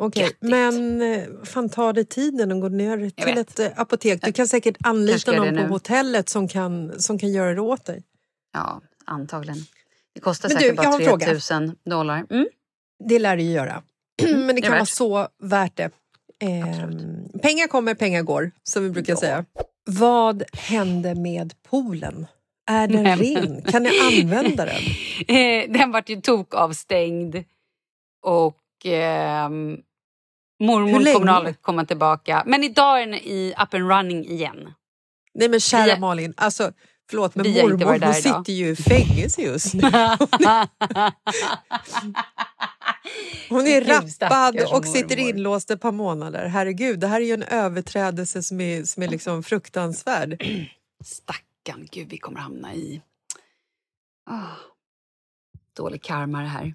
Okej, 0.00 0.22
Göttigt. 0.22 0.42
men 0.42 1.02
eh, 1.02 1.24
fan 1.44 1.68
ta 1.68 1.92
dig 1.92 2.04
tiden 2.04 2.52
och 2.52 2.60
gå 2.60 2.68
ner 2.68 3.10
till 3.10 3.24
vet. 3.34 3.38
ett 3.38 3.58
eh, 3.58 3.80
apotek. 3.80 4.22
Du 4.22 4.32
kan 4.32 4.48
säkert 4.48 4.76
anlita 4.84 5.32
någon 5.32 5.48
på 5.48 5.54
nu. 5.54 5.68
hotellet 5.68 6.28
som 6.28 6.48
kan, 6.48 7.00
som 7.00 7.18
kan 7.18 7.32
göra 7.32 7.54
det 7.54 7.60
åt 7.60 7.84
dig. 7.84 8.02
Ja, 8.52 8.80
antagligen. 9.04 9.58
Det 10.14 10.20
kostar 10.20 10.48
Men 10.48 10.56
du, 10.56 10.62
säkert 10.62 10.78
har 10.78 10.84
bara 10.84 10.94
en 11.02 11.08
fråga. 11.08 11.26
3 11.40 11.58
000 11.60 11.72
dollar. 11.84 12.26
Mm. 12.30 12.46
Det 13.08 13.18
lär 13.18 13.36
det 13.36 13.42
ju 13.42 13.52
göra. 13.52 13.82
men 14.22 14.54
det 14.56 14.62
kan 14.62 14.72
vara 14.72 14.86
så 14.86 15.28
värt 15.42 15.76
det. 15.76 15.90
Ehm, 16.40 17.28
pengar 17.42 17.66
kommer, 17.66 17.94
pengar 17.94 18.22
går, 18.22 18.50
som 18.62 18.82
vi 18.82 18.90
brukar 18.90 19.16
säga. 19.16 19.44
Vad 19.84 20.42
hände 20.52 21.14
med 21.14 21.62
poolen? 21.62 22.26
Är 22.70 22.88
den 22.88 23.02
Nej, 23.02 23.34
ren? 23.34 23.62
Kan 23.62 23.82
ni 23.82 23.90
använda 24.00 24.64
den? 24.64 24.74
Eh, 25.28 25.70
den 25.70 25.90
vart 25.92 26.08
ju 26.08 26.20
tokavstängd 26.20 27.36
och 28.22 28.62
Hur 28.84 30.64
mormor 30.64 31.14
kommer 31.14 31.52
komma 31.52 31.84
tillbaka. 31.84 32.42
Men 32.46 32.64
idag 32.64 33.02
är 33.02 33.06
den 33.06 33.14
i 33.14 33.54
up 33.62 33.74
and 33.74 33.90
running 33.90 34.26
igen. 34.26 34.72
Nej 35.34 35.48
men 35.48 35.60
kära 35.60 35.98
Malin, 35.98 36.34
alltså 36.36 36.72
förlåt 37.08 37.34
men 37.34 37.44
Vi 37.44 37.62
mormor 37.62 37.84
hon 37.84 37.94
idag. 37.94 38.16
sitter 38.16 38.52
ju 38.52 38.68
i 38.68 38.76
fängelse 38.76 39.42
just 39.42 39.74
nu. 39.74 39.80
Hon 43.48 43.66
är 43.66 43.80
Gud, 43.80 43.88
rappad 43.88 44.10
stackars 44.10 44.72
och 44.72 44.84
sitter 44.84 45.18
inlåst 45.18 45.70
ett 45.70 45.80
par 45.80 45.92
månader. 45.92 46.46
Herregud, 46.46 47.00
det 47.00 47.06
här 47.06 47.20
är 47.20 47.24
ju 47.24 47.34
en 47.34 47.42
överträdelse 47.42 48.42
som 48.42 48.60
är, 48.60 48.84
som 48.84 49.02
är 49.02 49.08
liksom 49.08 49.42
fruktansvärd. 49.42 50.42
Stackarn, 51.04 51.88
gud 51.90 52.08
vi 52.08 52.18
kommer 52.18 52.40
hamna 52.40 52.74
i... 52.74 53.02
Ah, 54.30 54.56
dålig 55.76 56.02
karma 56.02 56.40
det 56.40 56.48
här. 56.48 56.74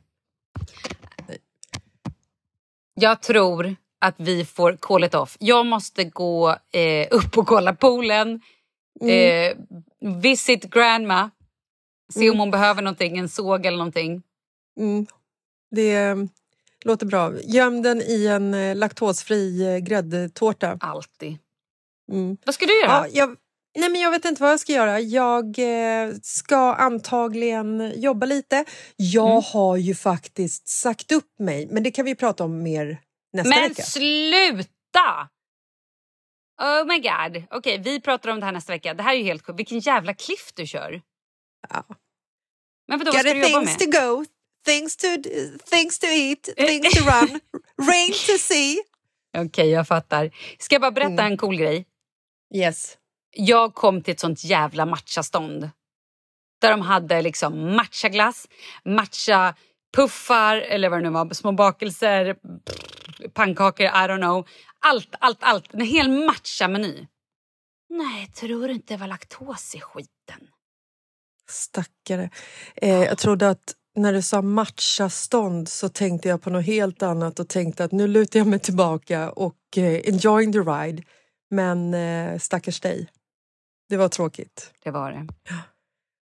Jag 2.95 3.21
tror 3.21 3.75
att 4.01 4.15
vi 4.17 4.45
får 4.45 4.77
call 4.79 5.03
it 5.03 5.15
off. 5.15 5.37
Jag 5.39 5.65
måste 5.65 6.03
gå 6.03 6.57
eh, 6.71 7.07
upp 7.11 7.37
och 7.37 7.47
kolla 7.47 7.73
poolen. 7.73 8.41
Eh, 9.09 9.57
visit 10.21 10.63
grandma. 10.63 11.29
Se 12.13 12.29
om 12.29 12.39
hon 12.39 12.51
behöver 12.51 12.81
någonting, 12.81 13.17
en 13.17 13.29
såg 13.29 13.65
eller 13.65 13.77
någonting. 13.77 14.21
Mm. 14.79 15.05
Det 15.71 15.93
eh, 15.95 16.15
låter 16.85 17.05
bra. 17.05 17.33
Göm 17.43 17.81
den 17.81 18.01
i 18.01 18.27
en 18.27 18.53
eh, 18.53 18.75
laktosfri 18.75 19.67
eh, 19.73 19.77
gräddtårta. 19.77 20.77
Alltid. 20.81 21.37
Mm. 22.11 22.37
Vad 22.45 22.55
ska 22.55 22.65
du 22.65 22.79
göra? 22.81 22.89
Ja, 22.91 23.07
jag, 23.11 23.35
nej 23.79 23.89
men 23.89 24.01
jag 24.01 24.11
vet 24.11 24.25
inte 24.25 24.41
vad 24.41 24.51
jag 24.51 24.59
ska 24.59 24.73
göra. 24.73 24.99
Jag 24.99 25.59
eh, 25.59 26.13
ska 26.23 26.73
antagligen 26.73 27.93
jobba 27.95 28.25
lite. 28.25 28.65
Jag 28.95 29.31
Mm. 29.31 29.43
har 29.53 29.77
ju 29.77 29.95
faktiskt 29.95 30.67
sagt 30.67 31.11
upp 31.11 31.39
mig, 31.39 31.67
men 31.71 31.83
det 31.83 31.91
kan 31.91 32.05
vi 32.05 32.15
prata 32.15 32.43
om 32.43 32.63
mer 32.63 32.97
nästa 33.33 33.49
Men 33.49 33.69
vecka. 33.69 33.83
sluta! 33.83 35.29
Oh 36.61 36.85
my 36.87 36.99
god. 36.99 37.43
Okej, 37.51 37.77
vi 37.77 38.01
pratar 38.01 38.29
om 38.29 38.39
det 38.39 38.45
här 38.45 38.53
nästa 38.53 38.73
vecka. 38.73 38.93
Det 38.93 39.03
här 39.03 39.13
är 39.13 39.17
ju 39.17 39.23
helt 39.23 39.45
sjukt. 39.45 39.59
Vilken 39.59 39.79
jävla 39.79 40.13
cliff 40.13 40.51
du 40.53 40.67
kör. 40.67 41.01
Ja. 41.69 41.83
Men 42.87 42.99
vadå, 42.99 43.11
vad 43.11 43.19
ska 43.21 43.33
du 43.33 43.39
jobba 43.41 43.59
things 43.65 43.79
med? 43.79 43.91
to 43.93 43.99
go, 43.99 44.25
things 44.65 44.97
to, 44.97 45.07
things 45.71 45.99
to 45.99 46.05
eat, 46.07 46.43
things 46.57 46.93
to 46.93 47.03
run, 47.05 47.39
rain 47.87 48.11
to 48.11 48.37
see. 48.39 48.77
Okej, 49.37 49.69
jag 49.69 49.87
fattar. 49.87 50.31
Ska 50.59 50.75
jag 50.75 50.81
bara 50.81 50.91
berätta 50.91 51.11
Mm. 51.11 51.25
en 51.31 51.37
cool 51.37 51.55
grej? 51.57 51.85
Yes. 52.55 52.97
Jag 53.35 53.73
kom 53.73 54.01
till 54.03 54.11
ett 54.11 54.19
sånt 54.19 54.43
jävla 54.43 54.85
matchastånd. 54.85 55.69
Där 56.61 56.71
de 56.71 56.81
hade 56.81 57.21
liksom 57.21 57.75
matchaglass, 57.75 58.47
matcha 58.85 59.55
puffar 59.95 60.57
eller 60.57 60.89
vad 60.89 60.99
det 60.99 61.03
nu 61.03 61.09
var, 61.09 61.33
små 61.33 61.51
bakelser, 61.51 62.33
pff, 62.33 62.92
pannkakor, 63.29 63.85
I 63.85 64.07
don't 64.07 64.17
know. 64.17 64.47
Allt, 64.79 65.15
allt, 65.19 65.37
allt. 65.41 65.73
En 65.73 65.81
hel 65.81 66.09
matcha-meny. 66.09 67.07
Nej, 67.89 68.27
tror 68.27 68.67
du 68.67 68.73
inte 68.73 68.93
det 68.93 68.97
var 68.97 69.07
laktos 69.07 69.75
i 69.75 69.79
skiten? 69.79 70.47
Stackare. 71.49 72.29
Eh, 72.75 73.03
jag 73.03 73.17
trodde 73.17 73.49
att 73.49 73.75
när 73.95 74.13
du 74.13 74.21
sa 74.21 74.41
matchastånd 74.41 75.69
så 75.69 75.89
tänkte 75.89 76.29
jag 76.29 76.41
på 76.41 76.49
något 76.49 76.65
helt 76.65 77.03
annat 77.03 77.39
och 77.39 77.47
tänkte 77.47 77.83
att 77.83 77.91
nu 77.91 78.07
lutar 78.07 78.39
jag 78.39 78.47
mig 78.47 78.59
tillbaka 78.59 79.31
och 79.31 79.77
eh, 79.77 80.09
enjoying 80.09 80.53
the 80.53 80.59
ride. 80.59 81.03
Men 81.49 81.93
eh, 81.93 82.39
stackars 82.39 82.79
dig. 82.79 83.09
Det 83.89 83.97
var 83.97 84.09
tråkigt. 84.09 84.73
Det 84.83 84.91
var 84.91 85.11
det. 85.11 85.27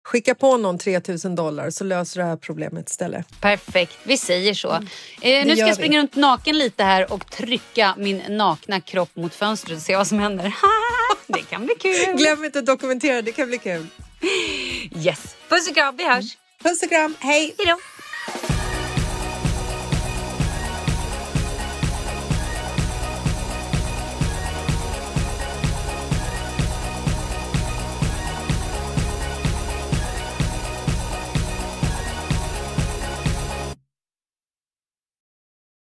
Skicka 0.03 0.35
på 0.35 0.57
någon 0.57 0.77
3000 0.77 1.35
dollar 1.35 1.69
så 1.69 1.83
löser 1.83 2.19
det 2.21 2.25
här 2.27 2.35
problemet 2.37 2.89
istället. 2.89 3.41
Perfekt, 3.41 3.97
vi 4.03 4.17
säger 4.17 4.53
så. 4.53 4.71
Eh, 4.73 4.79
nu 5.21 5.29
Mm. 5.39 5.55
ska 5.55 5.59
jag 5.61 5.67
vi. 5.67 5.73
springa 5.75 5.99
runt 5.99 6.15
naken 6.15 6.57
lite 6.57 6.83
här 6.83 7.13
och 7.13 7.31
trycka 7.31 7.95
min 7.97 8.17
nakna 8.29 8.81
kropp 8.81 9.15
mot 9.15 9.35
fönstret 9.35 9.77
och 9.77 9.83
se 9.83 9.95
vad 9.95 10.07
som 10.07 10.19
händer. 10.19 10.53
det 11.27 11.41
kan 11.41 11.65
bli 11.65 11.75
kul. 11.79 12.15
Glöm 12.17 12.45
inte 12.45 12.59
att 12.59 12.65
dokumentera, 12.65 13.21
det 13.21 13.31
kan 13.31 13.47
bli 13.47 13.57
kul. 13.57 13.87
Yes. 14.95 15.35
Puss 15.49 15.69
och 15.69 15.75
kram, 15.75 15.95
vi 15.97 16.03
hörs. 16.09 16.37
Puss 16.63 16.83
och 16.83 16.89
kram, 16.89 17.15
hej! 17.19 17.55
Hej 17.57 17.67
då. 17.67 17.77